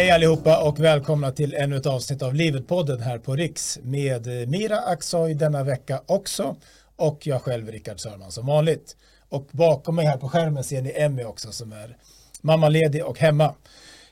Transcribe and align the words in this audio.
hej 0.00 0.10
allihopa 0.10 0.62
och 0.62 0.80
välkomna 0.80 1.32
till 1.32 1.54
ännu 1.54 1.76
ett 1.76 1.86
avsnitt 1.86 2.22
av 2.22 2.34
Livet-podden 2.34 3.00
här 3.00 3.18
på 3.18 3.36
Riks 3.36 3.78
med 3.82 4.26
eh, 4.26 4.48
Mira 4.48 4.78
Aksoy 4.78 5.34
denna 5.34 5.64
vecka 5.64 6.02
också 6.06 6.56
och 6.96 7.26
jag 7.26 7.42
själv 7.42 7.68
Rickard 7.68 8.00
Sörman 8.00 8.32
som 8.32 8.46
vanligt. 8.46 8.96
Och 9.28 9.48
bakom 9.50 9.96
mig 9.96 10.06
här 10.06 10.16
på 10.16 10.28
skärmen 10.28 10.64
ser 10.64 10.82
ni 10.82 10.92
Emmy 10.96 11.24
också 11.24 11.52
som 11.52 11.72
är 11.72 11.96
mammaledig 12.40 13.04
och 13.04 13.18
hemma. 13.18 13.54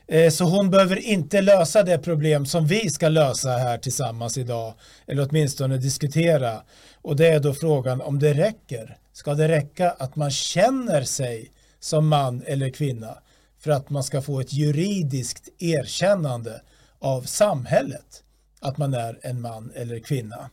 Eh, 0.07 0.29
så 0.29 0.45
hon 0.45 0.69
behöver 0.69 0.99
inte 0.99 1.41
lösa 1.41 1.83
det 1.83 1.97
problem 1.97 2.45
som 2.45 2.67
vi 2.67 2.89
ska 2.89 3.09
lösa 3.09 3.49
här 3.49 3.77
tillsammans 3.77 4.37
idag, 4.37 4.73
eller 5.07 5.27
åtminstone 5.29 5.77
diskutera. 5.77 6.61
Och 7.01 7.15
det 7.15 7.27
är 7.27 7.39
då 7.39 7.53
frågan 7.53 8.01
om 8.01 8.19
det 8.19 8.33
räcker. 8.33 8.97
Ska 9.13 9.33
det 9.33 9.47
räcka 9.47 9.91
att 9.91 10.15
man 10.15 10.31
känner 10.31 11.03
sig 11.03 11.51
som 11.79 12.07
man 12.07 12.43
eller 12.45 12.69
kvinna 12.69 13.17
för 13.59 13.71
att 13.71 13.89
man 13.89 14.03
ska 14.03 14.21
få 14.21 14.39
ett 14.39 14.53
juridiskt 14.53 15.49
erkännande 15.59 16.61
av 16.99 17.21
samhället 17.21 18.23
att 18.59 18.77
man 18.77 18.93
är 18.93 19.19
en 19.21 19.41
man 19.41 19.71
eller 19.75 19.99
kvinna? 19.99 20.49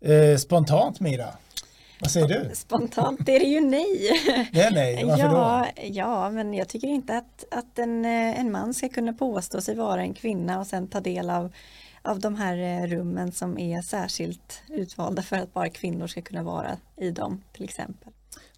Eh, 0.00 0.36
spontant 0.36 1.00
Mira? 1.00 1.28
Vad 2.00 2.10
säger 2.10 2.28
du? 2.28 2.54
Spontant 2.54 3.28
är 3.28 3.40
det 3.40 3.46
ju 3.46 3.60
nej. 3.60 4.10
Det 4.52 4.60
är 4.60 4.70
nej, 4.70 5.04
varför 5.04 5.24
ja, 5.24 5.66
då? 5.76 5.82
Ja, 5.82 6.30
men 6.30 6.54
jag 6.54 6.68
tycker 6.68 6.88
inte 6.88 7.16
att, 7.16 7.44
att 7.50 7.78
en, 7.78 8.04
eh, 8.04 8.40
en 8.40 8.52
man 8.52 8.74
ska 8.74 8.88
kunna 8.88 9.12
påstå 9.12 9.60
sig 9.60 9.74
vara 9.74 10.00
en 10.00 10.14
kvinna 10.14 10.60
och 10.60 10.66
sen 10.66 10.88
ta 10.88 11.00
del 11.00 11.30
av, 11.30 11.52
av 12.02 12.20
de 12.20 12.36
här 12.36 12.56
eh, 12.56 12.86
rummen 12.86 13.32
som 13.32 13.58
är 13.58 13.82
särskilt 13.82 14.62
utvalda 14.68 15.22
för 15.22 15.36
att 15.36 15.54
bara 15.54 15.68
kvinnor 15.68 16.06
ska 16.06 16.22
kunna 16.22 16.42
vara 16.42 16.76
i 16.96 17.10
dem 17.10 17.42
till 17.52 17.64
exempel. 17.64 18.12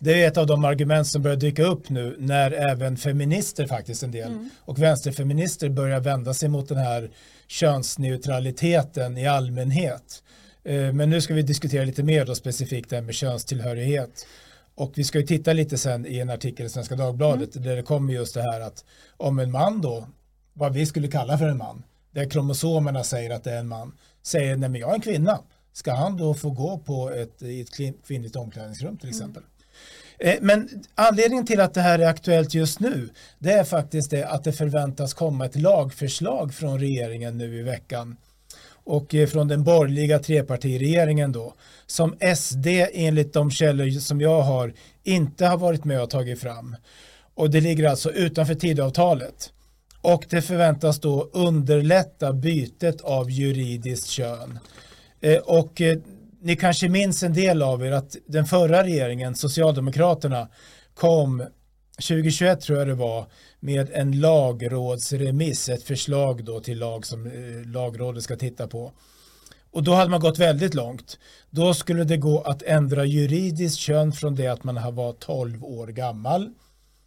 Det 0.04 0.22
är 0.22 0.28
ett 0.28 0.36
av 0.36 0.46
de 0.46 0.64
argument 0.64 1.06
som 1.06 1.22
börjar 1.22 1.36
dyka 1.36 1.62
upp 1.62 1.90
nu 1.90 2.16
när 2.18 2.50
även 2.50 2.96
feminister 2.96 3.66
faktiskt 3.66 4.02
en 4.02 4.10
del 4.10 4.32
mm. 4.32 4.50
och 4.60 4.78
vänsterfeminister 4.78 5.68
börjar 5.68 6.00
vända 6.00 6.34
sig 6.34 6.48
mot 6.48 6.68
den 6.68 6.78
här 6.78 7.10
könsneutraliteten 7.46 9.18
i 9.18 9.26
allmänhet. 9.26 10.22
Eh, 10.64 10.92
men 10.92 11.10
nu 11.10 11.20
ska 11.20 11.34
vi 11.34 11.42
diskutera 11.42 11.84
lite 11.84 12.02
mer 12.02 12.26
då 12.26 12.34
specifikt 12.34 12.90
det 12.90 12.96
här 12.96 13.02
med 13.02 13.14
könstillhörighet. 13.14 14.26
Och 14.74 14.92
vi 14.94 15.04
ska 15.04 15.18
ju 15.18 15.26
titta 15.26 15.52
lite 15.52 15.78
sen 15.78 16.06
i 16.06 16.18
en 16.18 16.30
artikel 16.30 16.66
i 16.66 16.68
Svenska 16.68 16.96
Dagbladet 16.96 17.56
mm. 17.56 17.68
där 17.68 17.76
det 17.76 17.82
kommer 17.82 18.12
just 18.12 18.34
det 18.34 18.42
här 18.42 18.60
att 18.60 18.84
om 19.16 19.38
en 19.38 19.50
man 19.50 19.80
då, 19.80 20.06
vad 20.52 20.72
vi 20.72 20.86
skulle 20.86 21.08
kalla 21.08 21.38
för 21.38 21.48
en 21.48 21.58
man, 21.58 21.82
där 22.10 22.30
kromosomerna 22.30 23.04
säger 23.04 23.30
att 23.30 23.44
det 23.44 23.52
är 23.52 23.58
en 23.58 23.68
man, 23.68 23.98
säger 24.22 24.56
nej 24.56 24.68
men 24.68 24.80
jag 24.80 24.90
är 24.90 24.94
en 24.94 25.00
kvinna, 25.00 25.38
ska 25.72 25.92
han 25.92 26.16
då 26.16 26.34
få 26.34 26.50
gå 26.50 26.78
på 26.78 27.10
ett, 27.10 27.42
i 27.42 27.60
ett 27.60 27.76
kvinnligt 28.06 28.36
omklädningsrum 28.36 28.96
till 28.96 29.08
mm. 29.08 29.16
exempel? 29.16 29.42
Mm. 29.42 29.51
Eh, 30.24 30.38
men 30.40 30.68
anledningen 30.94 31.46
till 31.46 31.60
att 31.60 31.74
det 31.74 31.80
här 31.80 31.98
är 31.98 32.06
aktuellt 32.06 32.54
just 32.54 32.80
nu 32.80 33.08
det 33.38 33.52
är 33.52 33.64
faktiskt 33.64 34.10
det 34.10 34.24
att 34.24 34.44
det 34.44 34.52
förväntas 34.52 35.14
komma 35.14 35.46
ett 35.46 35.56
lagförslag 35.56 36.54
från 36.54 36.80
regeringen 36.80 37.38
nu 37.38 37.58
i 37.58 37.62
veckan 37.62 38.16
och 38.84 39.14
eh, 39.14 39.26
från 39.28 39.48
den 39.48 39.64
borgerliga 39.64 40.18
trepartiregeringen 40.18 41.32
då 41.32 41.54
som 41.86 42.16
SD 42.36 42.66
enligt 42.92 43.32
de 43.32 43.50
källor 43.50 44.00
som 44.00 44.20
jag 44.20 44.42
har 44.42 44.74
inte 45.04 45.46
har 45.46 45.58
varit 45.58 45.84
med 45.84 46.02
och 46.02 46.10
tagit 46.10 46.40
fram. 46.40 46.76
Och 47.34 47.50
det 47.50 47.60
ligger 47.60 47.88
alltså 47.88 48.12
utanför 48.12 48.54
tidavtalet. 48.54 49.52
Och 50.00 50.24
det 50.28 50.42
förväntas 50.42 51.00
då 51.00 51.30
underlätta 51.32 52.32
bytet 52.32 53.00
av 53.00 53.30
juridiskt 53.30 54.06
kön. 54.06 54.58
Eh, 55.20 55.38
och 55.38 55.82
ni 56.42 56.56
kanske 56.56 56.88
minns 56.88 57.22
en 57.22 57.32
del 57.32 57.62
av 57.62 57.86
er 57.86 57.92
att 57.92 58.16
den 58.26 58.46
förra 58.46 58.84
regeringen, 58.84 59.34
Socialdemokraterna, 59.34 60.48
kom 60.94 61.44
2021 61.96 62.60
tror 62.60 62.78
jag 62.78 62.88
det 62.88 62.94
var, 62.94 63.26
med 63.60 63.90
en 63.92 64.20
lagrådsremiss, 64.20 65.68
ett 65.68 65.82
förslag 65.82 66.44
då 66.44 66.60
till 66.60 66.78
lag 66.78 67.06
som 67.06 67.26
eh, 67.26 67.70
lagrådet 67.72 68.22
ska 68.22 68.36
titta 68.36 68.66
på. 68.66 68.92
Och 69.70 69.82
då 69.82 69.94
hade 69.94 70.10
man 70.10 70.20
gått 70.20 70.38
väldigt 70.38 70.74
långt. 70.74 71.18
Då 71.50 71.74
skulle 71.74 72.04
det 72.04 72.16
gå 72.16 72.40
att 72.40 72.62
ändra 72.62 73.04
juridiskt 73.04 73.78
kön 73.78 74.12
från 74.12 74.34
det 74.34 74.46
att 74.46 74.64
man 74.64 74.94
var 74.94 75.12
12 75.12 75.64
år 75.64 75.86
gammal 75.86 76.50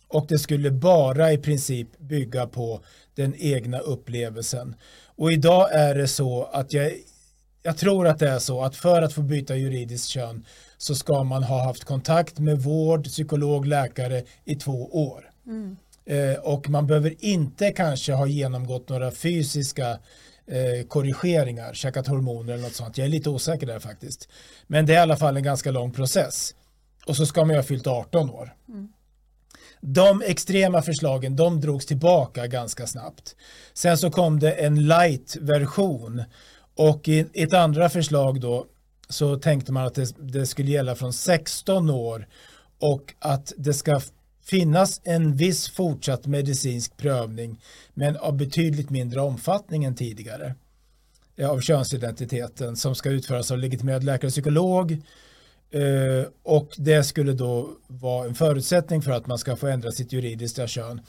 och 0.08 0.26
det 0.30 0.40
skulle 0.40 0.72
bara 0.72 1.32
i 1.32 1.38
princip 1.38 1.98
bygga 1.98 2.48
på 2.48 2.82
den 3.16 3.36
egna 3.38 3.80
upplevelsen. 3.80 4.76
Och 5.16 5.32
idag 5.32 5.74
är 5.74 5.96
det 5.96 6.08
så 6.08 6.44
att 6.44 6.74
jag, 6.74 6.92
jag 7.66 7.78
tror 7.78 8.08
att 8.08 8.20
det 8.20 8.30
är 8.30 8.40
så 8.40 8.64
att 8.64 8.76
för 8.76 9.02
att 9.02 9.14
få 9.14 9.22
byta 9.22 9.56
juridiskt 9.56 10.08
kön 10.08 10.46
så 10.78 10.96
ska 10.96 11.24
man 11.24 11.44
ha 11.44 11.64
haft 11.64 11.84
kontakt 11.84 12.40
med 12.40 12.60
vård, 12.60 13.06
psykolog, 13.06 13.66
läkare 13.66 14.24
i 14.46 14.56
två 14.56 14.90
år. 14.92 15.32
Mm. 15.48 15.78
Eh, 16.06 16.40
och 16.40 16.70
man 16.70 16.88
behöver 16.88 17.26
inte 17.26 17.72
kanske 17.72 18.14
ha 18.14 18.28
genomgått 18.28 18.90
några 18.90 19.12
fysiska 19.12 19.90
eh, 20.48 20.88
korrigeringar, 20.88 21.74
käkat 21.74 22.08
hormoner 22.08 22.54
eller 22.54 22.64
något 22.64 22.76
sånt. 22.76 22.98
Jag 22.98 23.06
är 23.06 23.12
lite 23.12 23.30
osäker 23.30 23.68
där 23.68 23.80
faktiskt. 23.80 24.30
Men 24.68 24.86
det 24.86 24.94
är 24.94 24.98
i 24.98 25.02
alla 25.02 25.18
fall 25.18 25.38
en 25.38 25.44
ganska 25.44 25.72
lång 25.72 25.92
process. 25.92 26.56
Och 27.08 27.16
så 27.16 27.26
ska 27.26 27.42
man 27.42 27.50
ju 27.50 27.56
ha 27.56 27.64
fyllt 27.64 27.88
18 27.88 28.30
år. 28.30 28.54
Mm. 28.70 28.88
De 29.82 30.22
extrema 30.22 30.82
förslagen, 30.82 31.36
de 31.36 31.62
drogs 31.62 31.86
tillbaka 31.86 32.48
ganska 32.48 32.88
snabbt. 32.88 33.36
Sen 33.74 33.98
så 33.98 34.12
kom 34.12 34.40
det 34.40 34.52
en 34.52 34.88
light-version 34.88 36.24
och 36.76 37.08
i 37.08 37.26
ett 37.34 37.54
andra 37.54 37.90
förslag 37.90 38.42
då 38.42 38.66
så 39.10 39.38
tänkte 39.38 39.72
man 39.72 39.86
att 39.86 39.96
det, 39.96 40.16
det 40.20 40.46
skulle 40.46 40.72
gälla 40.72 40.96
från 40.96 41.14
16 41.14 41.90
år 41.90 42.28
och 42.80 43.14
att 43.20 43.54
det 43.58 43.74
ska 43.74 44.02
finnas 44.44 45.02
en 45.04 45.36
viss 45.36 45.70
fortsatt 45.70 46.26
medicinsk 46.26 46.98
prövning 46.98 47.62
men 47.94 48.18
av 48.18 48.38
betydligt 48.38 48.90
mindre 48.90 49.22
omfattning 49.22 49.84
än 49.84 49.96
tidigare 49.96 50.56
eh, 51.36 51.50
av 51.50 51.60
könsidentiteten 51.60 52.76
som 52.76 52.96
ska 52.96 53.10
utföras 53.10 53.52
av 53.52 53.58
legitimerad 53.58 54.04
läkare 54.04 54.28
och 54.28 54.34
psykolog 54.34 54.92
eh, 55.72 56.28
och 56.44 56.74
det 56.78 57.04
skulle 57.04 57.34
då 57.34 57.70
vara 57.88 58.28
en 58.28 58.36
förutsättning 58.36 59.02
för 59.02 59.12
att 59.12 59.28
man 59.28 59.38
ska 59.38 59.56
få 59.56 59.68
ändra 59.68 59.92
sitt 59.92 60.14
juridiska 60.14 60.68
kön. 60.68 61.02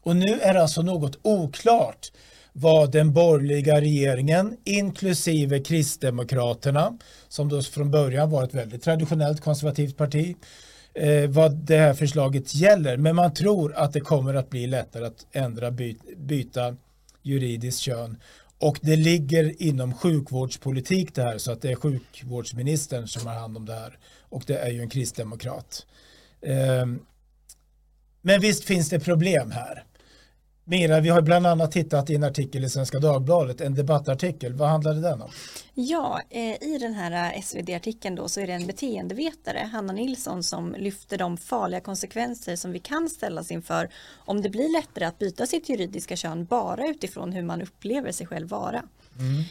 Och 0.00 0.16
nu 0.16 0.40
är 0.40 0.54
det 0.54 0.62
alltså 0.62 0.82
något 0.82 1.18
oklart 1.22 2.12
vad 2.56 2.92
den 2.92 3.12
borgerliga 3.12 3.80
regeringen 3.80 4.56
inklusive 4.64 5.60
Kristdemokraterna 5.60 6.98
som 7.28 7.48
då 7.48 7.62
från 7.62 7.90
början 7.90 8.30
var 8.30 8.44
ett 8.44 8.54
väldigt 8.54 8.82
traditionellt 8.82 9.40
konservativt 9.40 9.96
parti 9.96 10.36
eh, 10.94 11.30
vad 11.30 11.56
det 11.56 11.76
här 11.76 11.94
förslaget 11.94 12.54
gäller. 12.54 12.96
Men 12.96 13.16
man 13.16 13.34
tror 13.34 13.74
att 13.74 13.92
det 13.92 14.00
kommer 14.00 14.34
att 14.34 14.50
bli 14.50 14.66
lättare 14.66 15.06
att 15.06 15.26
ändra, 15.32 15.70
by, 15.70 15.96
byta 16.16 16.76
juridiskt 17.22 17.80
kön. 17.80 18.16
Och 18.58 18.78
det 18.82 18.96
ligger 18.96 19.62
inom 19.62 19.94
sjukvårdspolitik 19.94 21.14
det 21.14 21.22
här 21.22 21.38
så 21.38 21.52
att 21.52 21.62
det 21.62 21.70
är 21.70 21.76
sjukvårdsministern 21.76 23.08
som 23.08 23.26
har 23.26 23.34
hand 23.34 23.56
om 23.56 23.66
det 23.66 23.74
här. 23.74 23.98
Och 24.28 24.42
det 24.46 24.58
är 24.58 24.70
ju 24.70 24.80
en 24.80 24.88
kristdemokrat. 24.88 25.86
Eh, 26.40 26.86
men 28.22 28.40
visst 28.40 28.64
finns 28.64 28.88
det 28.88 29.00
problem 29.00 29.50
här. 29.50 29.84
Mira, 30.66 31.00
vi 31.00 31.08
har 31.08 31.20
bland 31.20 31.46
annat 31.46 31.72
tittat 31.72 32.10
i 32.10 32.14
en 32.14 32.24
artikel 32.24 32.64
i 32.64 32.70
Svenska 32.70 32.98
Dagbladet, 32.98 33.60
en 33.60 33.74
debattartikel. 33.74 34.52
Vad 34.52 34.68
handlade 34.68 35.00
den 35.00 35.22
om? 35.22 35.30
Ja, 35.74 36.20
eh, 36.30 36.62
i 36.62 36.78
den 36.80 36.94
här 36.94 37.34
eh, 37.34 37.40
SvD-artikeln 37.40 38.14
då 38.14 38.28
så 38.28 38.40
är 38.40 38.46
det 38.46 38.52
en 38.52 38.66
beteendevetare, 38.66 39.68
Hanna 39.72 39.92
Nilsson, 39.92 40.42
som 40.42 40.74
lyfter 40.78 41.18
de 41.18 41.36
farliga 41.36 41.80
konsekvenser 41.80 42.56
som 42.56 42.72
vi 42.72 42.78
kan 42.78 43.08
ställas 43.08 43.50
inför 43.50 43.88
om 44.14 44.42
det 44.42 44.50
blir 44.50 44.72
lättare 44.72 45.04
att 45.04 45.18
byta 45.18 45.46
sitt 45.46 45.68
juridiska 45.68 46.16
kön 46.16 46.44
bara 46.44 46.88
utifrån 46.88 47.32
hur 47.32 47.42
man 47.42 47.62
upplever 47.62 48.12
sig 48.12 48.26
själv 48.26 48.48
vara. 48.48 48.82
Mm. 49.18 49.44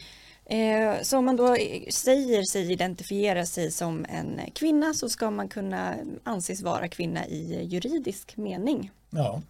Eh, 0.46 1.02
så 1.02 1.18
om 1.18 1.24
man 1.24 1.36
då 1.36 1.56
säger 1.90 2.42
sig 2.42 2.72
identifiera 2.72 3.46
sig 3.46 3.70
som 3.70 4.06
en 4.08 4.40
kvinna 4.54 4.94
så 4.94 5.08
ska 5.08 5.30
man 5.30 5.48
kunna 5.48 5.94
anses 6.24 6.62
vara 6.62 6.88
kvinna 6.88 7.26
i 7.26 7.64
juridisk 7.64 8.36
mening. 8.36 8.90
Ja. 9.10 9.42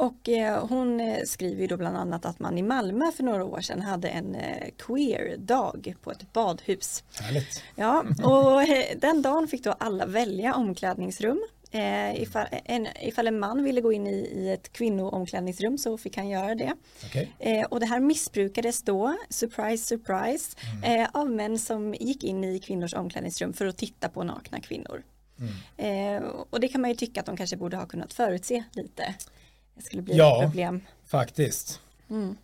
Och 0.00 0.28
eh, 0.28 0.66
hon 0.66 1.00
eh, 1.00 1.24
skriver 1.24 1.68
då 1.68 1.76
bland 1.76 1.96
annat 1.96 2.24
att 2.24 2.38
man 2.38 2.58
i 2.58 2.62
Malmö 2.62 3.10
för 3.16 3.22
några 3.22 3.44
år 3.44 3.60
sedan 3.60 3.82
hade 3.82 4.08
en 4.08 4.36
queer-dag 4.78 5.94
på 6.02 6.10
ett 6.10 6.32
badhus. 6.32 7.04
Härligt. 7.20 7.62
Ja, 7.76 8.04
och 8.22 8.66
den 9.00 9.22
dagen 9.22 9.48
fick 9.48 9.64
då 9.64 9.72
alla 9.72 10.06
välja 10.06 10.54
omklädningsrum 10.54 11.42
Eh, 11.72 12.22
ifall, 12.22 12.46
en, 12.64 12.88
ifall 13.00 13.26
en 13.26 13.38
man 13.38 13.64
ville 13.64 13.80
gå 13.80 13.92
in 13.92 14.06
i, 14.06 14.16
i 14.16 14.52
ett 14.52 14.72
kvinnoomklädningsrum 14.72 15.78
så 15.78 15.98
fick 15.98 16.16
han 16.16 16.28
göra 16.28 16.54
det. 16.54 16.72
Okay. 17.06 17.28
Eh, 17.38 17.64
och 17.64 17.80
det 17.80 17.86
här 17.86 18.00
missbrukades 18.00 18.82
då, 18.82 19.16
surprise 19.28 19.84
surprise, 19.84 20.56
mm. 20.84 21.00
eh, 21.00 21.08
av 21.12 21.30
män 21.30 21.58
som 21.58 21.94
gick 21.94 22.24
in 22.24 22.44
i 22.44 22.58
kvinnors 22.58 22.94
omklädningsrum 22.94 23.52
för 23.52 23.66
att 23.66 23.76
titta 23.76 24.08
på 24.08 24.22
nakna 24.22 24.60
kvinnor. 24.60 25.02
Mm. 25.38 26.16
Eh, 26.16 26.28
och 26.50 26.60
det 26.60 26.68
kan 26.68 26.80
man 26.80 26.90
ju 26.90 26.96
tycka 26.96 27.20
att 27.20 27.26
de 27.26 27.36
kanske 27.36 27.56
borde 27.56 27.76
ha 27.76 27.86
kunnat 27.86 28.12
förutse 28.12 28.64
lite. 28.72 29.14
Det 29.80 29.86
skulle 29.86 30.02
bli 30.02 30.16
ja, 30.16 30.42
ett 30.42 30.50
problem. 30.50 30.80
faktiskt. 31.06 31.80
Mm. 32.10 32.36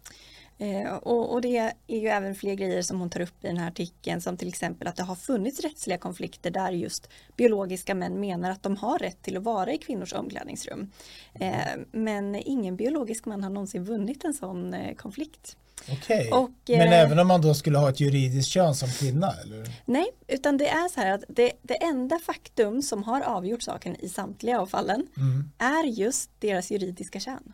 Eh, 0.58 0.92
och, 0.92 1.32
och, 1.32 1.40
det 1.40 1.56
är 1.56 1.72
ju 1.86 2.08
även 2.08 2.34
fler 2.34 2.54
grejer 2.54 2.82
som 2.82 3.00
hon 3.00 3.10
tar 3.10 3.20
upp 3.20 3.44
i 3.44 3.46
den 3.46 3.56
här 3.56 3.68
artikeln 3.68 4.20
som 4.20 4.36
till 4.36 4.48
exempel 4.48 4.88
att 4.88 4.96
det 4.96 5.02
har 5.02 5.14
funnits 5.14 5.60
rättsliga 5.60 5.98
konflikter 5.98 6.50
där 6.50 6.72
just 6.72 7.10
biologiska 7.36 7.94
män 7.94 8.20
menar 8.20 8.50
att 8.50 8.62
de 8.62 8.76
har 8.76 8.98
rätt 8.98 9.22
till 9.22 9.36
att 9.36 9.42
vara 9.42 9.72
i 9.72 9.78
kvinnors 9.78 10.12
omklädningsrum. 10.12 10.90
Eh, 11.34 11.56
men 11.92 12.34
ingen 12.34 12.76
biologisk 12.76 13.24
man 13.26 13.42
har 13.42 13.50
någonsin 13.50 13.84
vunnit 13.84 14.24
en 14.24 14.34
sån 14.34 14.74
eh, 14.74 14.94
konflikt. 14.94 15.56
Okej, 15.92 16.32
okay. 16.32 16.78
men 16.78 16.88
eh, 16.88 17.00
även 17.00 17.18
om 17.18 17.28
man 17.28 17.40
då 17.40 17.54
skulle 17.54 17.78
ha 17.78 17.88
ett 17.90 18.00
juridiskt 18.00 18.50
kön 18.50 18.74
som 18.74 18.88
kvinna? 18.88 19.32
Eller? 19.42 19.66
Nej, 19.84 20.06
utan 20.28 20.56
det 20.56 20.68
är 20.68 20.88
så 20.88 21.00
här 21.00 21.14
att 21.14 21.24
det, 21.28 21.52
det 21.62 21.74
enda 21.74 22.18
faktum 22.18 22.82
som 22.82 23.02
har 23.02 23.20
avgjort 23.20 23.62
saken 23.62 23.96
i 23.96 24.08
samtliga 24.08 24.60
av 24.60 24.66
fallen 24.66 25.06
mm. 25.16 25.50
är 25.58 25.84
just 25.84 26.30
deras 26.40 26.70
juridiska 26.70 27.20
kön. 27.20 27.52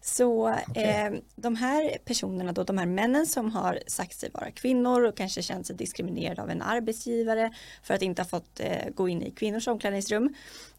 Så 0.00 0.50
okay. 0.50 0.84
eh, 0.84 1.12
de 1.36 1.56
här 1.56 1.98
personerna 2.04 2.52
då, 2.52 2.64
de 2.64 2.78
här 2.78 2.86
männen 2.86 3.26
som 3.26 3.50
har 3.50 3.78
sagt 3.86 4.18
sig 4.18 4.30
vara 4.34 4.50
kvinnor 4.50 5.04
och 5.04 5.16
kanske 5.16 5.42
känt 5.42 5.66
sig 5.66 5.76
diskriminerade 5.76 6.42
av 6.42 6.50
en 6.50 6.62
arbetsgivare 6.62 7.52
för 7.82 7.94
att 7.94 8.02
inte 8.02 8.22
ha 8.22 8.28
fått 8.28 8.60
eh, 8.60 8.90
gå 8.94 9.08
in 9.08 9.22
i 9.22 9.30
kvinnors 9.30 9.68
omklädningsrum. 9.68 10.34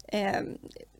Eh, 0.08 0.40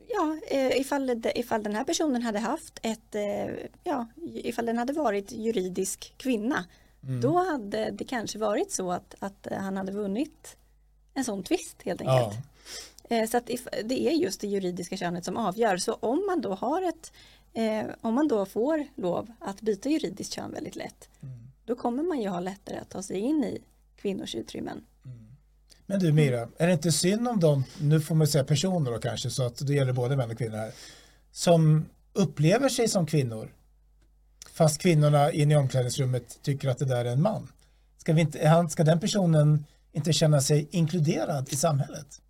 ja, 0.08 0.36
eh, 0.48 0.80
ifall, 0.80 1.22
ifall 1.34 1.62
den 1.62 1.74
här 1.74 1.84
personen 1.84 2.22
hade 2.22 2.38
haft 2.38 2.78
ett, 2.82 3.14
eh, 3.14 3.46
ja, 3.84 4.06
ifall 4.24 4.66
den 4.66 4.78
hade 4.78 4.92
varit 4.92 5.32
juridisk 5.32 6.14
kvinna, 6.16 6.64
mm. 7.02 7.20
då 7.20 7.38
hade 7.38 7.90
det 7.90 8.04
kanske 8.04 8.38
varit 8.38 8.72
så 8.72 8.92
att, 8.92 9.14
att 9.18 9.48
han 9.50 9.76
hade 9.76 9.92
vunnit 9.92 10.56
en 11.14 11.24
sån 11.24 11.42
tvist 11.42 11.82
helt 11.82 12.00
enkelt. 12.00 12.34
Ja. 13.08 13.16
Eh, 13.16 13.28
så 13.28 13.36
att 13.36 13.50
if, 13.50 13.66
det 13.84 14.08
är 14.08 14.12
just 14.12 14.40
det 14.40 14.46
juridiska 14.46 14.96
könet 14.96 15.24
som 15.24 15.36
avgör. 15.36 15.76
Så 15.76 15.92
om 15.92 16.26
man 16.26 16.40
då 16.40 16.54
har 16.54 16.82
ett 16.82 17.12
Eh, 17.56 17.86
om 18.00 18.14
man 18.14 18.28
då 18.28 18.46
får 18.46 18.86
lov 18.94 19.32
att 19.38 19.60
byta 19.60 19.88
juridiskt 19.88 20.32
kön 20.32 20.52
väldigt 20.52 20.76
lätt, 20.76 21.08
mm. 21.22 21.34
då 21.64 21.74
kommer 21.74 22.02
man 22.02 22.20
ju 22.20 22.28
ha 22.28 22.40
lättare 22.40 22.78
att 22.78 22.90
ta 22.90 23.02
sig 23.02 23.18
in 23.18 23.44
i 23.44 23.62
kvinnors 23.96 24.34
utrymmen. 24.34 24.84
Men 25.86 26.00
du 26.00 26.12
Mira, 26.12 26.48
är 26.58 26.66
det 26.66 26.72
inte 26.72 26.92
synd 26.92 27.28
om 27.28 27.40
de, 27.40 27.64
nu 27.80 28.00
får 28.00 28.14
man 28.14 28.26
säga 28.26 28.44
personer 28.44 28.90
då 28.90 28.98
kanske, 28.98 29.30
så 29.30 29.42
att 29.42 29.66
det 29.66 29.74
gäller 29.74 29.92
både 29.92 30.16
män 30.16 30.30
och 30.30 30.38
kvinnor 30.38 30.56
här, 30.56 30.72
som 31.32 31.86
upplever 32.12 32.68
sig 32.68 32.88
som 32.88 33.06
kvinnor, 33.06 33.52
fast 34.52 34.80
kvinnorna 34.80 35.32
inne 35.32 35.54
i 35.54 35.56
omklädningsrummet 35.56 36.42
tycker 36.42 36.68
att 36.68 36.78
det 36.78 36.84
där 36.84 37.04
är 37.04 37.12
en 37.12 37.22
man. 37.22 37.48
Ska, 37.98 38.12
vi 38.12 38.20
inte, 38.20 38.66
ska 38.70 38.84
den 38.84 39.00
personen 39.00 39.64
inte 39.92 40.12
känna 40.12 40.40
sig 40.40 40.68
inkluderad 40.70 41.48
i 41.52 41.56
samhället? 41.56 42.20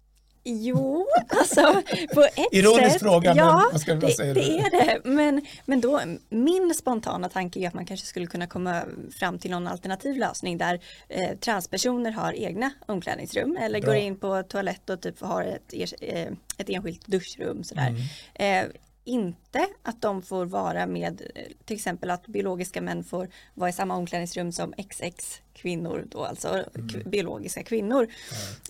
Jo, 0.48 1.06
alltså 1.28 1.82
på 2.14 2.22
ett 2.22 2.52
Ironisk 2.52 2.92
sätt. 2.92 3.02
fråga, 3.02 3.34
ja, 3.36 3.70
men 3.86 4.00
det, 4.00 4.10
säga 4.10 4.34
det 4.34 4.58
är 4.58 4.70
det. 4.70 5.00
Men, 5.04 5.46
men 5.64 5.80
då, 5.80 6.00
min 6.28 6.74
spontana 6.74 7.28
tanke 7.28 7.60
är 7.60 7.68
att 7.68 7.74
man 7.74 7.86
kanske 7.86 8.06
skulle 8.06 8.26
kunna 8.26 8.46
komma 8.46 8.82
fram 9.18 9.38
till 9.38 9.50
någon 9.50 9.66
alternativ 9.66 10.16
lösning 10.16 10.58
där 10.58 10.80
eh, 11.08 11.36
transpersoner 11.36 12.10
har 12.10 12.32
egna 12.32 12.70
omklädningsrum 12.86 13.56
eller 13.56 13.80
Bra. 13.80 13.90
går 13.90 13.96
in 13.96 14.16
på 14.16 14.42
toalett 14.42 14.90
och 14.90 15.00
typ 15.00 15.20
har 15.20 15.42
ett, 15.44 15.74
eh, 16.00 16.28
ett 16.58 16.68
enskilt 16.70 17.06
duschrum. 17.06 17.64
Sådär. 17.64 17.94
Mm. 18.34 18.66
Eh, 18.66 18.72
inte 19.04 19.66
att 19.82 20.02
de 20.02 20.22
får 20.22 20.46
vara 20.46 20.86
med, 20.86 21.22
till 21.64 21.76
exempel 21.76 22.10
att 22.10 22.26
biologiska 22.26 22.80
män 22.80 23.04
får 23.04 23.28
vara 23.54 23.70
i 23.70 23.72
samma 23.72 23.96
omklädningsrum 23.96 24.52
som 24.52 24.74
XX 24.78 25.40
kvinnor 25.52 26.04
då, 26.10 26.24
alltså 26.24 26.48
mm. 26.48 27.10
biologiska 27.10 27.62
kvinnor. 27.62 28.08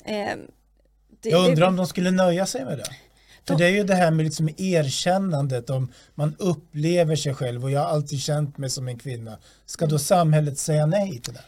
Mm. 0.05 0.41
Det, 1.21 1.29
jag 1.29 1.49
undrar 1.49 1.69
om 1.69 1.77
de 1.77 1.87
skulle 1.87 2.11
nöja 2.11 2.47
sig 2.47 2.65
med 2.65 2.79
det. 2.79 2.91
För 3.47 3.57
det 3.57 3.67
är 3.67 3.71
ju 3.71 3.85
det 3.85 3.95
här 3.95 4.11
med 4.11 4.25
liksom 4.25 4.49
erkännandet 4.57 5.71
om 5.71 5.93
man 6.15 6.37
upplever 6.39 7.17
sig 7.17 7.35
själv 7.35 7.65
och 7.65 7.71
jag 7.71 7.81
har 7.81 7.87
alltid 7.87 8.21
känt 8.21 8.59
mig 8.59 8.71
som 8.71 8.89
en 8.89 8.99
kvinna. 8.99 9.39
Ska 9.67 9.87
då 9.87 9.99
samhället 9.99 10.59
säga 10.59 10.87
nej 10.87 11.21
till 11.21 11.35
det? 11.35 11.45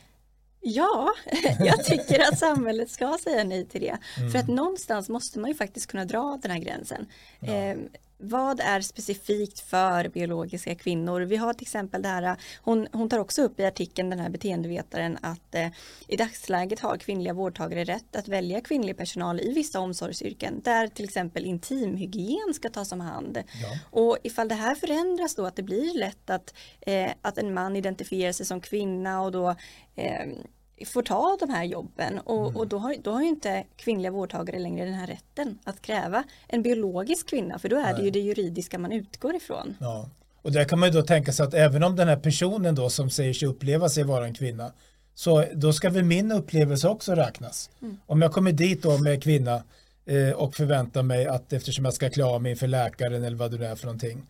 Ja, 0.61 1.15
jag 1.59 1.85
tycker 1.85 2.21
att 2.21 2.39
samhället 2.39 2.91
ska 2.91 3.19
säga 3.25 3.45
nej 3.45 3.67
till 3.67 3.81
det. 3.81 3.99
Mm. 4.17 4.31
För 4.31 4.39
att 4.39 4.49
någonstans 4.49 5.09
måste 5.09 5.39
man 5.39 5.51
ju 5.51 5.57
faktiskt 5.57 5.91
kunna 5.91 6.05
dra 6.05 6.39
den 6.43 6.51
här 6.51 6.59
gränsen. 6.59 7.07
Ja. 7.41 7.75
Vad 8.21 8.61
är 8.61 8.81
specifikt 8.81 9.61
för 9.61 10.09
biologiska 10.09 10.75
kvinnor? 10.75 11.21
Vi 11.21 11.37
har 11.37 11.55
till 11.55 11.65
exempel 11.65 12.03
det 12.03 12.09
här, 12.09 12.37
hon, 12.63 12.89
hon 12.93 13.09
tar 13.09 13.19
också 13.19 13.43
upp 13.43 13.61
i 13.61 13.65
artikeln 13.65 14.11
den 14.11 14.19
här 14.19 14.29
beteendevetaren 14.29 15.19
att 15.23 15.55
eh, 15.55 15.69
i 16.09 16.17
dagsläget 16.17 16.81
har 16.81 16.97
kvinnliga 16.97 17.33
vårdtagare 17.33 17.85
rätt 17.85 18.17
att 18.17 18.29
välja 18.29 18.61
kvinnlig 18.61 18.97
personal 18.97 19.41
i 19.41 19.53
vissa 19.53 19.81
omsorgsyrken 19.81 20.61
där 20.65 20.87
till 20.87 21.05
exempel 21.05 21.45
intimhygien 21.45 22.55
ska 22.55 22.69
tas 22.71 22.93
om 22.93 23.01
hand. 23.01 23.37
Ja. 23.37 23.79
Och 23.91 24.19
ifall 24.23 24.49
det 24.49 24.55
här 24.55 24.75
förändras 24.75 25.35
då 25.35 25.47
att 25.47 25.57
det 25.57 25.63
blir 25.63 25.99
lätt 25.99 26.31
att, 26.31 26.55
eh, 26.81 27.11
att 27.23 27.39
en 27.39 27.55
man 27.55 27.77
identifierar 27.77 28.33
sig 28.33 28.47
som 28.47 28.61
kvinna 28.61 29.23
och 29.23 29.33
då 29.33 29.49
eh, 29.95 30.27
får 30.87 31.03
ta 31.03 31.37
de 31.41 31.51
här 31.51 31.65
jobben 31.65 32.19
och, 32.19 32.47
mm. 32.47 32.57
och 32.57 32.67
då, 32.67 32.79
har, 32.79 32.97
då 33.03 33.11
har 33.11 33.23
ju 33.23 33.29
inte 33.29 33.65
kvinnliga 33.77 34.11
vårdtagare 34.11 34.59
längre 34.59 34.85
den 34.85 34.95
här 34.95 35.07
rätten 35.07 35.59
att 35.65 35.83
kräva 35.83 36.25
en 36.49 36.63
biologisk 36.63 37.29
kvinna 37.29 37.59
för 37.59 37.69
då 37.69 37.77
är 37.77 37.83
Nej. 37.83 37.95
det 37.95 38.03
ju 38.03 38.11
det 38.11 38.19
juridiska 38.19 38.79
man 38.79 38.93
utgår 38.93 39.35
ifrån. 39.35 39.77
Ja. 39.81 40.11
Och 40.43 40.53
där 40.53 40.65
kan 40.65 40.79
man 40.79 40.89
ju 40.89 41.01
då 41.01 41.07
tänka 41.07 41.33
sig 41.33 41.47
att 41.47 41.55
även 41.55 41.83
om 41.83 41.97
den 41.97 42.09
här 42.09 42.17
personen 42.17 42.75
då 42.75 42.91
som 42.91 43.11
säger 43.11 43.35
sig 43.35 43.49
uppleva 43.49 43.89
sig 43.89 44.05
vara 44.05 44.25
en 44.25 44.35
kvinna 44.35 44.73
så 45.15 45.45
då 45.55 45.73
ska 45.73 45.91
väl 45.91 46.05
min 46.05 46.33
upplevelse 46.33 46.89
också 46.89 47.15
räknas. 47.15 47.71
Mm. 47.83 47.97
Om 48.07 48.23
jag 48.23 48.33
kommer 48.33 48.53
dit 48.53 48.83
då 48.83 48.99
med 48.99 49.23
kvinna 49.23 49.63
eh, 50.07 50.31
och 50.31 50.55
förväntar 50.55 51.03
mig 51.03 51.27
att 51.27 51.53
eftersom 51.53 51.85
jag 51.85 51.95
ska 51.95 52.11
klä 52.11 52.25
av 52.25 52.43
mig 52.43 52.51
inför 52.51 52.67
läkaren 52.67 53.25
eller 53.25 53.37
vad 53.37 53.51
det 53.51 53.59
nu 53.59 53.65
är 53.65 53.75
för 53.75 53.87
någonting 53.87 54.27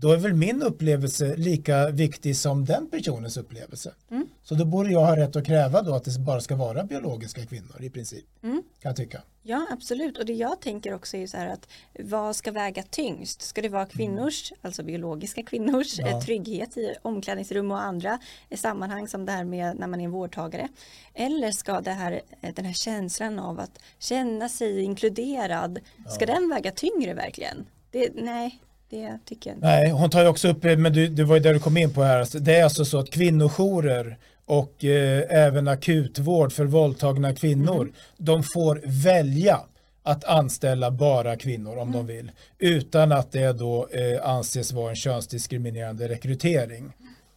då 0.00 0.12
är 0.12 0.16
väl 0.16 0.34
min 0.34 0.62
upplevelse 0.62 1.36
lika 1.36 1.90
viktig 1.90 2.36
som 2.36 2.64
den 2.64 2.90
personens 2.90 3.36
upplevelse. 3.36 3.94
Mm. 4.10 4.26
Så 4.42 4.54
då 4.54 4.64
borde 4.64 4.90
jag 4.90 5.00
ha 5.00 5.16
rätt 5.16 5.36
att 5.36 5.46
kräva 5.46 5.82
då 5.82 5.94
att 5.94 6.04
det 6.04 6.18
bara 6.18 6.40
ska 6.40 6.56
vara 6.56 6.84
biologiska 6.84 7.46
kvinnor 7.46 7.82
i 7.82 7.90
princip. 7.90 8.24
Mm. 8.42 8.62
Kan 8.80 8.88
jag 8.88 8.96
tycka. 8.96 9.22
Ja 9.42 9.66
absolut 9.70 10.18
och 10.18 10.26
det 10.26 10.32
jag 10.32 10.60
tänker 10.60 10.94
också 10.94 11.16
är 11.16 11.26
så 11.26 11.36
här 11.36 11.46
att 11.48 11.68
vad 11.98 12.36
ska 12.36 12.52
väga 12.52 12.82
tyngst? 12.82 13.42
Ska 13.42 13.62
det 13.62 13.68
vara 13.68 13.82
mm. 13.82 13.90
kvinnors, 13.90 14.52
mm. 14.52 14.60
alltså 14.62 14.82
biologiska 14.82 15.42
kvinnors 15.42 15.98
ja. 15.98 16.20
trygghet 16.20 16.76
i 16.76 16.94
omklädningsrum 17.02 17.70
och 17.70 17.80
andra 17.80 18.18
sammanhang 18.56 19.08
som 19.08 19.26
det 19.26 19.32
här 19.32 19.44
med 19.44 19.78
när 19.78 19.86
man 19.86 20.00
är 20.00 20.08
vårdtagare? 20.08 20.68
Eller 21.14 21.50
ska 21.50 21.80
det 21.80 21.90
här, 21.90 22.20
den 22.54 22.64
här 22.64 22.72
känslan 22.72 23.38
av 23.38 23.60
att 23.60 23.78
känna 23.98 24.48
sig 24.48 24.82
inkluderad, 24.82 25.78
ska 26.08 26.26
ja. 26.28 26.34
den 26.34 26.48
väga 26.48 26.70
tyngre 26.70 27.14
verkligen? 27.14 27.66
Det, 27.90 28.10
nej, 28.14 28.60
det 28.90 29.18
tycker 29.24 29.50
jag 29.50 29.56
inte. 29.56 29.66
Nej, 29.66 29.90
hon 29.90 30.10
tar 30.10 30.22
ju 30.22 30.28
också 30.28 30.48
upp, 30.48 30.62
men 30.62 30.92
du, 30.92 31.08
det 31.08 31.24
var 31.24 31.36
ju 31.36 31.42
där 31.42 31.54
du 31.54 31.60
kom 31.60 31.76
in 31.76 31.94
på 31.94 32.02
här, 32.02 32.20
alltså, 32.20 32.38
det 32.38 32.56
är 32.56 32.64
alltså 32.64 32.84
så 32.84 32.98
att 32.98 33.10
kvinnojourer 33.10 34.18
och 34.44 34.84
eh, 34.84 35.24
även 35.28 35.68
akutvård 35.68 36.52
för 36.52 36.64
våldtagna 36.64 37.34
kvinnor, 37.34 37.80
mm. 37.80 37.94
de 38.16 38.42
får 38.42 38.80
välja 38.84 39.60
att 40.02 40.24
anställa 40.24 40.90
bara 40.90 41.36
kvinnor 41.36 41.76
om 41.76 41.88
mm. 41.88 41.92
de 41.92 42.06
vill, 42.06 42.30
utan 42.58 43.12
att 43.12 43.32
det 43.32 43.52
då 43.52 43.88
eh, 43.88 44.28
anses 44.28 44.72
vara 44.72 44.90
en 44.90 44.96
könsdiskriminerande 44.96 46.08
rekrytering. 46.08 46.92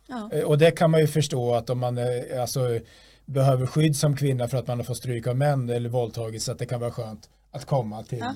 Ja. 0.08 0.30
Eh, 0.34 0.44
och 0.44 0.58
det 0.58 0.72
kan 0.72 0.92
man 0.92 1.00
ju 1.00 1.08
förstå 1.08 1.54
att 1.54 1.70
om 1.70 1.80
man 1.80 1.98
eh, 1.98 2.42
alltså, 2.42 2.80
behöver 3.26 3.66
skydd 3.66 3.96
som 3.96 4.16
kvinna 4.16 4.48
för 4.48 4.58
att 4.58 4.68
man 4.68 4.78
har 4.78 4.84
fått 4.84 4.98
stryk 4.98 5.28
av 5.28 5.36
män 5.36 5.70
eller 5.70 5.90
våldtagits, 5.90 6.50
att 6.50 6.60
det 6.60 6.66
kan 6.66 6.80
vara 6.80 6.92
skönt 6.92 7.30
att 7.52 7.66
komma 7.66 8.04
till 8.04 8.20
ja 8.20 8.34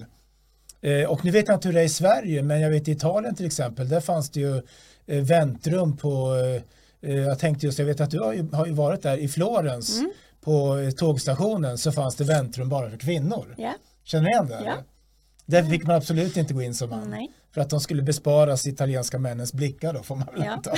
och 1.08 1.26
nu 1.26 1.32
vet 1.32 1.48
jag 1.48 1.56
inte 1.58 1.68
hur 1.68 1.74
det 1.74 1.82
är 1.82 1.86
i 1.86 1.90
Sverige, 1.90 2.44
men 2.44 2.62
jag 2.62 2.70
vet 2.70 2.88
i 2.88 2.92
Italien 2.92 3.36
till 3.36 3.46
exempel, 3.46 3.90
där 3.90 4.00
fanns 4.00 4.30
det 4.30 4.40
ju 4.40 4.62
eh, 5.06 5.24
väntrum 5.24 5.98
på, 5.98 6.36
eh, 7.02 7.16
jag 7.16 7.40
tänkte 7.40 7.66
just, 7.66 7.80
jag 7.80 7.86
vet 7.86 8.02
att 8.02 8.12
du 8.12 8.20
har 8.20 8.34
ju, 8.34 8.52
har 8.52 8.66
ju 8.66 8.74
varit 8.74 9.02
där 9.02 9.18
i 9.18 9.28
Florens 9.28 10.00
mm. 10.00 10.12
på 10.42 10.78
tågstationen 10.98 11.78
så 11.78 11.92
fanns 11.92 12.16
det 12.16 12.24
väntrum 12.24 12.70
bara 12.70 12.90
för 12.90 12.98
kvinnor. 12.98 13.56
Yeah. 13.58 13.74
Känner 14.04 14.26
du 14.26 14.32
igen 14.32 14.48
det? 14.48 14.64
Yeah. 14.64 14.80
Där 15.46 15.64
fick 15.64 15.84
man 15.84 15.96
absolut 15.96 16.38
inte 16.38 16.54
gå 16.54 16.62
in 16.62 16.74
som 16.74 16.90
man. 16.90 17.10
Nej. 17.10 17.32
För 17.54 17.62
att 17.62 17.70
de 17.70 17.80
skulle 17.80 18.02
besparas 18.02 18.68
italienska 18.68 19.20
männens 19.20 19.54
blickar 19.54 19.94
då 19.94 20.04
får 20.04 20.16
man 20.16 20.28
väl 20.34 20.44
ja. 20.46 20.52
anta. 20.52 20.72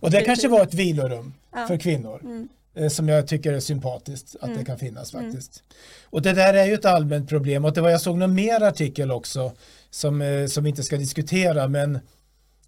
Och 0.00 0.10
det 0.10 0.20
kanske 0.24 0.48
var 0.48 0.62
ett 0.62 0.74
vilorum 0.74 1.34
ja. 1.52 1.66
för 1.66 1.76
kvinnor. 1.76 2.20
Mm. 2.24 2.48
Eh, 2.74 2.88
som 2.88 3.08
jag 3.08 3.26
tycker 3.26 3.52
är 3.52 3.60
sympatiskt 3.60 4.36
att 4.36 4.44
mm. 4.44 4.58
det 4.58 4.64
kan 4.64 4.78
finnas 4.78 5.14
mm. 5.14 5.26
faktiskt. 5.26 5.62
Mm. 5.62 6.08
Och 6.10 6.22
det 6.22 6.32
där 6.32 6.54
är 6.54 6.64
ju 6.64 6.74
ett 6.74 6.84
allmänt 6.84 7.28
problem 7.28 7.64
och 7.64 7.72
det 7.72 7.80
var 7.80 7.90
jag 7.90 8.00
såg 8.00 8.18
någon 8.18 8.34
mer 8.34 8.62
artikel 8.62 9.10
också 9.10 9.52
som, 9.90 10.22
eh, 10.22 10.46
som 10.46 10.64
vi 10.64 10.70
inte 10.70 10.82
ska 10.82 10.96
diskutera 10.96 11.68
men 11.68 11.94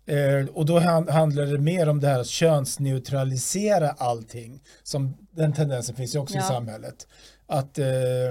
eh, 0.07 0.47
och 0.53 0.67
då 0.67 0.79
handlar 0.79 1.47
det 1.47 1.59
mer 1.59 1.89
om 1.89 2.01
det 2.01 2.09
här 2.09 2.21
att 2.21 2.27
könsneutralisera 2.27 3.91
allting 3.91 4.63
som 4.83 5.17
den 5.31 5.53
tendensen 5.53 5.97
finns 5.97 6.15
ju 6.15 6.19
också 6.19 6.35
ja. 6.35 6.45
i 6.45 6.49
samhället 6.49 7.07
att 7.47 7.79
eh, 7.79 7.87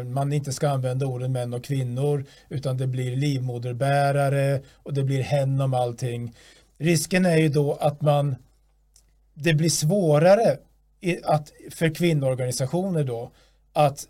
man 0.05 0.33
inte 0.33 0.51
ska 0.51 0.69
använda 0.69 1.05
orden 1.05 1.31
män 1.31 1.53
och 1.53 1.63
kvinnor 1.63 2.25
utan 2.49 2.77
det 2.77 2.87
blir 2.87 3.15
livmoderbärare 3.15 4.61
och 4.73 4.93
det 4.93 5.03
blir 5.03 5.21
hen 5.21 5.61
om 5.61 5.73
allting. 5.73 6.35
Risken 6.77 7.25
är 7.25 7.37
ju 7.37 7.49
då 7.49 7.73
att 7.73 8.01
man 8.01 8.35
det 9.33 9.53
blir 9.53 9.69
svårare 9.69 10.57
att, 11.23 11.51
för 11.71 11.95
kvinnoorganisationer 11.95 13.03
då 13.03 13.31
att 13.73 14.07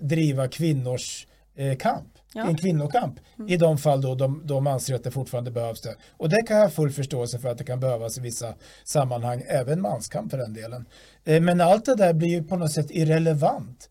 bedriva 0.00 0.48
kvinnors 0.48 1.26
eh, 1.56 1.76
kamp, 1.76 2.08
Ja. 2.34 2.46
en 2.46 2.56
kvinnokamp 2.56 3.20
i 3.48 3.56
de 3.56 3.78
fall 3.78 4.00
då 4.00 4.14
de, 4.14 4.42
de 4.46 4.66
anser 4.66 4.94
att 4.94 5.04
det 5.04 5.10
fortfarande 5.10 5.50
behövs 5.50 5.80
det. 5.80 5.96
Och 6.16 6.28
det 6.28 6.42
kan 6.42 6.56
jag 6.56 6.64
ha 6.64 6.70
full 6.70 6.90
förståelse 6.90 7.38
för 7.38 7.48
att 7.48 7.58
det 7.58 7.64
kan 7.64 7.80
behövas 7.80 8.18
i 8.18 8.20
vissa 8.20 8.54
sammanhang, 8.84 9.42
även 9.48 9.80
manskamp 9.80 10.30
för 10.30 10.38
den 10.38 10.54
delen. 10.54 10.86
Eh, 11.24 11.40
men 11.40 11.60
allt 11.60 11.84
det 11.84 11.94
där 11.94 12.12
blir 12.12 12.28
ju 12.28 12.42
på 12.42 12.56
något 12.56 12.72
sätt 12.72 12.86
irrelevant 12.90 13.90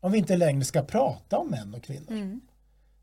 om 0.00 0.12
vi 0.12 0.18
inte 0.18 0.36
längre 0.36 0.64
ska 0.64 0.82
prata 0.82 1.38
om 1.38 1.50
män 1.50 1.74
och 1.74 1.82
kvinnor. 1.82 2.10
Mm. 2.12 2.40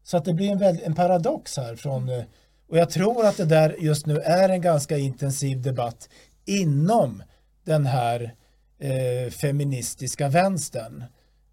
Så 0.04 0.18
att 0.18 0.26
det 0.26 0.34
blir 0.34 0.52
en, 0.52 0.58
väl, 0.58 0.80
en 0.84 0.96
paradox 0.96 1.58
här 1.58 1.76
från, 1.76 2.10
eh, 2.10 2.24
och 2.70 2.78
jag 2.78 2.90
tror 2.90 3.26
att 3.26 3.38
det 3.38 3.46
där 3.46 3.76
just 3.80 4.06
nu 4.06 4.18
är 4.18 4.50
en 4.50 4.62
ganska 4.62 4.98
intensiv 4.98 5.62
debatt 5.62 6.10
inom 6.46 7.24
den 7.66 7.86
här 7.86 8.36
eh, 8.82 9.32
feministiska 9.32 10.30
vänstern. 10.30 11.04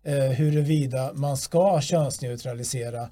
Eh, 0.03 0.31
huruvida 0.31 1.13
man 1.15 1.37
ska 1.37 1.81
könsneutralisera. 1.81 3.11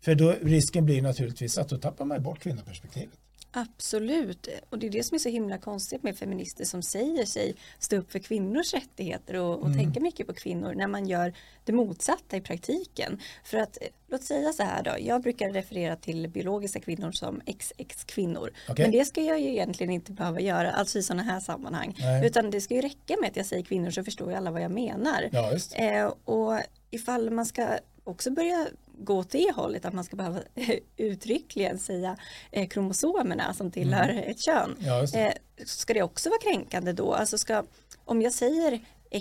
För 0.00 0.14
då 0.14 0.34
risken 0.42 0.84
blir 0.84 1.02
naturligtvis 1.02 1.58
att 1.58 1.68
då 1.68 1.78
tappar 1.78 2.04
man 2.04 2.22
bort 2.22 2.38
kvinnoperspektivet. 2.38 3.18
Absolut, 3.50 4.48
och 4.70 4.78
det 4.78 4.86
är 4.86 4.90
det 4.90 5.02
som 5.02 5.14
är 5.14 5.18
så 5.18 5.28
himla 5.28 5.58
konstigt 5.58 6.02
med 6.02 6.16
feminister 6.18 6.64
som 6.64 6.82
säger 6.82 7.24
sig 7.26 7.54
stå 7.78 7.96
upp 7.96 8.12
för 8.12 8.18
kvinnors 8.18 8.74
rättigheter 8.74 9.34
och, 9.36 9.58
och 9.58 9.66
Mm. 9.66 9.78
tänka 9.78 10.00
mycket 10.00 10.26
på 10.26 10.34
kvinnor 10.34 10.74
när 10.74 10.86
man 10.86 11.06
gör 11.06 11.32
det 11.64 11.72
motsatta 11.72 12.36
i 12.36 12.40
praktiken. 12.40 13.20
För 13.44 13.58
att, 13.58 13.78
eh, 13.80 13.88
låt 14.08 14.22
säga 14.22 14.52
så 14.52 14.62
här 14.62 14.82
då, 14.82 14.90
jag 15.00 15.22
brukar 15.22 15.50
referera 15.50 15.96
till 15.96 16.28
biologiska 16.28 16.80
kvinnor 16.80 17.12
som 17.12 17.40
XX-kvinnor. 17.46 18.52
Okej. 18.68 18.84
Men 18.84 18.92
det 18.92 19.04
ska 19.04 19.22
jag 19.22 19.40
ju 19.40 19.48
egentligen 19.48 19.92
inte 19.92 20.12
behöva 20.12 20.40
göra, 20.40 20.70
alltså 20.72 20.98
i 20.98 21.02
sådana 21.02 21.22
här 21.22 21.40
sammanhang. 21.40 21.96
Nej. 21.98 22.26
Utan 22.26 22.50
det 22.50 22.60
ska 22.60 22.74
ju 22.74 22.80
räcka 22.82 23.16
med 23.20 23.30
att 23.30 23.36
jag 23.36 23.46
säger 23.46 23.62
kvinnor 23.62 23.90
så 23.90 24.04
förstår 24.04 24.30
ju 24.30 24.36
alla 24.36 24.50
vad 24.50 24.62
jag 24.62 24.70
menar. 24.72 25.28
Ja. 25.32 25.52
Eh, 25.74 26.06
och 26.24 26.60
ifall 26.90 27.30
man 27.30 27.46
ska 27.46 27.68
också 28.04 28.30
börja 28.30 28.66
gå 28.98 29.18
åt 29.18 29.30
det 29.30 29.52
hållet 29.56 29.84
att 29.84 29.94
man 29.94 30.04
ska 30.04 30.16
behöva 30.16 30.40
uttryckligen 30.96 31.78
säga 31.78 32.16
eh, 32.50 32.68
kromosomerna 32.68 33.54
som 33.54 33.70
tillhör 33.70 34.22
ett 34.26 34.40
kön. 34.40 34.76
Ja, 34.80 35.02
det. 35.12 35.26
Eh, 35.26 35.32
ska 35.64 35.94
det 35.94 36.02
också 36.02 36.28
vara 36.28 36.40
kränkande 36.40 36.92
då? 36.92 37.12
Alltså 37.14 37.38
ska, 37.38 37.64
om 38.04 38.22
jag 38.22 38.32
säger 38.32 38.80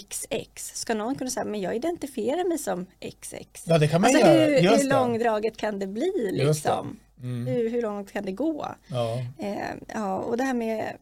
XX, 0.10 0.72
ska 0.76 0.94
någon 0.94 1.16
kunna 1.16 1.30
säga 1.30 1.46
men 1.46 1.62
jag 1.62 1.76
identifierar 1.76 2.50
mig 2.50 2.58
som 2.58 2.86
XX? 3.22 3.64
Ja, 3.66 3.78
det 3.78 3.88
kan 3.88 4.02
man 4.02 4.10
alltså 4.10 4.28
göra. 4.28 4.46
hur, 4.46 4.60
Just 4.60 4.84
hur 4.84 4.90
det. 4.90 4.96
långdraget 4.96 5.58
kan 5.58 5.80
det 5.80 5.88
bli 5.88 6.12
Just 6.34 6.38
det. 6.38 6.48
liksom? 6.48 7.00
Mm. 7.22 7.48
Hur, 7.48 7.70
hur 7.70 7.82
långt 7.82 8.12
kan 8.12 8.26
det 8.26 8.32
gå? 8.32 8.68
Ja. 8.88 9.20
Eh, 9.40 9.58
ja, 9.94 10.18
och 10.20 10.38
det 10.38 10.44
här 10.44 10.54
med 10.54 10.98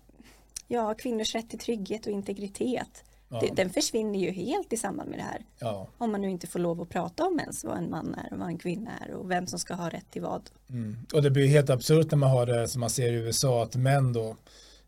ja, 0.68 0.94
kvinnors 0.94 1.36
rätt 1.36 1.50
till 1.50 1.60
trygghet 1.60 2.06
och 2.06 2.12
integritet. 2.12 3.04
Ja. 3.42 3.48
Det, 3.48 3.56
den 3.64 3.70
försvinner 3.70 4.20
ju 4.20 4.32
helt 4.32 4.74
i 4.74 4.78
samband 4.78 5.10
med 5.10 5.20
det 5.20 5.24
här. 5.24 5.42
Ja. 5.60 5.88
Om 5.98 6.12
man 6.12 6.22
nu 6.22 6.30
inte 6.30 6.48
får 6.48 6.60
lov 6.60 6.82
att 6.82 6.90
prata 6.90 7.26
om 7.26 7.40
ens 7.40 7.64
vad 7.64 7.78
en 7.78 7.90
man 7.90 8.16
är 8.16 8.34
och 8.34 8.40
vad 8.40 8.48
en 8.48 8.58
kvinna 8.58 8.92
är 9.08 9.12
och 9.14 9.32
vem 9.32 9.48
som 9.48 9.60
ska 9.60 9.74
ha 9.74 9.90
rätt 9.90 10.12
till 10.12 10.22
vad. 10.22 10.42
Mm. 10.70 10.98
Och 11.14 11.22
det 11.24 11.32
blir 11.32 11.48
helt 11.48 11.70
absurt 11.70 12.12
när 12.12 12.18
man 12.18 12.30
har 12.32 12.46
det 12.46 12.68
som 12.68 12.80
man 12.82 12.90
ser 12.90 13.12
i 13.12 13.16
USA 13.16 13.64
att 13.64 13.76
män 13.76 14.14
då 14.14 14.36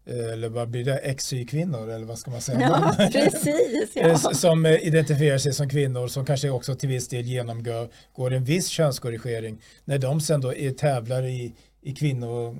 eh, 0.05 0.33
eller 0.33 0.49
vad 0.49 0.69
blir 0.69 0.85
det, 0.85 1.13
XY-kvinnor 1.17 1.89
eller 1.89 2.05
vad 2.05 2.19
ska 2.19 2.31
man 2.31 2.41
säga? 2.41 2.59
Ja, 2.61 3.07
precis. 3.11 3.95
Eh, 3.95 4.07
Ja. 4.07 4.13
s- 4.31 4.39
som 4.39 4.65
eh, 4.65 4.87
identifierar 4.87 5.37
sig 5.37 5.53
som 5.53 5.69
kvinnor 5.69 6.07
som 6.07 6.25
kanske 6.25 6.49
också 6.49 6.75
till 6.75 6.89
viss 6.89 7.07
del 7.07 7.25
genomgår 7.25 7.89
går 8.13 8.33
en 8.33 8.43
viss 8.43 8.67
könskorrigering 8.67 9.61
när 9.85 9.97
de 9.99 10.21
sen 10.21 10.41
då 10.41 10.53
är 10.53 10.71
tävlar 10.71 11.23
i, 11.23 11.53
i 11.81 11.93
kvinnor 11.93 12.57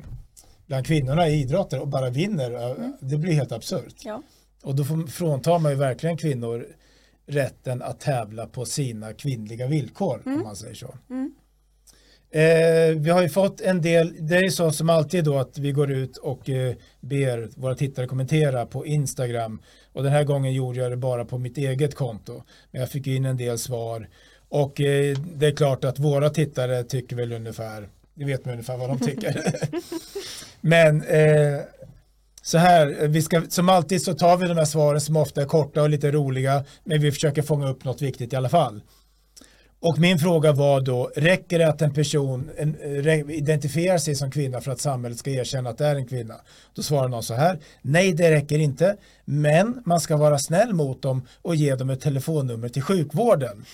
bland 0.68 0.86
kvinnorna 0.86 1.28
i 1.28 1.42
idrotter 1.42 1.80
och 1.82 1.88
bara 1.88 2.10
vinner. 2.10 2.52
eh, 2.72 2.90
Det 3.00 3.18
blir 3.18 3.34
helt 3.34 3.52
absurt. 3.52 3.96
Ja. 4.04 4.22
Och 4.68 4.76
då 4.76 4.84
fråntar 5.08 5.60
man 5.60 5.72
ju 5.72 5.78
verkligen 5.78 6.18
kvinnor 6.18 6.68
rätten 7.28 7.82
att 7.82 8.00
tävla 8.00 8.48
på 8.48 8.66
sina 8.66 9.14
kvinnliga 9.14 9.68
villkor 9.68 10.22
om 10.26 10.44
man 10.44 10.56
säger 10.56 10.74
så. 10.74 10.96
Mm. 11.10 11.32
Eh, 12.32 13.02
vi 13.02 13.10
har 13.10 13.22
ju 13.22 13.30
fått 13.30 13.62
en 13.62 13.82
del, 13.82 14.16
det 14.20 14.36
är 14.36 14.44
ju 14.44 14.52
så 14.52 14.72
som 14.72 14.90
alltid 14.90 15.24
då 15.24 15.38
att 15.38 15.58
vi 15.58 15.72
går 15.72 15.92
ut 15.92 16.18
och 16.18 16.50
eh, 16.50 16.76
ber 17.00 17.50
våra 17.62 17.76
tittare 17.76 18.08
kommentera 18.08 18.66
på 18.66 18.86
Instagram 18.86 19.62
och 19.94 20.04
den 20.04 20.12
här 20.12 20.24
gången 20.24 20.54
gjorde 20.54 20.80
jag 20.80 20.92
det 20.92 20.98
bara 20.98 21.26
på 21.26 21.38
mitt 21.38 21.58
eget 21.58 21.96
konto 21.96 22.44
men 22.72 22.82
jag 22.82 22.90
fick 22.90 23.08
in 23.08 23.26
en 23.26 23.38
del 23.38 23.58
svar 23.58 24.10
och 24.50 24.82
eh, 24.82 25.18
det 25.36 25.48
är 25.48 25.56
klart 25.56 25.84
att 25.84 26.00
våra 26.00 26.30
tittare 26.30 26.84
tycker 26.84 27.16
väl 27.16 27.34
ungefär, 27.34 27.90
det 28.14 28.26
vet 28.26 28.46
man 28.46 28.52
ungefär 28.52 28.78
vad 28.78 28.90
de 28.90 29.00
tycker. 29.00 29.56
men 30.62 31.04
eh, 31.04 31.62
så 32.48 32.58
här, 32.58 33.08
vi 33.08 33.22
ska, 33.22 33.42
som 33.50 33.70
alltid 33.70 34.02
så 34.02 34.14
tar 34.14 34.38
vi 34.38 34.48
de 34.48 34.58
här 34.58 34.66
svaren 34.66 35.02
som 35.02 35.18
ofta 35.18 35.42
är 35.42 35.46
korta 35.46 35.82
och 35.82 35.90
lite 35.90 36.12
roliga 36.12 36.64
men 36.84 37.02
vi 37.02 37.12
försöker 37.12 37.42
fånga 37.42 37.70
upp 37.70 37.84
något 37.84 38.02
viktigt 38.02 38.34
i 38.34 38.36
alla 38.36 38.50
fall. 38.50 38.82
Och 39.80 40.00
min 40.00 40.20
fråga 40.20 40.52
var 40.52 40.82
då, 40.82 41.12
räcker 41.16 41.60
det 41.60 41.68
att 41.68 41.82
en 41.82 41.94
person 41.94 42.50
en, 42.58 42.74
re, 42.74 43.34
identifierar 43.34 43.98
sig 43.98 44.16
som 44.16 44.32
kvinna 44.32 44.62
för 44.62 44.72
att 44.72 44.80
samhället 44.80 45.20
ska 45.20 45.30
erkänna 45.32 45.70
att 45.70 45.78
det 45.78 45.86
är 45.86 45.96
en 45.96 46.08
kvinna? 46.08 46.36
Då 46.76 46.82
svarar 46.82 47.08
någon 47.08 47.24
så 47.24 47.34
här, 47.34 47.60
nej 47.82 48.14
det 48.14 48.32
räcker 48.32 48.60
inte, 48.60 48.98
men 49.26 49.82
man 49.86 50.00
ska 50.00 50.18
vara 50.18 50.40
snäll 50.40 50.74
mot 50.74 51.02
dem 51.02 51.28
och 51.42 51.56
ge 51.56 51.76
dem 51.76 51.90
ett 51.90 52.02
telefonnummer 52.02 52.70
till 52.70 52.82
sjukvården. 52.82 53.66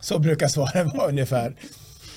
Så 0.00 0.18
brukar 0.18 0.48
svaren 0.48 0.88
vara 0.94 1.08
ungefär. 1.08 1.56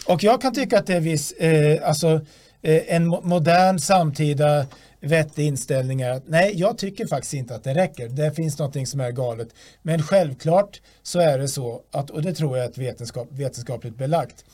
Och 0.07 0.23
jag 0.23 0.41
kan 0.41 0.53
tycka 0.53 0.79
att 0.79 0.87
det 0.87 0.95
är 0.95 0.99
viss, 0.99 1.31
eh, 1.31 1.89
alltså 1.89 2.21
eh, 2.61 2.95
en 2.95 3.07
modern 3.07 3.79
samtida 3.79 4.65
vettig 4.99 5.45
inställning 5.45 6.01
är 6.01 6.11
att 6.11 6.27
nej, 6.27 6.53
jag 6.55 6.77
tycker 6.77 7.07
faktiskt 7.07 7.33
inte 7.33 7.55
att 7.55 7.63
det 7.63 7.73
räcker. 7.73 8.09
Det 8.09 8.31
finns 8.31 8.59
någonting 8.59 8.87
som 8.87 8.99
är 8.99 9.11
galet. 9.11 9.47
Men 9.81 10.01
självklart 10.01 10.81
så 11.03 11.19
är 11.19 11.39
det 11.39 11.47
så 11.47 11.81
att, 11.91 12.09
och 12.09 12.21
det 12.21 12.33
tror 12.33 12.57
jag 12.57 12.65
är 12.65 12.79
vetenskap, 12.79 13.27
vetenskapligt 13.31 13.97
belagt, 13.97 14.45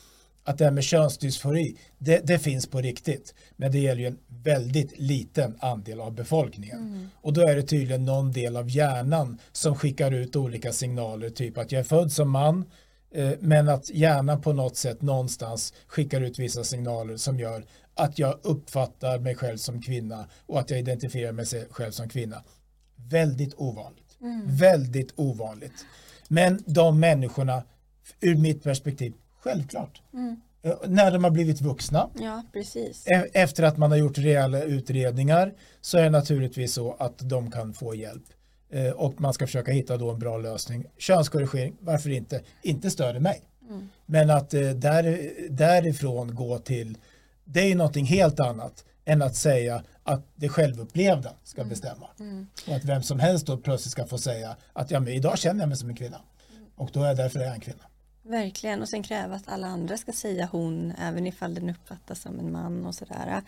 att 0.43 0.57
det 0.57 0.63
här 0.63 0.71
med 0.71 0.83
könsdysfori, 0.83 1.77
det, 1.97 2.27
det 2.27 2.39
finns 2.39 2.67
på 2.67 2.81
riktigt. 2.81 3.33
Men 3.55 3.71
det 3.71 3.79
gäller 3.79 4.01
ju 4.01 4.07
en 4.07 4.17
väldigt 4.43 4.99
liten 4.99 5.57
andel 5.59 6.01
av 6.01 6.13
befolkningen. 6.13 7.09
Och 7.21 7.33
då 7.33 7.41
är 7.41 7.55
det 7.55 7.63
tydligen 7.63 8.05
någon 8.05 8.31
del 8.31 8.57
av 8.57 8.69
hjärnan 8.69 9.37
som 9.51 9.75
skickar 9.75 10.11
ut 10.11 10.35
olika 10.35 10.71
signaler, 10.71 11.29
typ 11.29 11.57
att 11.57 11.71
jag 11.71 11.79
är 11.79 11.83
född 11.83 12.11
som 12.11 12.29
man, 12.29 12.65
eh, 13.15 13.31
men 13.39 13.69
att 13.69 13.89
hjärnan 13.89 14.41
på 14.41 14.53
något 14.53 14.75
sätt 14.77 15.01
någonstans 15.01 15.73
skickar 15.87 16.21
ut 16.21 16.39
vissa 16.39 16.63
signaler 16.63 17.17
som 17.17 17.39
gör 17.39 17.65
att 17.95 18.19
jag 18.19 18.39
uppfattar 18.43 19.19
mig 19.19 19.35
själv 19.35 19.57
som 19.57 19.81
kvinna 19.81 20.25
och 20.45 20.59
att 20.59 20.69
jag 20.69 20.79
identifierar 20.79 21.31
mig 21.31 21.45
själv 21.71 21.91
som 21.91 22.09
kvinna. 22.09 22.43
Väldigt 23.09 23.53
ovanligt. 23.57 24.17
Väldigt 24.45 25.13
ovanligt. 25.15 25.85
Men 26.27 26.63
de 26.65 26.99
människorna, 26.99 27.63
ur 28.21 28.35
mitt 28.35 28.63
perspektiv, 28.63 29.13
självklart. 29.39 30.01
Eh, 30.63 30.73
När 30.87 31.11
de 31.11 31.23
har 31.23 31.31
blivit 31.31 31.61
vuxna, 31.61 32.09
ja, 32.19 32.43
precis. 32.53 33.07
e- 33.07 33.27
efter 33.33 33.63
att 33.63 33.77
man 33.77 33.91
har 33.91 33.97
gjort 33.97 34.17
rejäla 34.17 34.63
utredningar, 34.63 35.53
så 35.81 35.97
är 35.97 36.03
det 36.03 36.09
naturligtvis 36.09 36.73
så 36.73 36.93
att 36.99 37.19
de 37.29 37.51
kan 37.51 37.73
få 37.73 37.95
hjälp. 37.95 38.23
Eh, 38.69 38.89
Och 38.91 39.21
man 39.21 39.33
ska 39.33 39.45
försöka 39.45 39.71
hitta 39.71 39.97
då 39.97 40.11
en 40.11 40.19
bra 40.19 40.37
lösning. 40.37 40.85
Könskorrigering, 40.97 41.75
varför 41.79 42.09
inte? 42.09 42.41
Inte 42.61 42.91
större 42.91 43.19
mig. 43.19 43.41
Men 44.05 44.29
att 44.29 44.53
eh, 44.53 44.69
där, 44.69 45.31
därifrån 45.49 46.35
gå 46.35 46.57
till, 46.59 46.97
det 47.45 47.59
är 47.59 47.67
ju 47.67 47.75
någonting 47.75 48.05
helt 48.05 48.39
annat 48.39 48.85
än 49.05 49.21
att 49.21 49.35
säga 49.35 49.83
att 50.03 50.21
det 50.35 50.49
självupplevda 50.49 51.33
ska 51.43 51.63
bestämma. 51.63 52.07
Och 52.67 52.75
att 52.75 52.85
vem 52.85 53.03
som 53.03 53.19
helst 53.19 53.47
då 53.47 53.57
plötsligt 53.57 53.91
ska 53.91 54.05
få 54.05 54.17
säga 54.17 54.55
att 54.73 54.91
ja, 54.91 54.99
men 54.99 55.13
idag 55.13 55.37
känner 55.37 55.59
jag 55.59 55.69
mig 55.69 55.77
som 55.77 55.89
en 55.89 55.95
kvinna. 55.95 56.21
Och 56.75 56.89
då 56.93 57.03
är 57.03 57.07
jag 57.07 57.17
därför 57.17 57.39
är 57.39 57.43
jag 57.43 57.53
en 57.53 57.61
kvinna. 57.61 57.83
Verkligen, 58.27 58.81
och 58.81 58.89
sen 58.89 59.03
kräva 59.03 59.35
att 59.35 59.47
alla 59.47 59.67
andra 59.67 59.97
ska 59.97 60.11
säga 60.11 60.49
hon, 60.51 60.93
även 61.01 61.27
ifall 61.27 61.53
den 61.53 61.69
uppfattas 61.69 62.21
som 62.21 62.39
en 62.39 62.51
man 62.51 62.85
och 62.85 62.95
sådär. 62.95 63.41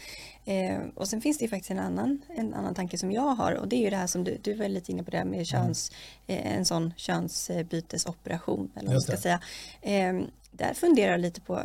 Eh, 0.45 0.79
och 0.95 1.07
sen 1.07 1.21
finns 1.21 1.37
det 1.37 1.45
ju 1.45 1.49
faktiskt 1.49 1.71
en 1.71 1.79
annan, 1.79 2.21
en 2.35 2.53
annan 2.53 2.75
tanke 2.75 2.97
som 2.97 3.11
jag 3.11 3.35
har 3.35 3.51
och 3.53 3.67
det 3.67 3.75
är 3.75 3.81
ju 3.81 3.89
det 3.89 3.95
här 3.95 4.07
som 4.07 4.23
du, 4.23 4.37
du 4.41 4.53
var 4.53 4.67
lite 4.67 4.91
inne 4.91 5.03
på 5.03 5.11
det 5.11 5.17
här 5.17 5.25
med 5.25 5.47
köns, 5.47 5.91
eh, 6.27 6.57
en 6.57 6.65
sån 6.65 6.93
könsbytesoperation 6.97 8.71
eller 8.75 8.85
vad 8.85 8.93
man 8.93 9.01
ska 9.01 9.17
säga. 9.17 9.41
Eh, 9.81 10.21
där 10.51 10.73
funderar 10.73 11.11
jag 11.11 11.19
lite 11.19 11.41
på 11.41 11.63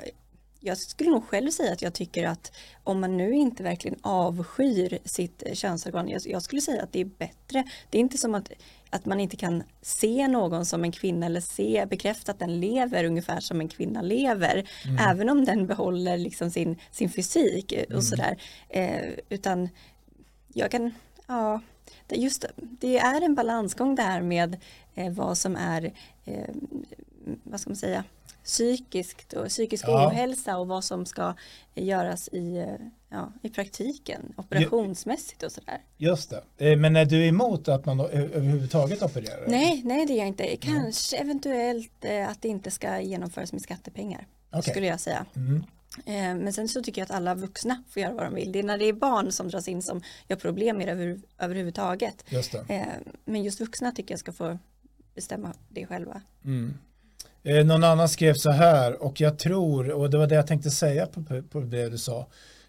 jag 0.65 0.79
skulle 0.79 1.11
nog 1.11 1.25
själv 1.25 1.51
säga 1.51 1.73
att 1.73 1.83
jag 1.83 1.95
tycker 1.95 2.27
att 2.27 2.53
om 2.85 3.01
man 3.01 3.17
nu 3.17 3.35
inte 3.35 3.63
verkligen 3.63 3.99
avskyr 4.03 4.99
sitt 5.05 5.43
könsorgan, 5.53 6.09
jag, 6.09 6.23
jag 6.25 6.43
skulle 6.43 6.61
säga 6.61 6.83
att 6.83 6.93
det 6.93 7.01
är 7.01 7.05
bättre. 7.05 7.65
Det 7.91 7.99
är 7.99 8.01
inte 8.01 8.19
som 8.19 8.35
att, 8.35 8.53
att 8.91 9.07
man 9.07 9.21
inte 9.21 9.37
kan 9.37 9.63
se 9.83 10.29
någon 10.29 10.67
som 10.67 10.85
en 10.85 10.93
kvinna 10.93 11.27
eller 11.27 11.41
se 11.41 11.87
bekräfta 11.91 12.33
att 12.33 12.39
den 12.39 12.61
lever 12.61 13.05
ungefär 13.05 13.41
som 13.41 13.61
en 13.61 13.69
kvinna 13.69 14.03
lever. 14.03 14.69
Även 15.01 15.29
om 15.29 15.45
den 15.45 15.67
behåller 15.67 16.19
liksom 16.19 16.51
sin, 16.51 16.79
sin 16.91 17.11
fysik 17.11 17.75
och 17.95 18.05
sådär. 18.05 18.37
Eh, 18.69 19.09
utan 19.29 19.69
jag 20.53 20.71
kan, 20.71 20.95
ja, 21.27 21.61
det, 22.07 22.17
just, 22.17 22.45
det 22.57 22.99
är 22.99 23.21
en 23.21 23.35
balansgång 23.35 23.95
där 23.95 24.23
med 24.23 24.57
eh, 24.95 25.13
vad 25.13 25.39
som 25.39 25.57
är, 25.57 25.93
eh, 26.25 26.55
vad 27.43 27.61
ska 27.61 27.71
man 27.71 27.77
säga, 27.77 28.05
psykiskt 28.45 29.33
och 29.33 29.49
psykisk 29.49 29.85
Ja. 29.89 30.09
ohälsa 30.09 30.59
och 30.59 30.69
vad 30.69 30.85
som 30.85 31.07
ska 31.07 31.35
göras 31.75 32.29
i, 32.29 32.57
eh, 32.57 32.67
ja, 33.09 33.33
i 33.43 33.49
praktiken, 33.49 34.33
operationsmässigt 34.37 35.43
och 35.43 35.53
sådär. 35.53 35.79
Just 35.97 36.31
det. 36.31 36.71
Eh, 36.73 36.79
Men 36.79 36.97
är 36.97 37.05
du 37.05 37.27
emot 37.27 37.69
att 37.69 37.87
man 37.87 38.01
överhuvudtaget 38.01 39.03
opererar? 39.03 39.45
Nej, 39.49 39.83
nej 39.85 40.07
det 40.07 40.13
är 40.13 40.19
jag 40.19 40.29
inte. 40.29 40.57
Kanske 40.57 41.17
eventuellt 41.17 42.05
eh, 42.05 42.29
att 42.29 42.43
det 42.43 42.49
inte 42.49 42.71
ska 42.71 43.01
genomföras 43.01 43.53
med 43.53 43.63
skattepengar. 43.63 44.27
okay. 44.51 44.63
skulle 44.63 44.87
jag 44.87 45.01
säga. 45.01 45.27
Mm. 45.37 45.65
Men 46.39 46.53
sen 46.53 46.69
så 46.69 46.83
tycker 46.83 47.01
jag 47.01 47.05
att 47.07 47.11
alla 47.17 47.35
vuxna 47.35 47.83
får 47.89 48.03
göra 48.03 48.15
vad 48.15 48.25
de 48.25 48.35
vill. 48.35 48.53
Det 48.53 48.59
är 48.59 48.63
när 48.63 48.79
det 48.79 48.85
är 48.85 48.93
barn 48.93 49.33
som 49.33 49.49
dras 49.49 49.69
in 49.69 49.83
som 49.83 50.03
jag 50.27 50.37
har 50.37 50.41
problem 50.41 50.79
med 50.79 50.89
över, 50.89 51.21
överhuvudtaget. 51.39 52.25
Just 52.29 52.53
det. 52.53 52.87
Men 53.25 53.43
just 53.43 53.61
vuxna 53.61 53.93
tycker 53.93 54.13
jag 54.13 54.19
ska 54.21 54.33
få 54.33 54.59
bestämma 55.15 55.53
det 55.69 55.87
själva. 55.87 56.23
Mm. 56.45 56.75
Eh, 57.45 57.65
någon 57.65 57.85
annan 57.85 58.09
skrev 58.09 58.35
så 58.35 58.51
här 58.51 59.03
och 59.03 59.21
jag 59.21 59.39
tror, 59.39 59.91
och 59.91 60.11
det 60.11 60.19
var 60.19 60.27
det 60.27 60.35
jag 60.35 60.47
tänkte 60.47 60.71
säga 60.71 61.07
på, 61.07 61.43
på 61.51 61.61
det 61.61 61.89
du 61.89 61.99
sa. 61.99 62.27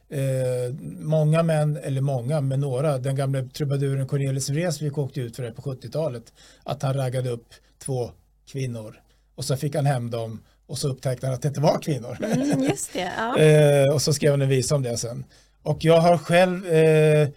Eh, 0.10 0.76
många 1.00 1.44
män, 1.44 1.78
eller 1.84 2.02
många, 2.02 2.42
men 2.42 2.60
några, 2.60 2.98
den 2.98 3.16
gamla 3.16 3.44
trubaduren 3.44 4.08
Cornelis 4.08 4.50
Vreeswijk 4.50 4.98
åkte 4.98 5.22
ut 5.22 5.36
för 5.36 5.44
det 5.44 5.52
på 5.52 5.62
70-talet, 5.62 6.34
att 6.64 6.82
han 6.82 6.94
raggade 6.94 7.30
upp 7.30 7.48
två 7.86 8.12
kvinnor 8.52 9.00
och 9.36 9.46
så 9.46 9.58
fick 9.58 9.76
han 9.76 9.86
hem 9.86 10.10
dem 10.10 10.44
och 10.68 10.78
så 10.78 10.88
upptäckte 10.88 11.28
han 11.28 11.36
att 11.36 11.42
det 11.42 11.48
inte 11.48 11.62
var 11.62 11.80
kvinnor. 11.82 12.18
Mm, 12.24 12.64
just 12.64 12.94
det, 12.94 13.12
ja. 13.18 13.38
eh, 13.44 13.94
och 13.94 14.02
så 14.02 14.14
skrev 14.14 14.32
han 14.32 14.42
en 14.42 14.50
visa 14.50 14.76
om 14.76 14.84
det 14.84 14.98
sen. 14.98 15.26
Och 15.64 15.86
jag 15.86 16.00
har 16.00 16.18
själv 16.18 16.68
eh, 16.68 17.30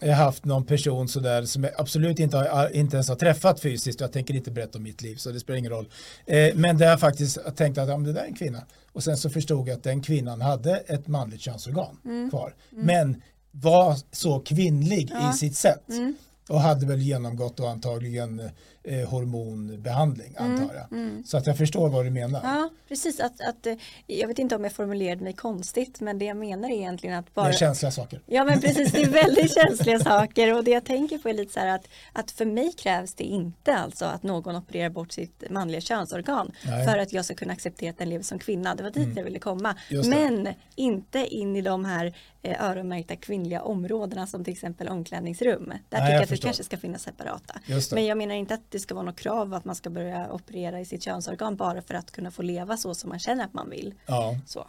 jag 0.00 0.08
har 0.08 0.24
haft 0.24 0.44
någon 0.44 0.64
person 0.64 1.08
sådär 1.08 1.44
som 1.44 1.64
jag 1.64 1.72
absolut 1.78 2.18
inte, 2.18 2.36
har, 2.36 2.76
inte 2.76 2.96
ens 2.96 3.08
har 3.08 3.16
träffat 3.16 3.60
fysiskt. 3.60 4.00
Jag 4.00 4.12
tänker 4.12 4.34
inte 4.34 4.50
berätta 4.50 4.78
om 4.78 4.84
mitt 4.84 5.02
liv 5.02 5.16
så 5.16 5.30
det 5.30 5.40
spelar 5.40 5.58
ingen 5.58 5.72
roll. 5.72 5.88
Eh, 6.26 6.54
men 6.54 6.78
där 6.78 6.86
jag 6.86 7.00
faktiskt 7.00 7.38
tänkte 7.56 7.82
att 7.82 7.88
ja, 7.88 7.96
det 7.96 8.12
där 8.12 8.22
är 8.22 8.26
en 8.26 8.34
kvinna. 8.34 8.62
Och 8.92 9.04
sen 9.04 9.16
så 9.16 9.30
förstod 9.30 9.68
jag 9.68 9.76
att 9.76 9.82
den 9.82 10.02
kvinnan 10.02 10.40
hade 10.40 10.76
ett 10.76 11.06
manligt 11.06 11.40
könsorgan 11.40 11.96
mm. 12.04 12.30
kvar. 12.30 12.54
Mm. 12.72 12.86
Men 12.86 13.22
var 13.50 13.96
så 14.12 14.40
kvinnlig 14.40 15.10
ja. 15.12 15.30
i 15.30 15.32
sitt 15.32 15.56
sätt. 15.56 15.88
Mm. 15.88 16.14
Och 16.48 16.60
hade 16.60 16.86
väl 16.86 17.00
genomgått 17.00 17.56
då 17.56 17.66
antagligen 17.66 18.50
eh, 18.86 19.08
hormonbehandling 19.08 20.34
mm, 20.38 20.52
antar 20.52 20.74
jag. 20.74 20.92
Mm. 20.92 21.24
Så 21.24 21.36
att 21.36 21.46
jag 21.46 21.58
förstår 21.58 21.88
vad 21.88 22.04
du 22.04 22.10
menar. 22.10 22.40
Ja, 22.44 22.70
precis. 22.88 23.20
Att, 23.20 23.40
att, 23.40 23.66
eh, 23.66 23.74
jag 24.06 24.28
vet 24.28 24.38
inte 24.38 24.56
om 24.56 24.64
jag 24.64 24.72
formulerade 24.72 25.24
mig 25.24 25.32
konstigt 25.32 26.00
men 26.00 26.18
det 26.18 26.24
jag 26.24 26.36
menar 26.36 26.68
är 26.68 26.74
egentligen 26.74 27.18
att 27.18 27.34
bara... 27.34 27.46
Det 27.46 27.54
är 27.54 27.58
känsliga 27.58 27.90
saker. 27.90 28.20
Ja 28.26 28.44
men 28.44 28.60
precis, 28.60 28.92
det 28.92 29.02
är 29.02 29.10
väldigt 29.10 29.54
känsliga 29.62 29.98
saker 29.98 30.54
och 30.54 30.64
det 30.64 30.70
jag 30.70 30.84
tänker 30.84 31.18
på 31.18 31.28
är 31.28 31.34
lite 31.34 31.52
så 31.52 31.60
här 31.60 31.74
att, 31.74 31.88
att 32.12 32.30
för 32.30 32.44
mig 32.44 32.72
krävs 32.72 33.14
det 33.14 33.24
inte 33.24 33.74
alltså 33.76 34.04
att 34.04 34.22
någon 34.22 34.56
opererar 34.56 34.90
bort 34.90 35.12
sitt 35.12 35.50
manliga 35.50 35.80
könsorgan 35.80 36.52
Nej. 36.66 36.86
för 36.86 36.98
att 36.98 37.12
jag 37.12 37.24
ska 37.24 37.34
kunna 37.34 37.52
acceptera 37.52 37.90
att 37.90 37.98
den 37.98 38.08
lever 38.08 38.24
som 38.24 38.38
kvinna. 38.38 38.74
Det 38.74 38.82
var 38.82 38.90
dit 38.90 39.04
mm. 39.04 39.16
jag 39.16 39.24
ville 39.24 39.38
komma. 39.38 39.74
Men 40.04 40.48
inte 40.74 41.26
in 41.26 41.56
i 41.56 41.60
de 41.60 41.84
här 41.84 42.14
eh, 42.42 42.64
öronmärkta 42.64 43.16
kvinnliga 43.16 43.62
områdena 43.62 44.26
som 44.26 44.44
till 44.44 44.52
exempel 44.52 44.88
omklädningsrum. 44.88 45.64
Där 45.64 45.74
Nej, 45.90 46.00
tycker 46.00 46.06
jag, 46.06 46.14
jag 46.14 46.22
att 46.22 46.28
det 46.28 46.36
kanske 46.36 46.64
ska 46.64 46.76
finnas 46.76 47.02
separata. 47.02 47.60
Men 47.92 48.06
jag 48.06 48.18
menar 48.18 48.34
inte 48.34 48.54
att 48.54 48.70
det 48.76 48.80
ska 48.80 48.94
vara 48.94 49.04
något 49.04 49.18
krav 49.18 49.54
att 49.54 49.64
man 49.64 49.74
ska 49.74 49.90
börja 49.90 50.32
operera 50.32 50.80
i 50.80 50.84
sitt 50.84 51.02
könsorgan 51.02 51.56
bara 51.56 51.82
för 51.82 51.94
att 51.94 52.10
kunna 52.10 52.30
få 52.30 52.42
leva 52.42 52.76
så 52.76 52.94
som 52.94 53.08
man 53.08 53.18
känner 53.18 53.44
att 53.44 53.54
man 53.54 53.70
vill. 53.70 53.94
Ja. 54.06 54.38
Så, 54.46 54.66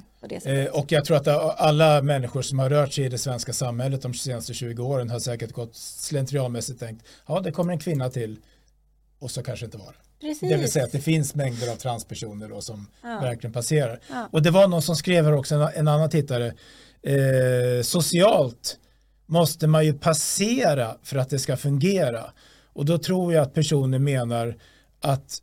eh, 0.50 0.66
och 0.66 0.92
jag 0.92 1.06
tror 1.06 1.18
att 1.18 1.28
alla 1.60 2.02
människor 2.02 2.42
som 2.42 2.60
har 2.60 2.70
rört 2.70 2.94
sig 2.94 3.06
i 3.06 3.10
det 3.10 3.18
svenska 3.18 3.54
samhället 3.54 4.02
de 4.02 4.14
senaste 4.14 4.54
20 4.54 4.84
åren 4.84 5.10
har 5.10 5.20
säkert 5.20 5.52
gått 5.52 5.76
slentrianmässigt 5.76 6.80
tänkt 6.80 7.06
ja 7.28 7.40
det 7.40 7.52
kommer 7.52 7.74
en 7.74 7.80
kvinna 7.80 8.10
till 8.10 8.40
och 9.20 9.32
så 9.32 9.44
kanske 9.44 9.66
inte 9.66 9.78
var 9.78 9.96
Precis. 10.22 10.50
Det 10.50 10.58
vill 10.58 10.72
säga 10.72 10.86
att 10.86 10.92
det 10.92 11.00
finns 11.00 11.36
mängder 11.36 11.72
av 11.72 11.76
transpersoner 11.76 12.50
då 12.50 12.62
som 12.62 12.88
ja. 13.04 13.20
verkligen 13.20 13.54
passerar. 13.54 14.00
Ja. 14.10 14.30
Och 14.32 14.42
det 14.42 14.52
var 14.52 14.68
någon 14.68 14.82
som 14.82 14.96
skrev 14.96 15.26
här 15.26 15.34
också, 15.34 15.56
en, 15.56 15.62
en 15.62 15.88
annan 15.88 16.10
tittare, 16.10 16.54
eh, 17.02 17.84
socialt 17.84 18.78
måste 19.26 19.68
man 19.68 19.86
ju 19.86 19.94
passera 19.94 20.98
för 21.04 21.18
att 21.18 21.30
det 21.30 21.40
ska 21.40 21.58
fungera. 21.58 22.34
Och 22.78 22.86
då 22.86 22.98
tror 22.98 23.34
jag 23.34 23.44
att 23.44 23.54
personen 23.54 24.04
menar 24.04 24.56
att, 25.02 25.42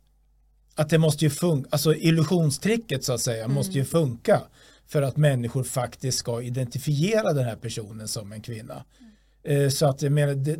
att 0.75 0.89
det 0.89 0.97
måste 0.97 1.25
ju 1.25 1.29
funka, 1.29 1.69
alltså 1.71 1.95
illusionstricket 1.95 3.03
så 3.03 3.13
att 3.13 3.21
säga 3.21 3.43
mm. 3.43 3.55
måste 3.55 3.73
ju 3.73 3.85
funka 3.85 4.41
för 4.87 5.01
att 5.01 5.17
människor 5.17 5.63
faktiskt 5.63 6.17
ska 6.17 6.41
identifiera 6.41 7.33
den 7.33 7.45
här 7.45 7.55
personen 7.55 8.07
som 8.07 8.31
en 8.31 8.41
kvinna. 8.41 8.83
Mm. 9.45 9.71
Så 9.71 9.85
att 9.85 10.03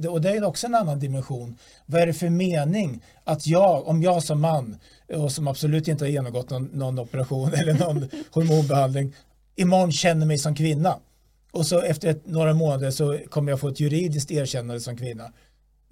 och 0.10 0.22
det 0.22 0.29
är 0.29 0.44
också 0.44 0.67
en 0.67 0.75
annan 0.75 1.00
dimension. 1.00 1.58
Vad 1.86 2.01
är 2.01 2.08
det 2.08 2.13
för 2.13 2.29
mening 2.29 3.03
att 3.24 3.48
jag, 3.48 3.88
om 3.88 4.03
jag 4.03 4.24
som 4.24 4.41
man 4.41 4.77
och 5.13 5.32
som 5.32 5.48
absolut 5.48 5.88
inte 5.88 6.03
har 6.03 6.10
genomgått 6.10 6.50
någon, 6.50 6.70
någon 6.74 7.00
operation 7.00 7.53
eller 7.53 7.74
någon 7.74 8.10
hormonbehandling, 8.32 9.15
imorgon 9.55 9.91
känner 9.91 10.25
mig 10.25 10.38
som 10.38 10.55
kvinna. 10.55 11.00
Och 11.51 11.68
så 11.68 11.81
efter 11.81 12.07
ett, 12.07 12.27
några 12.27 12.53
månader 12.53 12.92
så 12.92 13.20
kommer 13.29 13.51
jag 13.51 13.59
få 13.59 13.68
ett 13.68 13.79
juridiskt 13.79 14.31
erkännande 14.31 14.79
som 14.79 14.98
kvinna. 14.98 15.31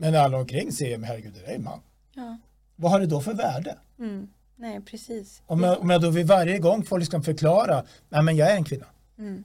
Men 0.03 0.15
alla 0.15 0.37
omkring 0.37 0.71
säger, 0.71 0.97
men 0.97 1.09
herregud, 1.09 1.33
det 1.45 1.51
är 1.51 1.55
en 1.55 1.63
man. 1.63 1.79
Ja. 2.15 2.37
Vad 2.75 2.91
har 2.91 2.99
det 2.99 3.05
då 3.05 3.21
för 3.21 3.33
värde? 3.33 3.77
Mm. 3.99 4.27
Nej, 4.55 4.81
precis. 4.81 5.41
Om 5.45 5.63
jag, 5.63 5.81
om 5.81 5.89
jag 5.89 6.01
då 6.01 6.09
vid 6.09 6.27
varje 6.27 6.59
gång 6.59 6.85
får 6.85 6.99
liksom 6.99 7.23
förklara, 7.23 7.83
nej 8.09 8.23
men 8.23 8.35
jag 8.35 8.51
är 8.51 8.55
en 8.55 8.63
kvinna. 8.63 8.85
Mm. 9.17 9.43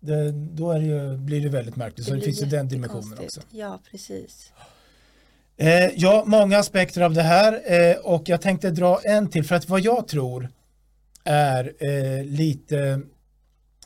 Det, 0.00 0.32
då 0.32 0.72
det 0.72 0.84
ju, 0.84 1.16
blir 1.16 1.40
det 1.40 1.48
väldigt 1.48 1.76
märkligt. 1.76 2.06
Det 2.06 2.12
så 2.12 2.14
det 2.14 2.20
finns 2.20 2.42
ju 2.42 2.46
den 2.46 2.68
dimensionen 2.68 3.18
också. 3.18 3.40
Ja, 3.50 3.80
precis. 3.90 4.52
Eh, 5.56 5.86
ja, 5.96 6.24
många 6.26 6.58
aspekter 6.58 7.00
av 7.00 7.14
det 7.14 7.22
här 7.22 7.60
eh, 7.64 7.96
och 7.96 8.28
jag 8.28 8.40
tänkte 8.40 8.70
dra 8.70 9.00
en 9.04 9.30
till 9.30 9.44
för 9.44 9.54
att 9.54 9.68
vad 9.68 9.80
jag 9.80 10.08
tror 10.08 10.48
är 11.24 11.72
eh, 11.78 12.24
lite 12.24 13.00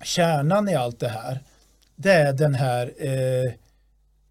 kärnan 0.03 0.69
i 0.69 0.75
allt 0.75 1.01
det 1.01 1.09
här 1.09 1.43
det 1.99 2.13
är 2.13 2.33
den 2.33 2.55
här 2.55 2.93
eh, 2.99 3.53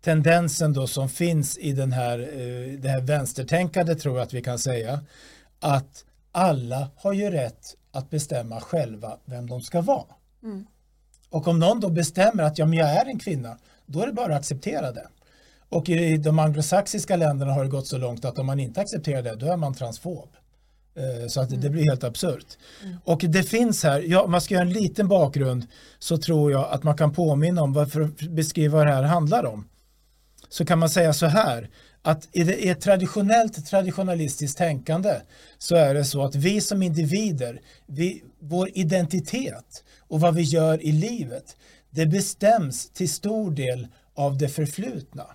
tendensen 0.01 0.73
då 0.73 0.87
som 0.87 1.09
finns 1.09 1.57
i 1.57 1.71
den 1.71 1.91
här, 1.91 2.19
eh, 2.19 2.79
det 2.79 2.89
här 2.89 3.01
vänstertänkandet 3.01 3.99
tror 3.99 4.17
jag 4.17 4.23
att 4.23 4.33
vi 4.33 4.41
kan 4.41 4.59
säga 4.59 4.99
att 5.59 6.05
alla 6.31 6.89
har 6.95 7.13
ju 7.13 7.29
rätt 7.31 7.75
att 7.91 8.09
bestämma 8.09 8.61
själva 8.61 9.17
vem 9.25 9.49
de 9.49 9.61
ska 9.61 9.81
vara. 9.81 10.15
Mm. 10.43 10.65
Och 11.29 11.47
om 11.47 11.59
någon 11.59 11.79
då 11.79 11.89
bestämmer 11.89 12.43
att 12.43 12.57
ja, 12.57 12.65
men 12.65 12.79
jag 12.79 12.89
är 12.89 13.05
en 13.05 13.19
kvinna, 13.19 13.57
då 13.85 14.01
är 14.01 14.07
det 14.07 14.13
bara 14.13 14.33
att 14.33 14.39
acceptera 14.39 14.91
det. 14.91 15.07
Och 15.69 15.89
i 15.89 16.17
de 16.17 16.39
anglosaxiska 16.39 17.15
länderna 17.15 17.53
har 17.53 17.63
det 17.63 17.69
gått 17.69 17.87
så 17.87 17.97
långt 17.97 18.25
att 18.25 18.39
om 18.39 18.45
man 18.45 18.59
inte 18.59 18.81
accepterar 18.81 19.21
det, 19.21 19.35
då 19.35 19.45
är 19.45 19.57
man 19.57 19.73
transfob. 19.73 20.29
Eh, 20.95 21.27
så 21.27 21.41
att 21.41 21.49
mm. 21.49 21.61
det 21.61 21.69
blir 21.69 21.89
helt 21.89 22.03
absurt. 22.03 22.57
Mm. 22.83 22.97
Och 23.03 23.19
det 23.19 23.43
finns 23.43 23.83
här, 23.83 24.03
ja, 24.07 24.27
man 24.27 24.41
ska 24.41 24.53
göra 24.53 24.65
en 24.65 24.73
liten 24.73 25.07
bakgrund 25.07 25.67
så 25.99 26.17
tror 26.17 26.51
jag 26.51 26.67
att 26.71 26.83
man 26.83 26.97
kan 26.97 27.13
påminna 27.13 27.61
om 27.61 27.73
varför 27.73 28.29
beskriva 28.29 28.77
vad 28.77 28.87
det 28.87 28.93
här 28.93 29.03
handlar 29.03 29.45
om. 29.45 29.67
Så 30.49 30.65
kan 30.65 30.79
man 30.79 30.89
säga 30.89 31.13
så 31.13 31.25
här 31.25 31.69
att 32.01 32.27
i, 32.31 32.43
det, 32.43 32.69
ett 32.69 32.81
traditionellt 32.81 33.65
traditionalistiskt 33.65 34.57
tänkande 34.57 35.15
så 35.57 35.75
är 35.75 35.93
det 35.93 36.05
så 36.05 36.23
att 36.23 36.35
vi 36.35 36.61
som 36.61 36.83
individer, 36.83 37.61
vi, 37.85 38.23
vår 38.39 38.69
identitet 38.73 39.83
och 39.99 40.19
vad 40.19 40.35
vi 40.35 40.41
gör 40.41 40.83
i 40.83 40.91
livet, 40.91 41.55
det 41.89 42.05
bestäms 42.05 42.89
till 42.89 43.09
stor 43.09 43.51
del 43.51 43.87
av 44.15 44.37
det 44.37 44.49
förflutna. 44.49 45.25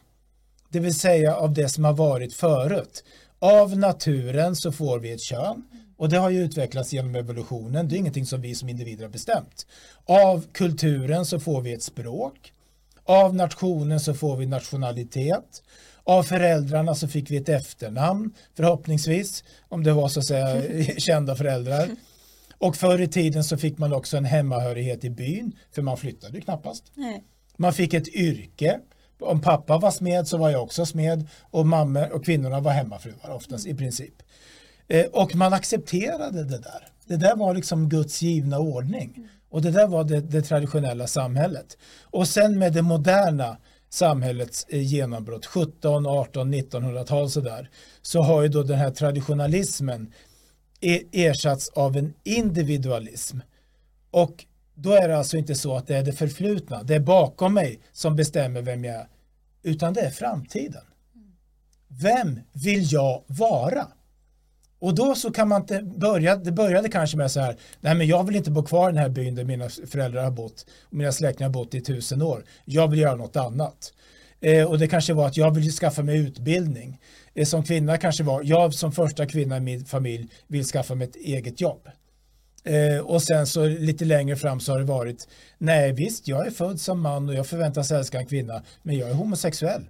Det 0.69 0.81
vill 0.81 0.95
säga 0.95 1.37
av 1.37 1.55
det 1.55 1.69
som 1.69 1.85
har 1.85 1.93
varit 1.93 2.35
förut. 2.35 3.05
Av 3.39 3.79
naturen 3.79 4.57
så 4.57 4.73
får 4.73 4.99
vi 4.99 5.13
ett 5.13 5.21
kön 5.21 5.63
och 5.97 6.09
det 6.09 6.19
har 6.19 6.31
ju 6.31 6.41
utvecklats 6.45 6.93
genom 6.93 7.15
evolutionen. 7.15 7.89
Det 7.89 7.97
är 7.97 7.99
ingenting 7.99 8.27
som 8.27 8.41
vi 8.41 8.55
som 8.55 8.69
individer 8.69 9.05
har 9.05 9.11
bestämt. 9.11 9.67
Av 10.05 10.47
kulturen 10.53 11.27
så 11.27 11.41
får 11.41 11.61
vi 11.61 11.73
ett 11.73 11.83
språk. 11.83 12.53
Av 13.05 13.35
nationen 13.35 14.01
så 14.01 14.15
får 14.15 14.37
vi 14.37 14.47
nationalitet. 14.47 15.63
Av 16.05 16.23
föräldrarna 16.23 16.95
så 16.95 17.09
fick 17.09 17.31
vi 17.31 17.37
ett 17.37 17.49
efternamn 17.49 18.35
förhoppningsvis 18.57 19.45
om 19.69 19.85
det 19.85 19.93
var 19.93 20.09
så 20.09 20.21
att 20.21 20.27
säga 20.27 20.63
kända 20.99 21.37
föräldrar. 21.37 21.89
Och 22.59 22.77
förr 22.77 23.01
i 23.01 23.09
tiden 23.09 23.45
så 23.45 23.57
fick 23.57 23.79
man 23.79 23.93
också 23.93 24.17
en 24.17 24.25
hemmahörighet 24.25 25.05
i 25.05 25.11
byn 25.11 25.53
för 25.75 25.83
man 25.83 25.97
flyttade 25.97 26.41
knappast. 26.41 26.85
Nej. 26.95 27.25
Man 27.57 27.73
fick 27.73 27.95
ett 27.95 28.09
yrke 28.09 28.81
om 29.21 29.41
pappa 29.41 29.79
var 29.79 29.91
smed 29.91 30.29
så 30.29 30.37
var 30.37 30.51
jag 30.51 30.63
också 30.63 30.87
smed 30.87 31.29
och 31.41 31.67
mamma 31.67 32.07
och 32.07 32.25
kvinnorna 32.25 32.61
var 32.61 32.73
hemmafruar 32.73 33.31
oftast 33.31 33.67
i 33.67 33.75
princip. 33.75 34.15
Eh, 34.89 35.07
och 35.07 35.35
man 35.35 35.53
accepterade 35.53 36.45
det 36.45 36.59
där. 36.59 36.89
Det 37.07 37.17
där 37.17 37.37
var 37.37 37.55
liksom 37.55 37.89
Guds 37.89 38.23
givna 38.23 38.59
ordning. 38.59 39.29
Och 39.53 39.63
det 39.63 39.71
där 39.71 39.87
var 39.87 40.05
det, 40.05 40.21
det 40.21 40.43
traditionella 40.43 41.07
samhället. 41.07 41.79
Och 42.03 42.29
sen 42.29 42.59
med 42.59 42.73
det 42.73 42.83
moderna 42.83 43.57
samhällets 43.91 44.67
eh, 44.69 44.83
genombrott, 44.83 45.47
17, 45.47 46.07
18, 46.07 46.55
1900-tal 46.55 47.31
sådär, 47.31 47.71
så 48.03 48.23
har 48.23 48.43
ju 48.43 48.49
då 48.49 48.63
den 48.63 48.79
här 48.79 48.91
traditionalismen 48.91 50.13
e-, 50.81 51.03
ersatts 51.13 51.69
av 51.69 51.97
en 51.97 52.15
individualism. 52.25 53.39
Och 54.11 54.45
då 54.75 54.93
är 54.93 55.09
det 55.09 55.19
alltså 55.19 55.37
inte 55.37 55.55
så 55.55 55.77
att 55.77 55.87
det 55.87 55.97
är 55.97 56.03
det 56.03 56.13
förflutna, 56.13 56.83
det 56.83 56.95
är 56.95 57.01
bakom 57.01 57.55
mig 57.55 57.81
som 57.93 58.17
bestämmer 58.17 58.63
vem 58.63 58.85
jag 58.85 58.95
är, 58.95 59.09
utan 59.63 59.95
det 59.95 60.01
är 60.01 60.11
framtiden. 60.11 60.85
Vem 61.89 62.41
vill 62.53 62.93
jag 62.93 63.25
vara? 63.27 63.87
Och 64.83 64.95
då 64.95 65.15
så 65.15 65.33
kan 65.33 65.49
man 65.49 65.61
inte 65.61 65.83
börja, 65.83 66.37
det 66.37 66.53
började 66.53 66.89
kanske 66.89 67.17
med 67.17 67.31
så 67.31 67.41
här, 67.41 67.57
nej 67.81 67.95
men 67.95 68.07
jag 68.07 68.27
vill 68.27 68.37
inte 68.37 68.51
bo 68.51 68.63
kvar 68.63 68.91
i 68.91 68.93
den 68.93 69.03
här 69.03 69.09
byn 69.09 69.35
där 69.35 69.45
mina 69.45 69.69
föräldrar 69.69 70.25
har 70.25 70.31
bott 70.31 70.67
och 70.91 70.95
mina 70.95 71.13
släktingar 71.13 71.49
har 71.49 71.53
bott 71.53 71.75
i 71.75 71.81
tusen 71.81 72.23
år. 72.23 72.45
Jag 72.65 72.89
vill 72.91 73.01
göra 73.01 73.15
något 73.15 73.37
annat. 73.37 73.93
Eh, 74.41 74.65
och 74.65 74.79
det 74.79 74.89
kanske 74.89 75.13
var 75.13 75.27
att 75.27 75.37
jag 75.37 75.55
vill 75.55 75.73
skaffa 75.73 76.03
mig 76.03 76.19
utbildning. 76.19 77.01
Eh, 77.35 77.45
som 77.45 77.65
kvinna 77.65 77.99
kanske 77.99 78.25
var, 78.25 78.43
jag 78.45 78.75
som 78.75 78.93
första 78.93 79.27
kvinna 79.27 79.57
i 79.57 79.61
min 79.61 79.85
familj 79.85 80.29
vill 80.47 80.65
skaffa 80.65 80.95
mig 80.95 81.09
ett 81.09 81.17
eget 81.17 81.61
jobb. 81.61 81.89
Eh, 82.65 83.05
och 83.05 83.23
sen 83.23 83.47
så 83.47 83.67
lite 83.67 84.05
längre 84.05 84.37
fram 84.37 84.61
så 84.61 84.73
har 84.73 84.79
det 84.79 84.85
varit, 84.85 85.29
nej 85.59 85.93
visst 85.93 86.29
jag 86.29 86.47
är 86.47 86.51
född 86.51 86.81
som 86.81 87.01
man 87.01 87.29
och 87.29 87.35
jag 87.35 87.47
förväntas 87.47 87.91
älska 87.91 88.19
en 88.19 88.27
kvinna, 88.27 88.63
men 88.83 88.99
jag 88.99 89.11
är 89.11 89.15
homosexuell. 89.15 89.83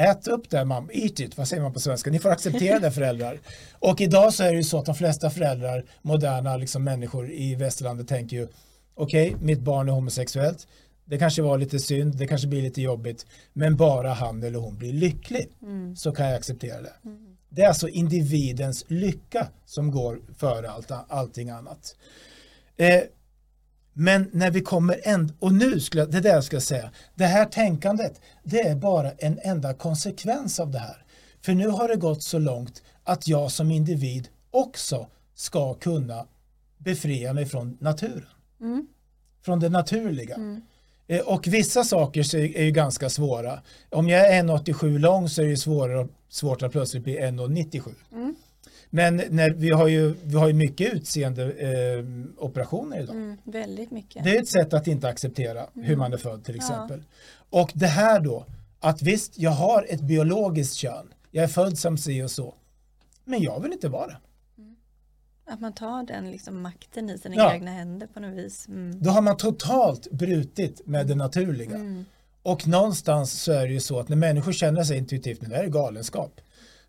Ät 0.00 0.28
upp 0.28 0.50
det 0.50 0.64
mamma, 0.64 0.88
eat 0.92 1.20
it, 1.20 1.38
vad 1.38 1.48
säger 1.48 1.62
man 1.62 1.72
på 1.72 1.80
svenska? 1.80 2.10
Ni 2.10 2.18
får 2.18 2.30
acceptera 2.30 2.78
det 2.78 2.90
föräldrar. 2.90 3.40
Och 3.78 4.00
idag 4.00 4.34
så 4.34 4.42
är 4.42 4.50
det 4.50 4.56
ju 4.56 4.64
så 4.64 4.78
att 4.78 4.86
de 4.86 4.94
flesta 4.94 5.30
föräldrar, 5.30 5.84
moderna 6.02 6.56
liksom 6.56 6.84
människor 6.84 7.30
i 7.30 7.54
västerlandet 7.54 8.08
tänker 8.08 8.36
ju, 8.36 8.48
okej, 8.94 9.34
okay, 9.34 9.46
mitt 9.46 9.60
barn 9.60 9.88
är 9.88 9.92
homosexuellt, 9.92 10.66
det 11.04 11.18
kanske 11.18 11.42
var 11.42 11.58
lite 11.58 11.78
synd, 11.78 12.16
det 12.16 12.26
kanske 12.26 12.48
blir 12.48 12.62
lite 12.62 12.82
jobbigt, 12.82 13.26
men 13.52 13.76
bara 13.76 14.12
han 14.12 14.42
eller 14.42 14.58
hon 14.58 14.78
blir 14.78 14.92
lycklig 14.92 15.48
mm. 15.62 15.96
så 15.96 16.12
kan 16.12 16.26
jag 16.26 16.34
acceptera 16.34 16.82
det. 16.82 16.92
Mm. 17.04 17.36
Det 17.48 17.62
är 17.62 17.68
alltså 17.68 17.88
individens 17.88 18.84
lycka 18.88 19.48
som 19.66 19.90
går 19.90 20.20
före 20.38 20.70
allt, 20.70 20.90
allting 21.08 21.50
annat. 21.50 21.96
Eh, 22.76 23.00
men 24.00 24.30
när 24.32 24.50
vi 24.50 24.60
kommer 24.60 25.00
en, 25.04 25.32
och 25.38 25.52
nu 25.52 25.80
skulle 25.80 26.02
jag, 26.02 26.10
det 26.10 26.20
där 26.20 26.40
ska 26.40 26.56
jag 26.56 26.62
säga, 26.62 26.90
det 27.14 27.24
här 27.24 27.44
tänkandet, 27.44 28.20
det 28.44 28.60
är 28.60 28.76
bara 28.76 29.10
en 29.10 29.38
enda 29.42 29.74
konsekvens 29.74 30.60
av 30.60 30.70
det 30.70 30.78
här. 30.78 31.04
För 31.40 31.54
nu 31.54 31.68
har 31.68 31.88
det 31.88 31.96
gått 31.96 32.22
så 32.22 32.38
långt 32.38 32.82
att 33.04 33.28
jag 33.28 33.50
som 33.50 33.70
individ 33.70 34.28
också 34.50 35.06
ska 35.34 35.74
kunna 35.74 36.26
befria 36.78 37.32
mig 37.32 37.46
från 37.46 37.76
naturen. 37.80 38.28
Mm. 38.60 38.86
Från 39.42 39.60
det 39.60 39.68
naturliga. 39.68 40.34
Mm. 40.34 40.62
Eh, 41.06 41.20
och 41.20 41.46
vissa 41.46 41.84
saker 41.84 42.34
är 42.36 42.64
ju 42.64 42.70
ganska 42.70 43.10
svåra. 43.10 43.62
Om 43.90 44.08
jag 44.08 44.34
är 44.34 44.42
1,87 44.42 44.98
lång 44.98 45.28
så 45.28 45.42
är 45.42 45.46
det 45.46 45.56
svårare, 45.56 46.08
svårt 46.28 46.62
att 46.62 46.72
plötsligt 46.72 47.04
bli 47.04 47.18
1,97. 47.18 47.94
Mm. 48.12 48.34
Men 48.90 49.22
när, 49.30 49.50
vi, 49.50 49.70
har 49.70 49.88
ju, 49.88 50.14
vi 50.24 50.36
har 50.36 50.48
ju 50.48 50.54
mycket 50.54 50.94
utseende 50.94 51.52
eh, 51.52 52.04
operationer 52.44 53.00
idag. 53.00 53.16
Mm, 53.16 53.36
väldigt 53.44 53.90
mycket. 53.90 54.24
Det 54.24 54.36
är 54.36 54.40
ett 54.40 54.48
sätt 54.48 54.74
att 54.74 54.86
inte 54.86 55.08
acceptera 55.08 55.66
mm. 55.74 55.86
hur 55.86 55.96
man 55.96 56.12
är 56.12 56.16
född 56.16 56.44
till 56.44 56.56
exempel. 56.56 57.02
Ja. 57.50 57.60
Och 57.60 57.70
det 57.74 57.86
här 57.86 58.20
då, 58.20 58.46
att 58.80 59.02
visst, 59.02 59.38
jag 59.38 59.50
har 59.50 59.86
ett 59.88 60.00
biologiskt 60.00 60.74
kön. 60.74 61.12
Jag 61.30 61.44
är 61.44 61.48
född 61.48 61.78
som 61.78 61.98
si 61.98 62.22
och 62.22 62.30
så. 62.30 62.54
Men 63.24 63.42
jag 63.42 63.60
vill 63.62 63.72
inte 63.72 63.88
vara 63.88 64.06
det. 64.06 64.16
Att 65.46 65.60
man 65.60 65.72
tar 65.72 66.02
den 66.02 66.30
liksom 66.30 66.62
makten 66.62 67.10
i 67.10 67.18
sina 67.18 67.36
ja. 67.36 67.54
egna 67.54 67.70
händer 67.70 68.06
på 68.06 68.20
något 68.20 68.38
vis. 68.38 68.68
Mm. 68.68 69.02
Då 69.02 69.10
har 69.10 69.22
man 69.22 69.36
totalt 69.36 70.10
brutit 70.10 70.86
med 70.86 71.06
det 71.06 71.14
naturliga. 71.14 71.74
Mm. 71.74 72.04
Och 72.42 72.68
någonstans 72.68 73.42
så 73.42 73.52
är 73.52 73.66
det 73.66 73.72
ju 73.72 73.80
så 73.80 74.00
att 74.00 74.08
när 74.08 74.16
människor 74.16 74.52
känner 74.52 74.84
sig 74.84 74.98
intuitivt, 74.98 75.42
när 75.42 75.48
det 75.48 75.56
är 75.56 75.66
galenskap, 75.66 76.40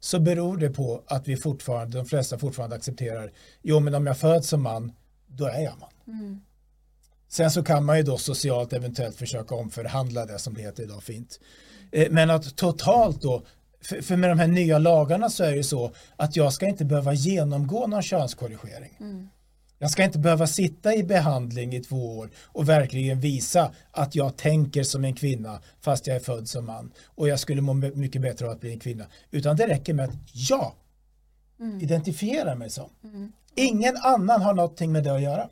så 0.04 0.20
beror 0.20 0.58
det 0.58 0.70
på 0.70 1.04
att 1.08 1.28
vi 1.28 1.38
fortfarande, 1.38 1.98
de 1.98 2.06
flesta 2.06 2.38
fortfarande 2.38 2.76
accepterar, 2.76 3.32
jo 3.62 3.80
men 3.80 3.96
om 3.96 4.08
jag 4.08 4.18
föds 4.18 4.48
som 4.48 4.64
man, 4.64 4.92
då 5.28 5.46
är 5.46 5.62
jag 5.62 5.74
man. 5.80 6.18
Mm. 6.20 6.42
Sen 7.30 7.52
så 7.52 7.64
kan 7.64 7.86
man 7.86 7.98
ju 7.98 8.04
då 8.04 8.18
socialt 8.18 8.74
eventuellt 8.74 9.16
försöka 9.16 9.56
omförhandla 9.56 10.26
det 10.26 10.40
som 10.40 10.54
det 10.54 10.62
heter 10.62 10.84
idag 10.84 11.04
fint. 11.04 11.40
Eh, 11.92 12.12
men 12.12 12.30
att 12.30 12.56
totalt 12.56 13.22
då 13.22 13.44
för, 13.82 14.02
för, 14.02 14.16
med 14.16 14.30
de 14.30 14.40
här 14.40 14.48
nya 14.48 14.80
lagarna 14.80 15.30
så 15.30 15.44
är 15.44 15.56
det 15.56 15.64
så 15.64 15.92
att 16.16 16.36
jag 16.36 16.54
ska 16.54 16.68
inte 16.68 16.86
behöva 16.86 17.14
genomgå 17.14 17.88
någon 17.88 18.02
könskorrigering. 18.02 18.98
Mm. 19.00 19.30
Jag 19.82 19.92
ska 19.92 20.04
inte 20.04 20.20
behöva 20.20 20.48
sitta 20.48 20.96
i 20.96 21.04
behandling 21.04 21.74
i 21.74 21.80
två 21.80 22.18
år 22.18 22.30
och 22.46 22.70
verkligen 22.70 23.20
visa 23.20 23.72
att 23.92 24.16
jag 24.16 24.38
tänker 24.38 24.84
som 24.84 25.06
en 25.06 25.14
kvinna 25.14 25.62
fast 25.80 26.08
jag 26.08 26.16
är 26.16 26.20
född 26.20 26.50
som 26.50 26.66
man 26.66 26.92
och 27.06 27.28
jag 27.28 27.40
skulle 27.40 27.62
må 27.62 27.74
mycket 27.74 28.22
bättre 28.22 28.46
av 28.46 28.52
att 28.52 28.60
bli 28.60 28.72
en 28.72 28.80
kvinna. 28.80 29.06
Utan 29.32 29.56
det 29.56 29.68
räcker 29.68 29.94
med 29.94 30.06
att 30.06 30.16
jag 30.34 30.74
mm. 31.60 31.82
identifierar 31.82 32.56
mig 32.56 32.70
som. 32.70 32.90
Mm. 33.04 33.32
Ingen 33.56 33.98
annan 33.98 34.42
har 34.42 34.54
någonting 34.54 34.92
med 34.92 35.04
det 35.04 35.16
att 35.16 35.22
göra. 35.22 35.50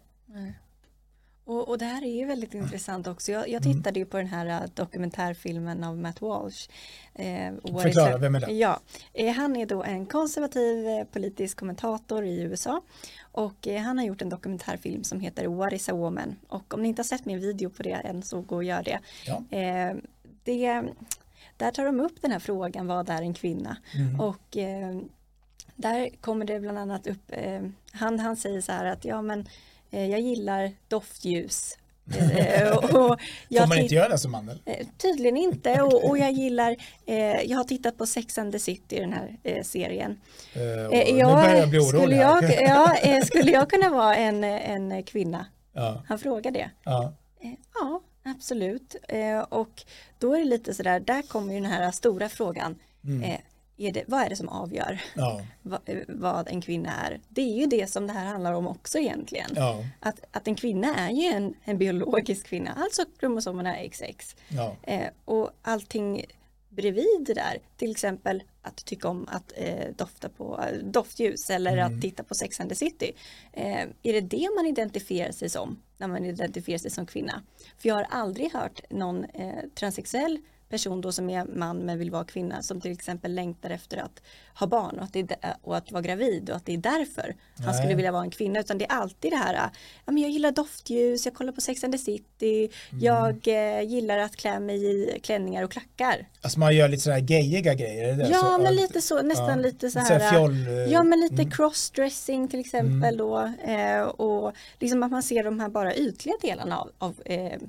Och, 1.50 1.70
och, 1.70 1.78
det 1.78 1.86
här 1.86 2.04
är 2.04 2.12
ju 2.20 2.26
väldigt 2.26 2.54
intressant 2.54 3.08
också. 3.08 3.32
Jag, 3.32 3.50
jag 3.50 3.66
mm. 3.66 3.78
tittade 3.78 4.00
ju 4.00 4.06
på 4.06 4.18
den 4.18 4.28
här 4.28 4.46
äh, 4.46 4.70
dokumentärfilmen 4.74 5.84
av 5.84 5.98
Matt 5.98 6.22
Walsh. 6.22 6.70
Eh, 7.16 7.54
Förklara, 7.82 8.18
vem 8.18 8.36
är 8.36 8.40
det? 8.40 8.52
Ja, 8.52 8.80
eh, 9.14 9.34
han 9.34 9.56
är 9.56 9.66
då 9.66 9.84
en 9.84 10.06
konservativ 10.06 10.88
eh, 10.88 11.04
politisk 11.04 11.60
kommentator 11.60 12.26
i 12.26 12.42
USA 12.42 12.82
och 13.32 13.68
eh, 13.68 13.82
han 13.82 13.98
har 13.98 14.06
gjort 14.06 14.22
en 14.22 14.30
dokumentärfilm 14.30 15.04
som 15.04 15.20
heter 15.20 15.48
What 15.48 15.74
is 15.74 15.90
a 15.90 15.94
woman? 15.94 16.36
Och 16.48 16.74
om 16.74 16.82
ni 16.82 16.88
inte 16.88 17.00
har 17.00 17.06
sett 17.06 17.26
min 17.26 17.40
video 17.40 17.70
på 17.70 17.84
det 17.84 17.92
än 17.92 18.22
så 18.24 18.42
gå 18.42 18.56
och 18.56 18.64
gör 18.64 18.84
det. 18.84 19.00
Ja. 19.26 19.58
Eh, 19.58 19.96
det 20.44 20.84
där 21.58 21.72
tar 21.72 21.86
de 21.86 22.00
upp 22.00 22.22
den 22.22 22.32
här 22.32 22.40
frågan, 22.40 22.88
vad 22.88 23.10
är 23.10 23.22
en 23.22 23.34
kvinna? 23.34 23.78
Mm. 23.96 24.20
Och 24.20 24.58
eh, 24.58 25.00
där 25.76 26.10
kommer 26.22 26.46
det 26.46 26.60
bland 26.60 26.78
annat 26.78 27.08
upp, 27.08 27.32
han, 27.92 28.20
han 28.20 28.36
säger 28.36 28.62
så 28.62 28.72
här 28.72 28.86
att 28.86 29.06
ja 29.06 29.22
men 29.22 29.48
jag 29.90 30.20
gillar 30.20 30.72
doftljus. 30.88 31.78
Eh, 32.18 32.78
och 32.78 33.20
jag 33.48 33.64
Får 33.64 33.68
man 33.68 33.78
inte 33.78 33.96
göra 33.96 34.10
det 34.10 34.18
som 34.18 34.32
man? 34.32 34.50
Eh, 34.66 34.88
tydligen 34.98 35.38
inte 35.38 35.82
och, 35.82 36.10
och 36.10 36.18
jag 36.18 36.32
gillar, 36.32 36.76
jag 37.46 37.58
har 37.58 37.64
tittat 37.64 37.98
på 37.98 38.06
Sex 38.06 38.38
and 38.38 38.52
the 38.52 38.60
City, 38.60 39.00
den 39.00 39.14
här 39.14 39.64
serien. 39.64 40.22
Uh, 40.58 40.64
jag, 40.64 41.14
nu 41.14 41.24
börjar 41.24 41.56
jag 41.56 41.68
orolig. 41.68 41.88
Skulle 41.88 42.16
jag, 42.16 42.44
ja, 42.62 43.22
skulle 43.26 43.52
jag 43.52 43.70
kunna 43.70 43.90
vara 43.90 44.16
en, 44.16 44.44
en 44.44 45.04
kvinna? 45.04 45.46
Ja. 45.74 46.04
Han 46.08 46.20
frågar 46.20 46.52
det. 46.52 46.70
Ja. 46.84 47.14
ja, 47.74 48.02
absolut. 48.24 48.96
Och 49.50 49.84
då 50.18 50.34
är 50.34 50.40
det 50.40 50.46
lite 50.46 50.74
sådär, 50.74 51.00
där 51.00 51.22
kommer 51.22 51.54
ju 51.54 51.60
den 51.60 51.72
här 51.72 51.92
stora 51.92 52.30
frågan. 52.30 52.76
Mm 53.04 53.40
är 53.80 53.92
det, 53.92 54.04
vad 54.08 54.22
är 54.22 54.30
det 54.30 54.36
som 54.36 54.50
avgör 54.50 55.02
ja. 55.14 55.42
vad, 55.62 55.82
vad, 56.08 56.48
en 56.48 56.62
kvinna 56.62 56.94
är? 56.94 57.20
Det 57.30 57.42
är 57.42 57.60
ju 57.60 57.66
det 57.66 57.88
som 57.88 58.08
det 58.08 58.14
här 58.14 58.26
handlar 58.26 58.54
om 58.54 58.68
också 58.68 58.98
egentligen. 58.98 59.50
Ja. 59.56 59.84
Att, 60.00 60.20
att 60.32 60.48
en 60.48 60.56
kvinna 60.56 60.96
är 60.96 61.12
ju 61.12 61.24
en, 61.24 61.54
en 61.64 61.78
biologisk 61.78 62.46
kvinna, 62.46 62.74
alltså 62.78 63.06
kromosomerna 63.20 63.76
XX. 63.90 64.36
Ja. 64.50 64.76
Eh, 64.84 65.08
och 65.26 65.52
allting 65.62 66.26
bredvid 66.70 67.26
det 67.26 67.34
där, 67.34 67.58
till 67.78 67.92
exempel 67.92 68.44
att 68.62 68.86
tycka 68.86 69.08
om 69.08 69.28
att 69.32 69.54
eh, 69.56 69.94
dofta 69.96 70.30
på 70.30 70.64
eh, 70.64 70.78
doftljus 70.84 71.50
eller 71.50 71.78
mm. 71.78 71.96
att 71.96 72.02
titta 72.02 72.24
på 72.24 72.36
Sex 72.36 72.60
and 72.60 72.70
the 72.70 72.76
City. 72.76 73.12
Eh, 73.54 73.82
är 74.04 74.14
det 74.14 74.22
det 74.22 74.50
man 74.56 74.66
identifierar 74.66 75.32
sig 75.32 75.50
som 75.50 75.82
när 75.98 76.08
man 76.08 76.26
identifierar 76.26 76.78
sig 76.78 76.92
som 76.92 77.06
kvinna? 77.06 77.44
För 77.78 77.90
jag 77.90 77.96
har 77.96 78.08
aldrig 78.10 78.54
hört 78.54 78.82
någon 78.90 79.24
eh, 79.24 79.64
transsexuell 79.76 80.40
person 80.70 81.02
då 81.02 81.12
som 81.12 81.30
är 81.30 81.46
man 81.46 81.78
men 81.78 82.00
vill 82.00 82.12
vara 82.12 82.24
kvinna 82.24 82.62
som 82.62 82.82
till 82.82 82.92
exempel 82.92 83.36
längtar 83.36 83.70
efter 83.70 83.98
att 83.98 84.22
ha 84.60 84.68
barn 84.68 84.98
och 84.98 85.04
att, 85.04 85.14
det 85.14 85.32
är, 85.42 85.56
och 85.62 85.78
att 85.78 85.92
vara 85.92 86.02
gravid 86.02 86.50
och 86.50 86.56
att 86.56 86.66
det 86.66 86.74
är 86.74 86.78
därför 86.78 87.36
Nej. 87.56 87.66
han 87.66 87.74
skulle 87.74 87.96
vilja 87.96 88.12
vara 88.12 88.24
en 88.24 88.32
kvinna 88.32 88.60
utan 88.60 88.78
det 88.78 88.86
är 88.86 88.92
alltid 88.92 89.32
det 89.32 89.38
här 89.38 89.54
ja, 89.54 90.12
men 90.12 90.18
jag 90.18 90.32
gillar 90.32 90.52
doftljus, 90.52 91.26
jag 91.26 91.34
kollar 91.34 91.52
på 91.52 91.62
Sex 91.62 91.84
and 91.84 91.94
the 91.94 91.98
City, 91.98 92.70
mm. 92.92 93.04
jag 93.04 93.48
eh, 93.48 93.82
gillar 93.82 94.18
att 94.18 94.36
klä 94.36 94.60
mig 94.60 94.86
i 94.86 95.20
klänningar 95.20 95.64
och 95.64 95.72
klackar. 95.72 96.28
Alltså 96.42 96.60
man 96.60 96.76
gör 96.76 96.88
lite 96.88 97.04
sådana 97.04 97.20
här 97.20 97.28
gejiga 97.28 97.74
grejer? 97.74 98.14
Det 98.14 98.30
ja 98.30 98.40
så, 98.40 98.64
men 98.64 98.76
lite 98.76 99.02
så, 99.02 99.22
nästan 99.22 99.50
ja. 99.50 99.56
lite 99.56 99.92
så 99.92 100.00
här. 100.00 100.32
Fjoll, 100.32 100.68
eh, 100.68 100.74
ja 100.74 101.04
men 101.04 101.20
lite 101.20 101.42
mm. 101.42 101.52
crossdressing 101.52 102.48
till 102.48 102.60
exempel 102.60 103.14
mm. 103.14 103.18
då 103.18 103.54
eh, 103.64 104.02
och 104.02 104.54
liksom 104.80 105.04
att 105.04 105.12
man 105.12 105.24
ser 105.24 105.44
de 105.44 105.60
här 105.60 105.70
bara 105.70 105.96
ytliga 105.96 106.36
delarna 106.42 106.80
av, 106.80 106.92
av 106.98 107.16
eh, 107.26 107.60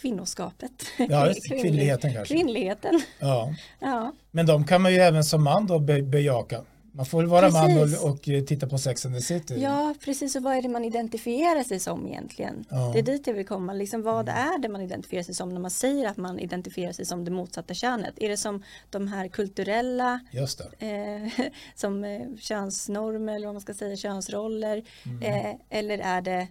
kvinnoskapet. 0.00 0.72
Ja, 1.08 1.32
kvinnligheten 1.48 2.12
kanske. 2.12 2.34
Kvinnligheten. 2.34 3.00
Ja. 3.18 3.54
ja. 3.78 4.12
Men 4.30 4.46
de 4.46 4.64
kan 4.64 4.82
man 4.82 4.92
ju 4.92 4.98
även 4.98 5.24
som 5.24 5.44
man 5.44 5.66
då 5.66 5.78
be 5.78 6.02
bejaka. 6.02 6.64
Man 6.92 7.06
får 7.06 7.22
vara 7.22 7.50
precis. 7.50 8.00
man 8.00 8.10
och, 8.10 8.14
och, 8.14 8.22
titta 8.22 8.66
på 8.66 8.78
Sex 8.78 9.06
and 9.06 9.14
the 9.14 9.20
City. 9.20 9.54
Ja, 9.58 9.94
precis. 10.04 10.36
Och 10.36 10.42
vad 10.42 10.56
är 10.56 10.62
det 10.62 10.68
man 10.68 10.84
identifierar 10.84 11.62
sig 11.62 11.80
som 11.80 12.06
egentligen? 12.06 12.64
Ja. 12.68 12.90
Det 12.92 12.98
är 12.98 13.02
dit 13.02 13.26
jag 13.26 13.34
vill 13.34 13.46
komma. 13.46 13.72
Liksom, 13.72 14.02
vad 14.02 14.28
är 14.28 14.58
det 14.58 14.68
man 14.68 14.80
identifierar 14.80 15.22
sig 15.22 15.34
som 15.34 15.48
när 15.48 15.60
man 15.60 15.70
säger 15.70 16.08
att 16.08 16.16
man 16.16 16.38
identifierar 16.38 16.92
sig 16.92 17.04
som 17.04 17.24
det 17.24 17.30
motsatta 17.30 17.74
könet? 17.74 18.14
Är 18.16 18.28
det 18.28 18.36
som 18.36 18.62
de 18.90 19.08
här 19.08 19.28
kulturella 19.28 20.20
Just 20.30 20.60
eh, 20.60 21.46
som 21.74 22.04
eh, 22.04 22.20
könsnormer 22.40 23.34
eller 23.34 23.46
vad 23.46 23.54
man 23.54 23.60
ska 23.60 23.74
säga, 23.74 23.96
könsroller? 23.96 24.82
Mm. 25.04 25.22
Eh, 25.22 25.78
eller 25.78 25.98
är 25.98 26.20
det 26.20 26.48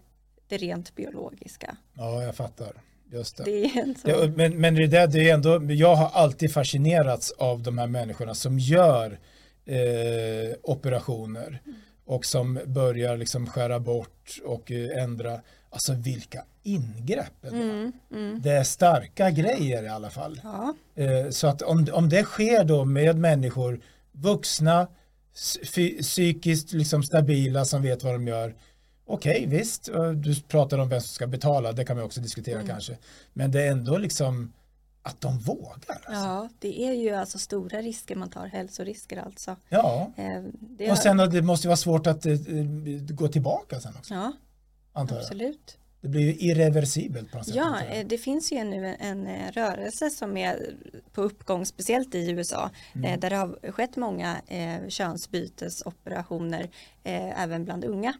det 0.48 0.58
rent 0.58 0.96
biologiska? 0.96 1.78
Ja, 1.94 2.24
jag 2.24 2.36
fattar. 2.36 2.72
Just 3.12 3.38
det. 3.38 3.44
det 3.44 3.96
det, 4.04 4.32
men, 4.36 4.58
men 4.58 4.76
det 4.76 4.88
där, 4.88 5.08
det 5.08 5.30
är 5.30 5.34
ändå, 5.34 5.74
jag 5.74 5.96
har 5.96 6.10
alltid 6.14 6.54
fascinerats 6.54 7.32
av 7.32 7.64
de 7.64 7.78
här 7.78 7.88
människorna 7.88 8.36
som 8.36 8.60
gör 8.60 9.20
eh, 9.66 10.56
operationer 10.64 11.62
mm. 11.66 11.78
och 12.06 12.26
som 12.26 12.60
börjar 12.66 13.18
liksom 13.18 13.48
skära 13.48 13.80
bort 13.80 14.40
och 14.46 14.72
eh, 14.72 15.04
ändra. 15.04 15.42
Alltså 15.72 15.94
vilka 15.94 16.44
ingrepp. 16.64 17.46
Mm, 17.52 17.92
mm. 18.12 18.42
Det 18.42 18.52
är 18.52 18.64
starka 18.64 19.30
grejer 19.30 19.84
i 19.84 19.88
alla 19.88 20.10
fall. 20.10 20.42
Ja. 20.44 20.74
Eh, 20.96 21.30
så 21.30 21.48
att 21.48 21.62
om, 21.62 21.88
om 21.94 22.10
det 22.10 22.24
sker 22.24 22.64
då 22.64 22.86
med 22.86 23.18
människor, 23.18 23.82
vuxna, 24.12 24.88
psykiskt 26.02 26.74
liksom 26.74 27.04
stabila 27.04 27.66
som 27.66 27.82
vet 27.82 28.04
vad 28.04 28.14
de 28.14 28.28
gör, 28.28 28.56
Okej, 29.10 29.46
okay, 29.46 29.58
visst, 29.60 29.90
du 30.16 30.42
pratar 30.42 30.78
om 30.78 30.90
vem 30.90 31.02
som 31.02 31.10
ska 31.10 31.28
betala, 31.28 31.72
det 31.72 31.86
kan 31.86 31.98
vi 31.98 32.04
också 32.04 32.22
diskutera 32.22 32.56
mm. 32.56 32.68
kanske. 32.68 32.98
Men 33.34 33.52
det 33.52 33.62
är 33.62 33.72
ändå 33.72 33.98
liksom 33.98 34.54
att 35.02 35.22
de 35.22 35.40
vågar. 35.40 35.78
Alltså. 35.88 36.12
Ja, 36.12 36.50
det 36.60 36.82
är 36.82 36.94
ju 36.94 37.10
alltså 37.10 37.40
stora 37.40 37.82
risker 37.82 38.16
man 38.16 38.30
tar, 38.30 38.48
hälsorisker 38.48 39.18
alltså. 39.18 39.56
Ja, 39.70 40.12
eh, 40.18 40.44
det 40.60 40.92
och 40.92 40.98
sen 40.98 41.18
det 41.18 41.42
måste 41.42 41.68
vara 41.68 41.78
svårt 41.78 42.08
att 42.08 42.26
eh, 42.26 42.36
gå 43.10 43.28
tillbaka 43.28 43.80
sen 43.80 43.94
också. 43.98 44.14
Ja, 44.14 44.34
antar 44.94 45.16
jag. 45.16 45.26
Det 46.02 46.08
blir 46.08 46.22
ju 46.22 46.36
irreversibelt 46.50 47.32
på 47.32 47.38
något 47.38 47.46
sätt. 47.46 47.56
Ja, 47.56 47.80
eh, 47.82 48.08
det 48.08 48.18
finns 48.18 48.52
ju 48.52 48.64
nu 48.64 48.96
en, 49.00 49.28
en 49.28 49.52
rörelse 49.52 50.10
som 50.10 50.38
är 50.38 50.74
på 51.14 51.22
uppgång, 51.22 51.66
speciellt 51.66 52.16
i 52.16 52.32
USA, 52.32 52.70
Mm. 52.96 53.12
eh, 53.14 53.20
där 53.20 53.30
det 53.30 53.36
har 53.36 53.72
skett 53.72 53.96
många 53.96 54.42
eh, 54.48 54.88
könsbytesoperationer 54.90 56.70
eh, 57.04 57.44
även 57.44 57.66
bland 57.66 57.86
unga. 57.86 58.14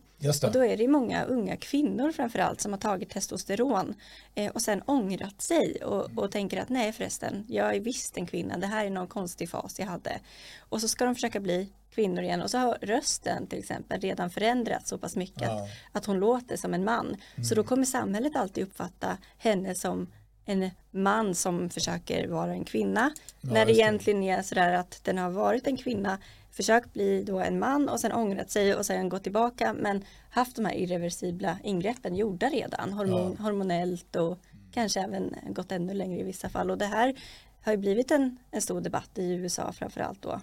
Och 0.44 0.52
då 0.52 0.66
är 0.66 0.78
det 0.78 0.88
många 0.88 1.24
unga 1.24 1.58
kvinnor 1.58 2.12
framförallt 2.12 2.62
som 2.62 2.72
har 2.74 2.80
tagit 2.80 3.10
testosteron 3.10 3.94
eh, 4.36 4.52
och 4.52 4.62
sen 4.62 4.82
ångrat 4.86 5.42
sig 5.42 5.76
och, 5.84 6.18
och 6.18 6.32
tänker 6.32 6.62
att 6.62 6.70
nej 6.70 6.92
förresten, 6.94 7.46
jag 7.48 7.76
är 7.76 7.80
visst 7.80 8.18
en 8.18 8.26
kvinna, 8.28 8.58
det 8.58 8.68
här 8.68 8.86
är 8.86 8.90
någon 8.90 9.08
konstig 9.08 9.50
fas 9.50 9.80
jag 9.80 9.86
hade. 9.88 10.20
Och 10.60 10.82
så 10.82 10.88
ska 10.88 11.06
de 11.06 11.16
försöka 11.16 11.40
bli 11.40 11.70
kvinnor 12.00 12.24
igen 12.24 12.42
och 12.42 12.52
så 12.52 12.58
har 12.58 12.78
rösten 12.82 13.48
till 13.48 13.60
exempel 13.60 14.02
redan 14.02 14.30
förändrats 14.30 14.90
så 14.90 14.98
pass 14.98 15.16
mycket 15.16 15.42
Ja. 15.42 15.52
Mm. 15.52 15.64
att, 15.64 15.98
att 15.98 16.06
hon 16.06 16.20
låter 16.20 16.58
som 16.58 16.74
en 16.74 16.84
man. 16.84 17.16
Så 17.50 17.56
då 17.56 17.64
kommer 17.64 17.86
samhället 17.86 18.36
alltid 18.36 18.64
uppfatta 18.64 19.18
henne 19.38 19.76
som 19.76 20.08
en 20.46 20.72
man 20.92 21.36
som 21.36 21.70
försöker 21.70 22.28
vara 22.28 22.52
en 22.52 22.66
kvinna. 22.66 23.12
Ja, 23.42 23.54
när 23.54 23.66
det 23.66 23.72
egentligen 23.72 24.24
är 24.24 24.42
sådär 24.42 24.74
att 24.74 25.04
den 25.04 25.18
har 25.18 25.30
varit 25.30 25.68
en 25.68 25.78
kvinna, 25.78 26.18
försökt 26.52 26.94
bli 26.94 27.24
då 27.24 27.40
en 27.40 27.60
man 27.60 27.90
och 27.90 28.00
sen 28.00 28.12
ångrat 28.12 28.52
sig 28.52 28.76
och 28.76 28.86
sen 28.86 29.10
gått 29.10 29.24
tillbaka 29.24 29.74
men 29.74 30.06
haft 30.30 30.56
de 30.56 30.66
här 30.66 30.74
irreversibla 30.74 31.58
ingreppen 31.64 32.16
gjorda 32.16 32.48
redan, 32.50 32.94
hormon, 32.94 33.38
hormonellt 33.38 34.16
och 34.16 34.38
kanske 34.74 35.02
även 35.02 35.36
gått 35.48 35.72
ännu 35.72 35.94
längre 35.94 36.20
i 36.20 36.24
vissa 36.24 36.50
fall. 36.50 36.72
Och 36.72 36.78
det 36.78 36.86
här 36.86 37.16
har 37.62 37.72
ju 37.72 37.78
blivit 37.78 38.12
en, 38.12 38.38
en 38.52 38.62
stor 38.62 38.82
debatt 38.82 39.10
i 39.16 39.32
USA 39.34 39.72
framförallt 39.72 40.22
då. 40.22 40.40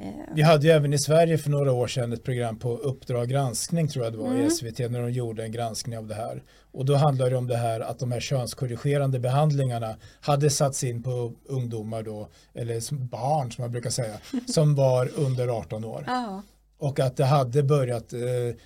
Eh, 0.00 0.06
Vi 0.34 0.42
hade 0.42 0.66
ju 0.66 0.72
även 0.72 0.92
i 0.92 0.98
Sverige 0.98 1.38
för 1.38 1.50
några 1.50 1.72
år 1.72 1.86
sedan 1.86 2.12
ett 2.12 2.24
program 2.24 2.58
på 2.58 2.76
Uppdrag 2.76 3.28
granskning 3.28 3.88
tror 3.88 4.04
jag 4.04 4.12
det 4.14 4.18
var 4.18 4.26
Mm. 4.26 4.46
i 4.46 4.50
SVT 4.50 4.78
när 4.78 5.00
de 5.02 5.10
gjorde 5.12 5.42
en 5.44 5.52
granskning 5.52 5.98
av 5.98 6.06
det 6.06 6.14
här. 6.14 6.42
Och 6.72 6.84
då 6.84 6.94
handlade 6.94 7.30
det 7.30 7.36
om 7.36 7.46
det 7.46 7.56
här 7.56 7.80
att 7.80 7.98
de 7.98 8.12
här 8.12 8.20
könskorrigerande 8.20 9.18
behandlingarna 9.20 9.96
hade 10.20 10.50
satts 10.50 10.84
in 10.84 11.02
på 11.02 11.32
ungdomar 11.44 12.02
då, 12.02 12.28
eller 12.54 12.94
barn 12.94 13.52
som 13.52 13.62
man 13.62 13.72
brukar 13.72 13.90
säga, 13.90 14.14
som 14.46 14.74
var 14.74 15.10
under 15.16 15.48
18 15.48 15.84
år. 15.84 16.04
ja, 16.06 16.42
Och 16.78 17.00
att 17.00 17.16
det 17.16 17.24
hade 17.24 17.62
börjat, 17.62 18.12
eh, 18.12 18.20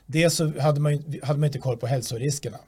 dels 0.07 0.35
så 0.37 0.61
hade 0.61 0.81
man, 0.81 0.93
hade 1.23 1.39
man 1.39 1.45
inte 1.47 1.59
koll 1.59 1.77
på 1.77 1.87
hälsoriskerna. 1.87 2.59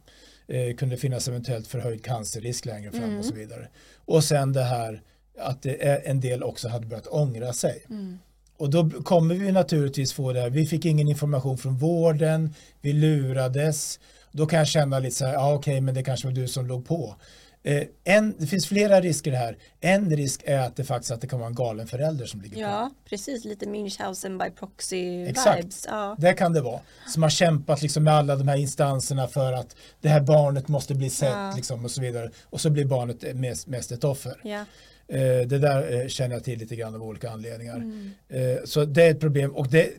Eh, 0.49 0.75
kunde 0.77 0.97
finnas 0.97 1.29
eventuellt 1.29 1.67
förhöjd 1.67 2.05
cancerrisk 2.05 2.67
längre 2.67 2.91
fram 2.91 3.03
Mm. 3.05 3.19
och 3.19 3.25
så 3.25 3.35
vidare. 3.35 3.69
Och 4.05 4.25
sen 4.25 4.53
det 4.53 4.63
här 4.63 5.03
att 5.39 5.63
det 5.63 5.73
en 6.09 6.21
del 6.21 6.43
också 6.43 6.69
hade 6.69 6.87
börjat 6.87 7.07
ångra 7.07 7.53
sig. 7.53 7.85
Mm. 7.91 8.19
Och 8.57 8.71
då 8.71 8.91
kommer 8.91 9.35
vi 9.35 9.53
naturligtvis 9.53 10.13
få 10.13 10.33
det 10.33 10.41
här, 10.41 10.51
vi 10.51 10.67
fick 10.67 10.85
ingen 10.85 11.09
information 11.09 11.59
från 11.59 11.77
vården, 11.77 12.55
vi 12.81 12.93
lurades. 12.93 14.01
Då 14.33 14.47
kan 14.47 14.59
jag 14.59 14.69
känna 14.69 14.99
lite 14.99 15.17
så 15.17 15.27
här, 15.27 15.33
ja 15.33 15.55
okej 15.55 15.81
men 15.81 15.95
det 15.95 16.03
kanske 16.03 16.27
var 16.27 16.35
du 16.35 16.49
som 16.49 16.67
låg 16.67 16.87
på. 16.87 17.17
Eh, 17.67 17.83
en, 18.05 18.35
det 18.39 18.47
finns 18.47 18.67
flera 18.67 19.01
risker 19.01 19.33
här. 19.33 19.57
En 19.81 20.17
risk 20.17 20.43
är 20.45 20.59
att 20.59 20.77
det 20.77 20.85
faktiskt 20.85 21.11
att 21.13 21.21
det 21.21 21.27
kan 21.27 21.39
vara 21.39 21.49
en 21.49 21.55
galen 21.55 21.87
förälder 21.87 22.27
som 22.27 22.41
ligger 22.41 22.55
på. 22.57 22.61
ja, 22.63 22.91
precis 23.05 23.45
lite 23.45 23.67
Münchhausen 23.67 24.45
by 24.45 24.51
proxy 24.51 25.25
Exakt. 25.27 25.59
vibes. 25.65 25.87
Ja. 25.89 26.17
Det 26.19 26.33
kan 26.35 26.53
det 26.53 26.61
vara. 26.61 26.81
Som 27.09 27.23
har 27.23 27.31
kämpat 27.31 27.83
liksom 27.83 28.05
med 28.05 28.15
alla 28.15 28.37
de 28.37 28.49
här 28.49 28.57
instanserna 28.57 29.29
för 29.29 29.53
att 29.53 29.77
det 30.01 30.09
här 30.09 30.21
barnet 30.21 30.69
måste 30.69 30.95
bli 30.95 31.11
sett 31.11 31.31
Ja. 31.31 31.53
liksom 31.57 31.85
och 31.85 31.91
så 31.91 32.01
vidare. 32.01 32.31
Och 32.45 32.61
så 32.61 32.71
blir 32.71 32.85
barnet 32.85 33.37
mest, 33.37 33.67
mest 33.67 33.93
ett 33.93 34.05
offer. 34.05 34.41
Ja. 34.45 34.65
Eh, 35.09 35.47
det 35.47 35.59
där 35.59 36.01
eh, 36.01 36.09
känner 36.09 36.35
jag 36.35 36.45
till 36.45 36.59
lite 36.59 36.77
grann 36.77 36.95
av 36.95 37.03
olika 37.03 37.31
anledningar. 37.31 37.77
Mm. 37.77 38.11
Eh, 38.29 38.59
så 38.65 38.85
det 38.85 39.03
är 39.03 39.11
ett 39.11 39.21
problem. 39.21 39.55
Och 39.55 39.69
det, 39.69 39.91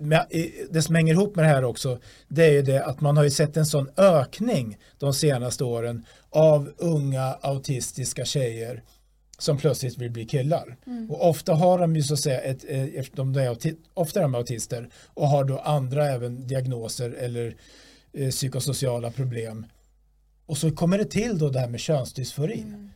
det 0.70 0.82
som 0.82 0.96
hänger 0.96 1.13
ihop 1.13 1.36
med 1.36 1.46
det 1.46 1.50
här 1.50 1.63
också 1.63 2.00
det 2.28 2.46
är 2.46 2.52
ju 2.52 2.62
det 2.62 2.86
att 2.86 3.02
man 3.02 3.17
har 3.17 3.24
ju 3.24 3.32
sett 3.32 3.58
en 3.58 3.65
sån 3.65 3.89
ökning 3.98 4.78
de 4.98 5.13
senaste 5.13 5.63
åren 5.63 6.06
av 6.30 6.72
unga 6.78 7.38
autistiska 7.41 8.26
tjejer 8.26 8.84
som 9.38 9.58
plötsligt 9.58 9.98
vill 9.98 10.12
bli 10.12 10.26
killar. 10.26 10.78
Mm. 10.88 11.12
Och 11.12 11.30
ofta 11.30 11.54
har 11.54 11.80
de 11.80 11.96
ju 11.96 12.04
så 12.04 12.13
att 12.13 12.20
säga, 12.20 12.41
ett, 12.41 12.63
eftersom 12.96 13.34
de 13.34 13.41
är 13.41 13.58
ofta 13.93 14.20
är 14.20 14.24
de 14.24 14.36
autister 14.36 14.89
och 15.06 15.28
har 15.28 15.43
då 15.43 15.60
andra 15.60 16.08
även 16.08 16.48
diagnoser 16.48 17.12
eller 17.12 17.56
eh, 18.13 18.30
psykosociala 18.30 19.12
problem. 19.12 19.65
Och 20.46 20.58
så 20.58 20.72
kommer 20.72 20.98
det 20.98 21.06
till 21.06 21.38
då 21.38 21.50
det 21.50 21.60
här 21.60 21.70
med 21.70 21.80
könsdysforin. 21.80 22.91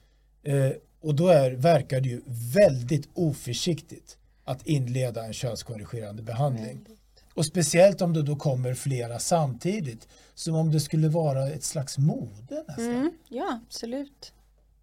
Mm. 0.46 0.68
Eh, 0.68 0.74
och 1.02 1.16
då 1.16 1.28
är, 1.28 1.52
verkar 1.52 2.02
det 2.02 2.10
ju 2.10 2.22
väldigt 2.68 3.10
oförsiktigt 3.14 4.18
att 4.46 4.68
inleda 4.68 5.26
en 5.26 5.34
könskorrigerande 5.34 6.24
behandling. 6.24 6.86
Och 7.34 7.46
speciellt 7.46 8.02
om 8.02 8.14
det 8.14 8.22
då 8.22 8.36
kommer 8.36 8.74
flera 8.74 9.20
samtidigt. 9.20 10.08
Som 10.36 10.56
om 10.56 10.72
det 10.72 10.80
skulle 10.80 11.08
vara 11.10 11.48
ett 11.48 11.64
slags 11.64 11.98
mode 11.98 12.64
nästan. 12.68 12.86
Mm. 12.92 13.12
ja, 13.30 13.60
absolut. 13.68 14.34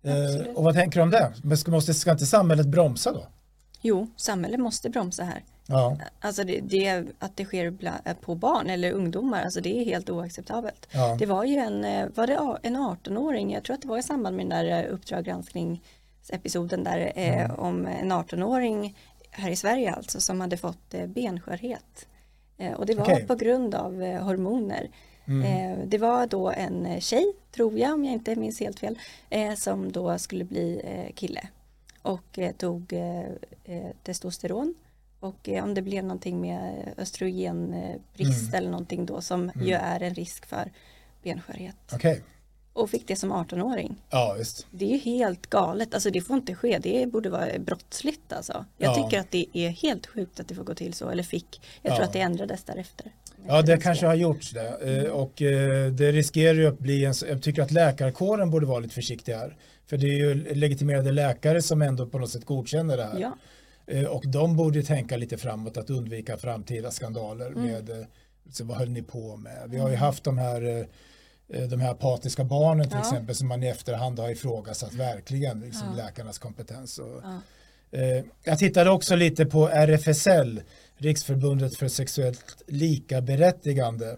Eh, 0.03 0.25
absolut. 0.25 0.57
och 0.57 0.65
vad 0.65 0.75
tänker 0.75 0.99
du 0.99 1.03
om 1.03 1.11
det? 1.11 1.33
Men 1.43 1.59
ska, 1.59 1.71
måste, 1.71 1.95
ska 1.95 2.11
inte 2.13 2.27
samhället 2.27 2.67
bromsa 2.67 3.13
då? 3.13 3.27
Jo, 3.81 4.11
samhället 4.17 4.61
måste 4.61 4.91
bromsa 4.91 5.25
här. 5.25 5.45
Ja, 5.67 5.99
Alltså 6.21 6.45
det, 6.45 6.61
det, 6.61 7.05
att 7.19 7.37
det 7.37 7.45
sker 7.45 7.71
bla- 7.71 8.15
på 8.21 8.35
barn 8.35 8.71
eller 8.71 8.93
ungdomar, 8.93 9.43
alltså 9.43 9.61
det 9.61 9.79
är 9.81 9.85
helt 9.85 10.11
oacceptabelt. 10.11 10.87
ja. 10.93 11.17
Det 11.19 11.27
var 11.27 11.45
ju 11.45 11.57
en, 11.57 11.85
eh, 11.85 12.09
var 12.15 12.27
det 12.27 12.59
en 12.63 12.77
18-åring, 12.77 13.53
jag 13.53 13.65
tror 13.65 13.75
att 13.75 13.83
det 13.83 13.89
var 13.89 13.99
i 13.99 14.03
samband 14.03 14.37
med 14.37 14.47
den 14.47 14.65
där 14.67 14.85
eh, 14.85 14.93
Uppdrag 14.95 15.29
granskningsepisoden 16.29 16.85
där 16.85 17.13
eh, 17.17 17.45
Mm. 17.45 17.57
om 17.59 17.87
en 17.87 18.13
18-åring 18.13 18.97
här 19.31 19.51
i 19.51 19.57
Sverige 19.57 19.93
alltså 19.93 20.21
som 20.21 20.41
hade 20.41 20.57
fått 20.57 20.95
eh, 20.95 21.07
benskörhet. 21.07 22.07
Eh, 22.59 22.73
och 22.73 22.87
det 22.87 22.95
var 22.95 23.05
Okej. 23.05 23.27
på 23.27 23.35
grund 23.35 23.75
av 23.75 24.03
eh, 24.03 24.23
hormoner. 24.23 24.91
Mm. 25.27 25.43
Eh, 25.43 25.87
det 25.87 25.99
var 25.99 26.27
då 26.27 26.51
en 26.51 26.87
eh, 26.87 27.01
tjej, 27.01 27.33
tror 27.53 27.79
jag 27.79 27.95
om 27.95 28.05
jag 28.05 28.13
inte 28.15 28.37
minns 28.37 28.61
helt 28.61 28.81
fel, 28.81 28.99
eh, 29.31 29.55
som 29.55 29.93
då 29.93 30.19
skulle 30.19 30.45
bli 30.45 30.83
kille 31.15 31.49
och 32.03 32.39
tog 32.59 32.93
testosteron 34.03 34.75
och 35.21 35.49
om 35.63 35.75
det 35.75 35.83
blev 35.83 36.05
någonting 36.05 36.41
med 36.41 36.89
östrogenbrist 36.97 38.49
Mm. 38.49 38.55
eller 38.55 38.71
någonting 38.71 39.07
då 39.07 39.21
som 39.21 39.51
ju 39.63 39.75
är 39.75 40.03
en 40.03 40.15
risk 40.15 40.47
för 40.47 40.73
benskörhet 41.23 41.77
Okej, 41.93 42.23
och 42.79 42.91
fick 42.91 43.09
det 43.09 43.17
som 43.17 43.33
18-åring. 43.33 43.97
ja 44.11 44.35
visst. 44.39 44.67
Det 44.71 44.85
är 44.85 44.89
ju 44.89 44.99
helt 44.99 45.47
galet, 45.47 45.95
alltså 45.95 46.11
det 46.11 46.21
får 46.21 46.37
inte 46.37 46.55
ske, 46.55 46.79
det 46.83 47.07
borde 47.13 47.31
vara 47.31 47.59
brottsligt 47.59 48.33
alltså. 48.33 48.65
Jag 48.79 48.91
Ja. 48.99 49.05
tycker 49.05 49.21
att 49.21 49.31
det 49.31 49.47
är 49.53 49.69
helt 49.69 50.07
sjukt 50.07 50.41
att 50.41 50.49
det 50.49 50.55
får 50.55 50.65
gå 50.65 50.75
till 50.75 50.95
så, 50.95 51.09
eller 51.11 51.23
fick. 51.23 51.61
Jag 51.83 51.93
Ja. 51.93 51.97
tror 51.97 52.05
att 52.07 52.13
det 52.13 52.21
ändrades 52.21 52.65
därefter. 52.65 53.13
Ja, 53.47 53.63
det 53.63 53.77
kanske 53.77 54.07
har 54.07 54.15
gjorts 54.15 54.51
det. 54.53 55.03
Eh, 55.05 55.11
Och 55.13 55.43
eh, 55.43 55.91
det 55.93 56.13
riskerar 56.13 56.55
ju 56.55 56.67
att 56.69 56.79
bli 56.79 57.05
en, 57.05 57.15
jag 57.29 57.43
tycker 57.43 57.63
att 57.63 57.71
läkarkåren 57.71 58.51
borde 58.51 58.67
vara 58.67 58.79
lite 58.79 58.95
försiktig 58.95 59.33
här. 59.33 59.57
För 59.87 59.97
det 59.97 60.07
är 60.07 60.17
ju 60.19 60.55
legitimerade 60.55 61.13
läkare 61.13 61.63
som 61.63 61.83
ändå 61.83 62.07
på 62.07 62.19
något 62.19 62.31
sätt 62.31 62.45
godkänner 62.45 62.97
det 62.97 63.05
här. 63.05 63.19
Ja, 63.21 63.37
Eh, 63.91 64.05
Och 64.05 64.23
de 64.29 64.57
borde 64.57 64.83
tänka 64.83 65.17
lite 65.17 65.37
framåt 65.39 65.77
att 65.77 65.91
undvika 65.91 66.37
framtida 66.37 66.91
skandaler 66.91 67.47
Mm. 67.47 67.63
med 67.63 68.07
så 68.53 68.65
vad 68.65 68.77
höll 68.77 68.89
ni 68.91 69.03
på 69.03 69.37
med? 69.37 69.59
Vi 69.71 69.79
har 69.79 69.91
ju 69.91 69.97
haft 69.97 70.25
de 70.25 70.39
här 70.39 70.87
de 71.69 71.81
här 71.81 71.91
apatiska 71.91 72.45
barnen 72.45 72.89
till 72.89 72.99
Ja. 72.99 73.01
exempel 73.01 73.35
som 73.35 73.49
man 73.49 73.63
i 73.63 73.67
efterhand 73.69 74.19
har 74.19 74.31
ifrågasatt 74.31 74.95
verkligen 74.95 75.61
liksom 75.61 75.89
Ja. 75.99 76.05
läkarnas 76.05 76.39
kompetens. 76.39 76.99
Och, 76.99 77.23
Ja. 77.23 77.41
eh, 77.99 78.25
jag 78.45 78.59
tittade 78.59 78.91
också 78.91 79.17
lite 79.17 79.47
på 79.47 79.69
RFSL, 79.69 80.63
Riksförbundet 80.97 81.77
för 81.77 81.89
sexuellt 81.89 82.63
likaberättigande 82.67 84.17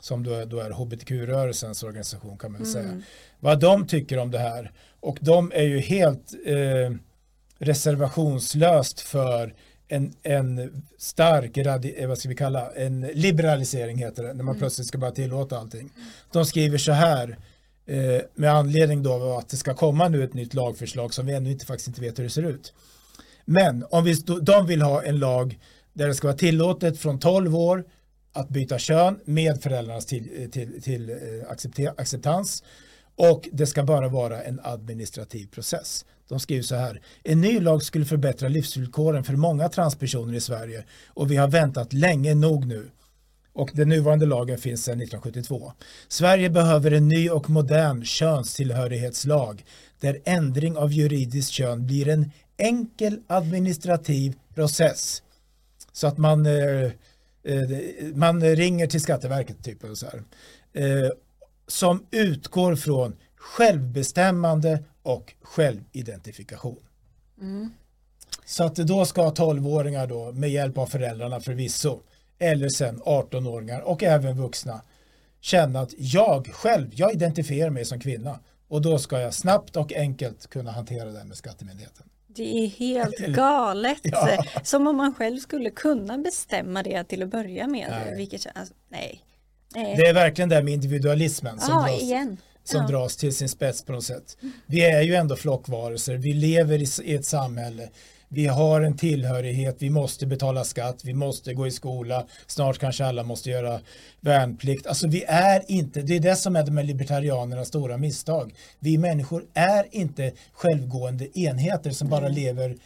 som 0.00 0.24
då 0.24 0.32
är, 0.34 0.46
då 0.46 0.60
är 0.60 0.70
hbtq-rörelsens 0.70 1.82
organisation 1.84 2.38
kan 2.38 2.52
man 2.52 2.60
väl 2.62 2.70
säga. 2.72 2.84
Mm. 2.88 3.02
Vad 3.40 3.60
de 3.60 3.86
tycker 3.86 4.18
om 4.18 4.30
det 4.30 4.38
här. 4.38 4.72
Och 5.00 5.18
de 5.20 5.52
är 5.54 5.62
ju 5.62 5.78
helt 5.78 6.32
eh, 6.46 6.92
reservationslöst 7.58 9.00
för 9.00 9.54
en, 9.88 10.12
en 10.22 10.82
stark, 10.98 11.58
radi, 11.58 11.94
eh, 11.98 12.08
vad 12.08 12.18
ska 12.18 12.28
vi 12.28 12.34
kalla, 12.34 12.70
en 12.72 13.00
liberalisering 13.00 13.98
heter 13.98 14.22
det, 14.22 14.34
när 14.34 14.44
man 14.44 14.58
plötsligt 14.58 14.86
ska 14.86 14.98
bara 14.98 15.10
tillåta 15.10 15.58
allting. 15.58 15.90
De 16.32 16.44
skriver 16.44 16.78
så 16.78 16.92
här, 16.92 17.38
eh, 17.86 18.20
med 18.34 18.54
anledning 18.54 19.02
då 19.02 19.12
av 19.12 19.32
att 19.32 19.48
det 19.48 19.56
ska 19.56 19.74
komma 19.74 20.08
nu 20.08 20.24
ett 20.24 20.34
nytt 20.34 20.54
lagförslag 20.54 21.14
som 21.14 21.26
vi 21.26 21.34
ännu 21.34 21.50
inte 21.50 21.66
faktiskt 21.66 21.88
inte 21.88 22.00
vet 22.00 22.18
hur 22.18 22.24
det 22.24 22.30
ser 22.30 22.42
ut. 22.42 22.72
Men 23.44 23.84
om 23.90 24.04
vi, 24.04 24.14
de 24.42 24.66
vill 24.66 24.82
ha 24.82 25.02
en 25.02 25.18
lag 25.18 25.58
där 25.92 26.08
det 26.08 26.14
ska 26.14 26.26
vara 26.26 26.36
tillåtet 26.36 26.98
från 26.98 27.18
12 27.18 27.56
år 27.56 27.84
att 28.32 28.48
byta 28.48 28.78
kön 28.78 29.20
med 29.24 29.62
föräldrarnas 29.62 30.06
till, 30.06 30.50
till, 30.52 30.82
till 30.82 31.10
eh, 31.10 31.16
acceptans 31.96 32.62
och 33.16 33.48
det 33.52 33.66
ska 33.66 33.82
bara 33.82 34.08
vara 34.08 34.42
en 34.42 34.60
administrativ 34.62 35.46
process. 35.46 36.04
De 36.28 36.40
skriver 36.40 36.62
så 36.62 36.74
här. 36.74 37.00
En 37.24 37.40
ny 37.40 37.60
lag 37.60 37.82
skulle 37.82 38.04
förbättra 38.04 38.48
livsvillkoren 38.48 39.24
för 39.24 39.32
många 39.32 39.68
transpersoner 39.68 40.34
i 40.34 40.40
Sverige 40.40 40.84
och 41.08 41.30
vi 41.30 41.36
har 41.36 41.48
väntat 41.48 41.92
länge 41.92 42.34
nog 42.34 42.66
nu. 42.66 42.90
Och 43.52 43.70
den 43.74 43.88
nuvarande 43.88 44.26
lagen 44.26 44.58
finns 44.58 44.84
sedan 44.84 45.00
1972. 45.00 45.72
Sverige 46.08 46.50
behöver 46.50 46.90
en 46.90 47.08
ny 47.08 47.30
och 47.30 47.50
modern 47.50 48.04
könstillhörighetslag 48.04 49.64
där 50.00 50.18
ändring 50.24 50.76
av 50.76 50.92
juridiskt 50.92 51.52
kön 51.52 51.86
blir 51.86 52.08
en 52.08 52.30
enkel 52.56 53.20
administrativ 53.26 54.34
process. 54.54 55.22
Så 55.92 56.06
att 56.06 56.18
man, 56.18 56.46
eh, 56.46 56.84
eh 57.44 57.68
man 58.14 58.42
ringer 58.56 58.86
till 58.86 59.00
Skatteverket 59.00 59.64
typ 59.64 59.84
och 59.84 59.98
så 59.98 60.06
här. 60.06 60.22
Eh, 60.72 61.10
som 61.66 62.06
utgår 62.10 62.76
från 62.76 63.16
självbestämmande 63.38 64.84
och 65.02 65.34
självidentifikation. 65.42 66.82
Mm. 67.40 67.70
Så 68.44 68.64
att 68.64 68.76
då 68.76 69.04
ska 69.04 69.30
12-åringar 69.30 70.06
då 70.06 70.32
med 70.32 70.50
hjälp 70.50 70.78
av 70.78 70.86
föräldrarna 70.86 71.40
förvisso 71.40 72.00
eller 72.38 72.68
sen 72.68 73.02
18-åringar 73.02 73.80
och 73.80 74.02
även 74.02 74.36
vuxna 74.36 74.82
känna 75.40 75.80
att 75.80 75.94
jag 75.96 76.46
själv, 76.46 76.90
jag 76.94 77.12
identifierar 77.12 77.70
mig 77.70 77.84
som 77.84 78.00
kvinna 78.00 78.40
och 78.68 78.82
då 78.82 78.98
ska 78.98 79.20
jag 79.20 79.34
snabbt 79.34 79.76
och 79.76 79.92
enkelt 79.92 80.46
kunna 80.46 80.70
hantera 80.70 81.10
det 81.10 81.24
med 81.24 81.36
skattemyndigheten. 81.36 82.06
Det 82.26 82.64
är 82.64 82.66
helt 82.66 83.18
galet. 83.36 84.00
Ja. 84.02 84.44
Som 84.62 84.86
om 84.86 84.96
man 84.96 85.14
själv 85.14 85.38
skulle 85.38 85.70
kunna 85.70 86.18
bestämma 86.18 86.82
det 86.82 87.04
till 87.04 87.22
att 87.22 87.28
börja 87.28 87.66
med. 87.66 87.86
Nej. 87.90 88.16
Vilket, 88.16 88.46
alltså, 88.54 88.74
nej. 88.88 89.24
nej. 89.74 89.96
Det 89.96 90.02
är 90.02 90.14
verkligen 90.14 90.48
det 90.48 90.62
med 90.62 90.74
individualismen 90.74 91.60
som, 91.60 91.82
dras, 91.82 92.02
igen. 92.02 92.36
Som 92.68 92.80
ja. 92.80 92.86
dras 92.88 93.16
till 93.16 93.34
sin 93.34 93.48
spets 93.48 93.84
på 93.84 93.92
något 93.92 94.04
sätt. 94.04 94.36
Vi 94.66 94.80
är 94.84 95.02
ju 95.02 95.14
ändå 95.14 95.36
flockvarelser, 95.36 96.14
vi 96.14 96.32
lever 96.32 97.02
i, 97.04 97.14
ett 97.14 97.24
samhälle, 97.24 97.88
vi 98.28 98.46
har 98.46 98.80
en 98.80 98.96
tillhörighet, 98.96 99.76
vi 99.78 99.90
måste 99.90 100.26
betala 100.26 100.64
skatt, 100.64 101.00
vi 101.04 101.14
måste 101.14 101.54
gå 101.54 101.66
i 101.66 101.70
skola, 101.70 102.26
snart 102.46 102.78
kanske 102.78 103.04
alla 103.04 103.22
måste 103.22 103.50
göra 103.50 103.80
värnplikt. 104.20 104.86
Alltså 104.86 105.08
vi 105.08 105.24
är 105.24 105.62
inte, 105.68 106.02
det 106.02 106.16
är 106.16 106.20
det 106.20 106.36
som 106.36 106.56
är 106.56 106.66
de 106.66 106.76
här 106.76 106.84
libertarianernas 106.84 107.68
stora 107.68 107.96
misstag. 107.96 108.54
Vi 108.78 108.98
människor 108.98 109.44
är 109.54 109.86
inte 109.90 110.32
självgående 110.52 111.38
enheter 111.38 111.90
som 111.90 112.08
bara 112.08 112.28
lever 112.28 112.76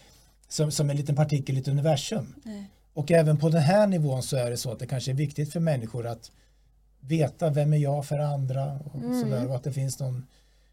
som, 0.48 0.70
som 0.70 0.90
en 0.90 0.96
liten 0.96 1.16
partikel 1.16 1.56
i 1.56 1.60
ett 1.60 1.68
universum. 1.68 2.34
Nej. 2.42 2.64
Och 2.94 3.10
även 3.10 3.36
på 3.36 3.48
den 3.48 3.62
här 3.62 3.86
nivån 3.86 4.22
så 4.22 4.36
är 4.36 4.50
det 4.50 4.56
så 4.56 4.72
att 4.72 4.78
det 4.78 4.86
kanske 4.86 5.10
är 5.10 5.14
viktigt 5.14 5.52
för 5.52 5.60
människor 5.60 6.06
att 6.06 6.30
veta 7.06 7.50
vem 7.50 7.72
är 7.72 7.76
jag 7.78 8.06
för 8.06 8.18
andra 8.18 8.78
och 8.92 9.00
Mm. 9.00 9.20
sådär 9.20 9.48
och 9.48 9.56
att 9.56 9.64
det 9.64 9.72
finns 9.72 10.00
någon 10.00 10.26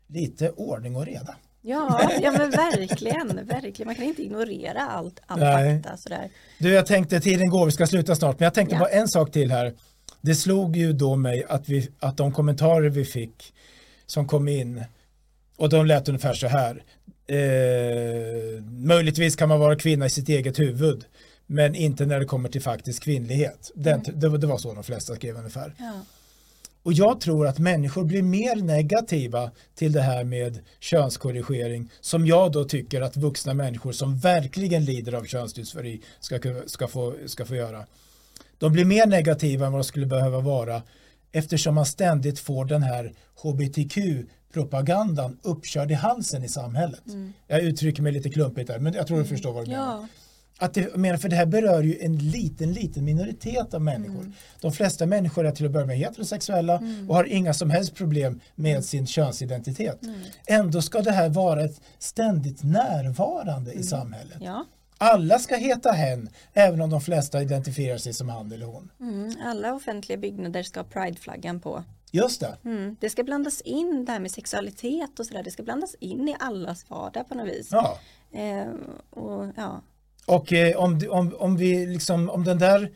lite 0.08 0.50
ordning 0.50 0.96
och 0.96 1.06
reda. 1.06 1.36
Ja, 1.62 2.12
ja 2.22 2.32
men 2.32 2.52
verkligen, 2.52 3.46
verkligen. 3.48 3.86
Man 3.88 3.96
kan 3.96 4.04
inte 4.06 4.22
ignorera 4.22 4.82
allt, 4.82 5.20
all 5.28 5.40
Nej. 5.40 5.82
fakta 5.84 5.98
sådär. 5.98 6.30
Du, 6.60 6.74
jag 6.74 6.86
tänkte, 6.86 7.20
tiden 7.20 7.50
går, 7.50 7.66
vi 7.66 7.72
ska 7.72 7.88
sluta 7.88 8.16
snart, 8.16 8.40
men 8.40 8.44
jag 8.46 8.54
tänkte 8.54 8.76
Ja. 8.76 8.80
bara 8.80 8.90
en 8.90 9.08
sak 9.08 9.32
till 9.32 9.52
här. 9.52 9.74
Det 10.22 10.36
slog 10.36 10.76
ju 10.78 10.94
då 10.94 11.16
mig 11.16 11.44
att, 11.50 11.70
vi, 11.70 11.90
att 12.00 12.18
de 12.18 12.32
kommentarer 12.32 12.90
vi 12.90 13.06
fick 13.06 13.54
som 14.06 14.28
kom 14.28 14.48
in 14.48 14.84
och 15.58 15.70
de 15.70 15.86
lät 15.86 16.08
ungefär 16.10 16.34
så 16.34 16.48
här. 16.48 16.84
Eh, 17.28 18.64
möjligtvis 18.64 19.36
kan 19.36 19.50
man 19.50 19.60
vara 19.60 19.76
kvinna 19.76 20.06
i 20.06 20.10
sitt 20.10 20.30
eget 20.30 20.60
huvud, 20.60 21.06
men 21.46 21.76
inte 21.76 22.06
när 22.06 22.20
det 22.20 22.26
kommer 22.26 22.50
till 22.50 22.62
faktisk 22.62 23.04
kvinnlighet. 23.04 23.72
Den, 23.76 24.04
det, 24.14 24.28
var- 24.30 24.38
det 24.38 24.48
var 24.48 24.58
så 24.58 24.74
de 24.74 24.84
flesta 24.84 25.16
skrev 25.16 25.38
ungefär. 25.38 25.74
Ja. 25.80 25.94
Och 26.84 26.94
jag 26.94 27.22
tror 27.22 27.48
att 27.48 27.60
människor 27.60 28.04
blir 28.04 28.22
mer 28.22 28.56
negativa 28.56 29.52
till 29.76 29.92
det 29.92 30.02
här 30.02 30.24
med 30.24 30.60
könskorrigering 30.80 31.90
som 32.02 32.26
jag 32.26 32.52
då 32.52 32.64
tycker 32.64 33.02
att 33.02 33.18
vuxna 33.18 33.54
människor 33.54 33.92
som 33.92 34.18
verkligen 34.18 34.86
lider 34.86 35.14
av 35.14 35.24
könsdysfori 35.24 36.02
ska, 36.20 36.40
ska, 36.66 36.88
få, 36.88 37.14
ska 37.26 37.46
få 37.46 37.56
göra. 37.56 37.86
De 38.58 38.74
blir 38.74 38.86
mer 38.86 39.06
negativa 39.06 39.66
än 39.66 39.72
vad 39.72 39.82
de 39.82 39.86
skulle 39.86 40.06
behöva 40.06 40.40
vara 40.40 40.82
eftersom 41.32 41.76
man 41.76 41.86
ständigt 41.86 42.40
får 42.40 42.66
den 42.66 42.84
här 42.84 43.14
hbtq-propagandan 43.44 45.38
uppkörd 45.42 45.92
i 45.92 45.94
halsen 45.94 46.44
i 46.44 46.50
samhället. 46.50 47.04
Jag 47.48 47.62
uttrycker 47.62 48.02
mig 48.02 48.12
lite 48.12 48.30
klumpigt 48.30 48.68
där, 48.68 48.80
men 48.80 48.94
jag 48.94 49.08
tror 49.08 49.18
du 49.18 49.26
förstår 49.26 49.54
vad 49.54 49.62
jag 49.62 49.70
menar. 49.70 49.86
Ja. 50.02 50.08
Att 50.62 50.74
det, 50.74 50.96
menar, 50.96 51.18
för 51.18 51.30
det 51.30 51.36
här 51.36 51.46
berör 51.46 51.84
ju 51.84 51.98
en 52.02 52.18
liten, 52.18 52.74
liten 52.74 53.06
minoritet 53.06 53.74
av 53.74 53.82
människor. 53.82 54.20
Mm. 54.20 54.34
De 54.62 54.72
flesta 54.72 55.06
människor 55.06 55.46
är 55.46 55.52
till 55.52 55.66
att 55.66 55.72
börja 55.72 55.86
med 55.86 55.98
heterosexuella 55.98 56.82
och 57.08 57.16
har 57.16 57.24
inga 57.24 57.54
som 57.54 57.70
helst 57.70 57.96
problem 57.96 58.40
med 58.56 58.86
sin 58.86 59.08
könsidentitet. 59.08 60.04
Mm. 60.04 60.20
Ändå 60.48 60.82
ska 60.82 61.02
det 61.02 61.12
här 61.12 61.30
vara 61.30 61.64
ett 61.64 61.82
ständigt 62.00 62.64
närvarande 62.64 63.74
i 63.74 63.84
samhället. 63.84 64.38
ja. 64.42 64.66
Alla 65.02 65.40
ska 65.40 65.56
heta 65.56 65.92
hen, 65.92 66.30
även 66.54 66.82
om 66.82 66.90
de 66.90 67.02
flesta 67.02 67.42
identifierar 67.42 67.98
sig 67.98 68.14
som 68.14 68.30
han 68.30 68.52
eller 68.52 68.66
hon. 68.66 68.92
Mm. 69.00 69.34
Alla 69.46 69.74
offentliga 69.74 70.18
byggnader 70.18 70.64
ska 70.64 70.80
ha 70.80 70.88
prideflaggan 70.88 71.60
på. 71.60 71.84
Just 72.12 72.40
det. 72.40 72.58
Mm. 72.66 72.96
Det 73.00 73.10
ska 73.10 73.24
blandas 73.24 73.62
in 73.62 74.06
det 74.06 74.12
här 74.12 74.20
med 74.20 74.32
sexualitet 74.32 75.20
och 75.20 75.26
sådär. 75.26 75.44
Det 75.44 75.52
ska 75.52 75.64
blandas 75.64 75.96
in 76.00 76.30
i 76.30 76.36
allas 76.40 76.90
vardag 76.90 77.30
på 77.30 77.36
något 77.36 77.48
vis. 77.48 77.70
Ja. 77.72 77.98
Eh, 78.32 78.68
och, 79.10 79.48
ja. 79.56 79.82
Och 80.30 80.54
eh, 80.54 80.78
om, 80.78 81.02
om, 81.10 81.36
om, 81.40 81.58
vi 81.58 81.86
liksom, 81.86 82.30
om 82.30 82.44
den 82.44 82.60
där 82.60 82.92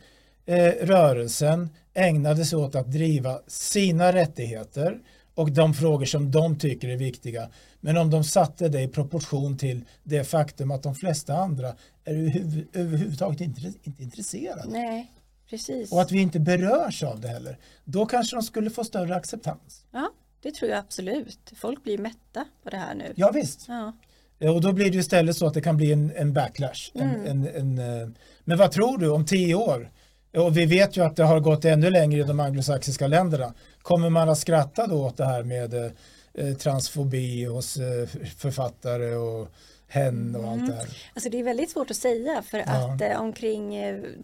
eh, 0.46 0.72
rörelsen 0.86 1.68
ägnade 1.94 2.44
sig 2.44 2.58
åt 2.58 2.74
att 2.74 2.92
driva 2.92 3.40
sina 3.46 4.12
rättigheter 4.12 4.98
och 5.34 5.52
de 5.52 5.74
frågor 5.74 6.04
som 6.04 6.30
de 6.30 6.58
tycker 6.58 6.88
är 6.88 6.96
viktiga. 6.96 7.50
Men 7.80 7.96
om 7.96 8.10
de 8.10 8.24
satte 8.24 8.68
det 8.68 8.80
i 8.80 8.88
proportion 8.88 9.58
till 9.58 9.84
det 10.02 10.24
faktum 10.24 10.70
att 10.70 10.82
de 10.82 10.94
flesta 10.94 11.36
andra 11.36 11.74
är 12.04 12.14
överhuv- 12.14 12.66
överhuvudtaget 12.72 13.40
inte, 13.40 13.60
inte 13.82 14.02
intresserade. 14.02 14.68
Nej, 14.68 15.12
precis. 15.50 15.92
Och 15.92 16.00
att 16.00 16.12
vi 16.12 16.20
inte 16.20 16.40
berörs 16.40 17.02
av 17.02 17.20
det 17.20 17.28
heller. 17.28 17.58
Då 17.84 18.06
kanske 18.06 18.36
de 18.36 18.42
skulle 18.42 18.70
få 18.70 18.84
större 18.84 19.14
acceptans. 19.16 19.84
Ja, 19.90 20.10
det 20.42 20.54
tror 20.54 20.70
jag 20.70 20.78
absolut. 20.78 21.52
Folk 21.56 21.84
blir 21.84 21.98
mätta 21.98 22.44
på 22.62 22.70
det 22.70 22.76
här 22.76 22.94
nu. 22.94 23.12
Ja 23.16 23.30
visst. 23.30 23.64
Ja. 23.68 23.92
Eh, 24.40 24.54
Och 24.54 24.60
då 24.60 24.72
blir 24.72 24.90
det 24.90 24.98
istället 24.98 25.36
så 25.36 25.46
att 25.46 25.54
det 25.54 25.60
kan 25.60 25.76
bli 25.76 25.92
en, 25.92 26.12
en 26.16 26.32
backlash. 26.32 26.90
En, 26.94 27.26
en, 27.26 27.46
en, 27.46 27.78
eh, 27.78 28.08
men 28.44 28.58
vad 28.58 28.70
tror 28.72 28.98
du 28.98 29.08
om 29.10 29.26
tio 29.26 29.54
år? 29.54 29.90
Och 30.36 30.56
vi 30.56 30.66
vet 30.66 30.96
ju 30.96 31.04
att 31.04 31.16
det 31.16 31.24
har 31.24 31.40
gått 31.40 31.64
ännu 31.64 31.90
längre 31.90 32.20
i 32.20 32.22
de 32.24 32.40
anglosaxiska 32.40 33.06
länderna. 33.06 33.54
Kommer 33.82 34.10
man 34.10 34.28
att 34.28 34.38
skratta 34.38 34.86
då 34.86 35.06
åt 35.06 35.16
det 35.16 35.24
här 35.24 35.42
med 35.42 35.74
eh, 35.74 36.54
transfobi 36.58 37.44
hos 37.44 37.76
eh, 37.76 38.06
författare 38.36 39.14
och 39.14 39.48
hen 39.88 40.36
och 40.36 40.48
allt 40.50 40.66
det 40.66 40.72
här? 40.74 40.88
Alltså 41.14 41.30
det 41.30 41.40
är 41.40 41.44
väldigt 41.44 41.70
svårt 41.70 41.90
att 41.90 41.96
säga 41.96 42.42
för 42.42 42.58
Ja. 42.58 42.64
att 42.94 43.00
eh, 43.02 43.20
omkring 43.20 43.74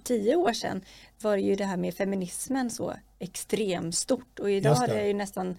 tio 0.04 0.36
år 0.36 0.52
sedan 0.52 0.80
var 1.22 1.36
det 1.36 1.42
ju 1.42 1.56
det 1.56 1.64
här 1.64 1.76
med 1.76 1.94
feminismen 1.94 2.70
så 2.70 2.94
extremt 3.18 3.94
stort 3.94 4.38
och 4.38 4.50
idag 4.50 4.74
har 4.74 4.86
det. 4.88 4.94
det 4.94 5.06
ju 5.06 5.14
nästan 5.14 5.56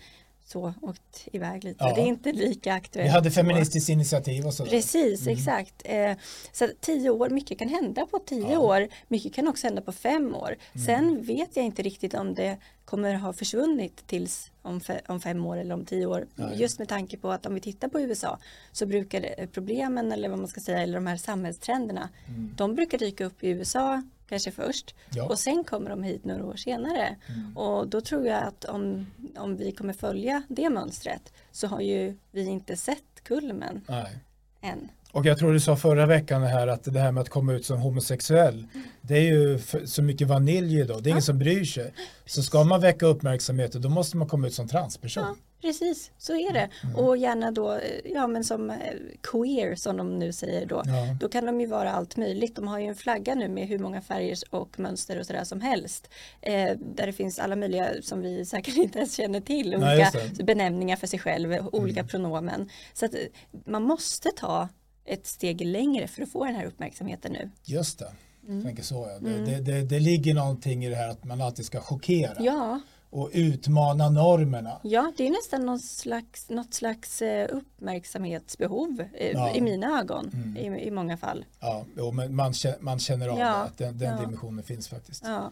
så 0.52 0.74
åkt 0.82 1.28
iväg 1.34 1.64
lite. 1.64 1.84
Ja. 1.84 1.94
Det 1.96 2.02
är 2.02 2.06
inte 2.06 2.32
lika 2.32 2.74
aktuellt. 2.74 3.08
Vi 3.08 3.12
hade 3.12 3.32
så. 3.32 3.36
feministiskt 3.36 3.90
initiativ 3.90 4.46
och 4.46 4.54
sådär. 4.54 4.72
Precis, 4.72 5.28
exakt. 5.28 5.82
Eh, 5.86 6.12
så 6.52 6.68
tio 6.80 7.10
år, 7.10 7.30
mycket 7.30 7.60
kan 7.60 7.70
hända 7.70 8.06
på 8.06 8.20
tio 8.20 8.52
Ja. 8.52 8.60
år. 8.60 8.88
Mycket 9.08 9.34
kan 9.34 9.48
också 9.48 9.68
hända 9.68 9.82
på 9.82 9.92
fem 9.92 10.36
år. 10.36 10.56
Sen 10.88 11.24
vet 11.24 11.56
jag 11.56 11.66
inte 11.66 11.82
riktigt 11.82 12.14
om 12.14 12.34
det 12.36 12.58
kommer 12.92 13.14
ha 13.14 13.34
försvunnit 13.34 14.08
tills 14.08 14.52
om, 14.62 14.80
fe- 14.80 15.02
om 15.08 15.20
fem 15.22 15.46
år 15.46 15.58
eller 15.58 15.74
om 15.76 15.86
tio 15.86 16.06
år. 16.06 16.28
Nej. 16.36 16.62
Just 16.62 16.80
med 16.80 16.88
tanke 16.88 17.18
på 17.18 17.32
att 17.32 17.46
om 17.46 17.54
vi 17.54 17.60
tittar 17.62 17.88
på 17.88 18.00
USA 18.02 18.40
så 18.72 18.86
brukar 18.86 19.22
det, 19.22 19.48
problemen 19.52 20.12
eller 20.12 20.30
vad 20.30 20.40
man 20.40 20.48
ska 20.48 20.62
säga 20.62 20.82
eller 20.82 20.94
de 20.94 21.08
här 21.08 21.18
samhällstrenderna 21.18 22.10
de 22.56 22.76
brukar 22.76 22.98
dyka 22.98 23.26
upp 23.26 23.44
i 23.44 23.50
USA 23.50 24.02
kanske 24.30 24.52
först 24.52 24.96
Ja. 25.16 25.26
och 25.30 25.40
sen 25.40 25.64
kommer 25.64 25.90
de 25.90 26.04
hit 26.04 26.26
några 26.26 26.46
år 26.46 26.56
senare. 26.56 27.16
Och 27.56 27.88
då 27.88 28.02
tror 28.02 28.26
jag 28.28 28.44
att 28.44 28.66
om, 28.66 29.06
om 29.38 29.58
vi 29.58 29.72
kommer 29.72 29.94
följa 29.94 30.44
det 30.50 30.70
mönstret 30.70 31.34
så 31.52 31.68
har 31.68 31.82
ju 31.82 32.16
vi 32.32 32.46
inte 32.46 32.78
sett 32.78 33.24
kulmen 33.24 33.82
Nej. 33.90 34.18
än. 34.62 34.90
Och 35.12 35.26
jag 35.26 35.38
tror 35.38 35.54
du 35.54 35.60
sa 35.60 35.76
förra 35.76 36.06
veckan 36.06 36.44
här 36.44 36.68
att 36.68 36.84
det 36.84 37.00
här 37.00 37.12
med 37.12 37.22
att 37.22 37.30
komma 37.30 37.54
ut 37.54 37.66
som 37.66 37.80
homosexuell 37.80 38.66
det 39.02 39.18
är 39.18 39.22
ju 39.22 39.60
så 39.86 40.04
mycket 40.04 40.28
vanilj 40.28 40.80
idag, 40.80 41.04
det 41.04 41.10
är 41.10 41.12
ingen 41.12 41.22
som 41.22 41.40
bryr 41.40 41.66
sig. 41.66 41.94
Så 42.26 42.44
ska 42.44 42.64
man 42.64 42.82
väcka 42.82 43.06
uppmärksamhet 43.06 43.72
då 43.74 43.90
måste 43.90 44.18
man 44.18 44.28
komma 44.28 44.48
ut 44.48 44.54
som 44.54 44.68
transperson. 44.68 45.24
Ja, 45.24 45.36
precis, 45.62 46.12
så 46.18 46.34
är 46.34 46.54
det. 46.54 46.70
Mm. 46.84 46.96
Och 46.96 47.18
gärna 47.18 47.52
då, 47.52 47.72
eh, 47.74 47.80
ja 48.06 48.28
men 48.28 48.44
som 48.44 48.70
eh, 48.70 48.78
queer 49.24 49.76
som 49.76 49.98
de 49.98 50.20
nu 50.20 50.34
säger 50.34 50.66
då. 50.66 50.82
Ja. 50.86 51.18
Då 51.20 51.30
kan 51.30 51.46
de 51.46 51.62
ju 51.62 51.68
vara 51.68 51.92
allt 51.92 52.18
möjligt. 52.18 52.56
De 52.56 52.68
har 52.68 52.80
ju 52.80 52.86
en 52.86 52.96
flagga 52.96 53.36
nu 53.36 53.48
med 53.50 53.68
hur 53.68 53.80
många 53.80 54.02
färger 54.02 54.38
och 54.50 54.80
mönster 54.80 55.20
och 55.20 55.26
sådär 55.26 55.44
som 55.44 55.62
helst. 55.62 56.10
Eh, 56.42 56.72
där 56.96 57.06
det 57.06 57.14
finns 57.14 57.40
alla 57.40 57.56
möjliga 57.56 57.88
som 58.02 58.22
vi 58.22 58.46
säkert 58.56 58.76
inte 58.78 58.98
ens 58.98 59.16
känner 59.16 59.42
till. 59.42 59.76
Nej, 59.80 59.96
Olika 59.98 60.20
det. 60.38 60.44
benämningar 60.44 60.96
för 60.96 61.08
sig 61.08 61.20
själv, 61.20 61.68
olika 61.72 62.00
Mm. 62.00 62.08
pronomen. 62.08 62.70
Så 62.94 63.06
att 63.06 63.14
eh, 63.14 63.20
man 63.66 63.84
måste 63.84 64.30
ta 64.36 64.70
ett 65.14 65.28
steg 65.28 65.62
längre 65.66 66.08
för 66.08 66.22
att 66.24 66.32
få 66.32 66.46
den 66.46 66.56
här 66.56 66.66
uppmärksamheten 66.66 67.32
nu. 67.34 67.50
Just 67.66 68.00
det, 68.00 68.12
Mm. 68.48 68.64
tänker 68.64 68.84
så. 68.84 69.08
Ja. 69.22 69.30
Det, 69.30 69.46
det, 69.46 69.62
det, 69.62 69.82
det 69.82 70.00
ligger 70.00 70.34
någonting 70.34 70.86
i 70.86 70.90
det 70.90 70.96
här 70.96 71.08
att 71.10 71.24
man 71.24 71.42
alltid 71.42 71.66
ska 71.66 71.80
chockera 71.82 72.34
Ja, 72.40 72.80
och 73.10 73.30
utmana 73.34 74.10
normerna. 74.10 74.80
Ja, 74.84 75.14
det 75.18 75.28
är 75.28 75.32
nästan 75.32 75.66
någon 75.66 75.80
slags, 75.80 76.50
något 76.50 76.74
slags 76.74 77.22
eh, 77.22 77.48
uppmärksamhetsbehov 77.52 79.04
eh, 79.14 79.32
Ja. 79.32 79.50
Mm. 79.50 79.56
i 79.58 79.62
mina 79.62 80.00
ögon 80.00 80.56
i, 80.60 80.66
i 80.88 80.92
många 80.92 81.18
fall. 81.18 81.46
Ja, 81.60 81.86
jo, 81.98 82.12
men 82.12 82.36
man, 82.36 82.54
man 82.80 83.00
känner 83.00 83.28
av 83.28 83.40
att 83.66 83.78
den, 83.78 83.98
den 83.98 84.20
dimensionen 84.22 84.64
finns 84.64 84.88
faktiskt. 84.88 85.24
Ja, 85.26 85.52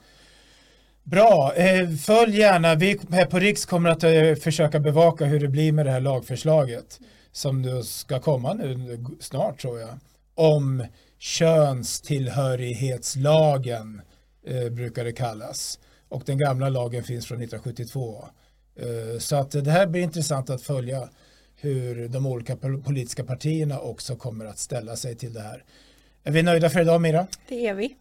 Bra, 1.03 1.53
eh, 1.55 1.89
följ 1.89 2.37
gärna. 2.39 2.75
Vi 2.75 2.99
här 3.11 3.25
på 3.25 3.39
Riks 3.39 3.65
kommer 3.65 3.89
att 3.89 4.41
försöka 4.43 4.79
bevaka 4.79 5.25
hur 5.25 5.39
det 5.39 5.47
blir 5.47 5.71
med 5.71 5.85
det 5.85 5.91
här 5.91 5.99
lagförslaget 5.99 6.99
som 7.31 7.61
nu 7.61 7.83
ska 7.83 8.19
komma 8.19 8.53
nu 8.53 9.05
snart 9.19 9.61
tror 9.61 9.79
jag. 9.79 9.99
Om 10.35 10.85
könstillhörighetslagen 11.17 14.01
eh, 14.45 14.69
brukar 14.69 15.03
det 15.03 15.11
kallas. 15.11 15.79
Och 16.09 16.23
den 16.25 16.37
gamla 16.37 16.69
lagen 16.69 17.03
finns 17.03 17.27
från 17.27 17.41
1972. 17.41 18.25
Eh, 18.75 19.19
så 19.19 19.35
att 19.35 19.51
det 19.51 19.71
här 19.71 19.87
blir 19.87 20.01
intressant 20.01 20.49
att 20.49 20.61
följa 20.61 21.09
hur 21.55 22.07
de 22.07 22.25
olika 22.25 22.55
politiska 22.55 23.23
partierna 23.23 23.79
också 23.79 24.15
kommer 24.15 24.45
att 24.45 24.57
ställa 24.57 24.95
sig 24.95 25.15
till 25.15 25.33
det 25.33 25.41
här. 25.41 25.63
Är 26.23 26.31
vi 26.31 26.43
nöjda 26.43 26.69
för 26.69 26.81
idag 26.81 27.01
Mira? 27.01 27.27
Det 27.47 27.67
är 27.67 27.73
vi. 27.73 27.95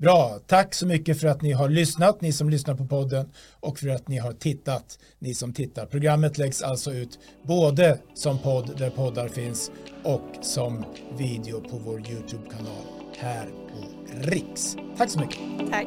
Bra, 0.00 0.38
tack 0.46 0.74
så 0.74 0.86
mycket 0.86 1.20
för 1.20 1.28
att 1.28 1.42
ni 1.42 1.52
har 1.52 1.68
lyssnat, 1.68 2.20
ni 2.20 2.32
som 2.32 2.50
lyssnar 2.50 2.74
på 2.74 2.86
podden 2.86 3.30
och 3.60 3.78
för 3.78 3.88
att 3.88 4.08
ni 4.08 4.18
har 4.18 4.32
tittat, 4.32 4.98
ni 5.18 5.34
som 5.34 5.52
tittar. 5.52 5.86
Programmet 5.86 6.38
läggs 6.38 6.62
alltså 6.62 6.92
ut 6.92 7.18
både 7.42 7.98
som 8.14 8.38
podd 8.38 8.78
där 8.78 8.90
poddar 8.90 9.28
finns 9.28 9.70
och 10.02 10.26
som 10.40 10.84
video 11.18 11.60
på 11.60 11.76
vår 11.78 12.10
YouTube-kanal 12.10 12.84
här 13.18 13.46
på 13.46 13.86
Riks. 14.20 14.76
Tack 14.96 15.10
så 15.10 15.20
mycket. 15.20 15.38
Tack. 15.70 15.86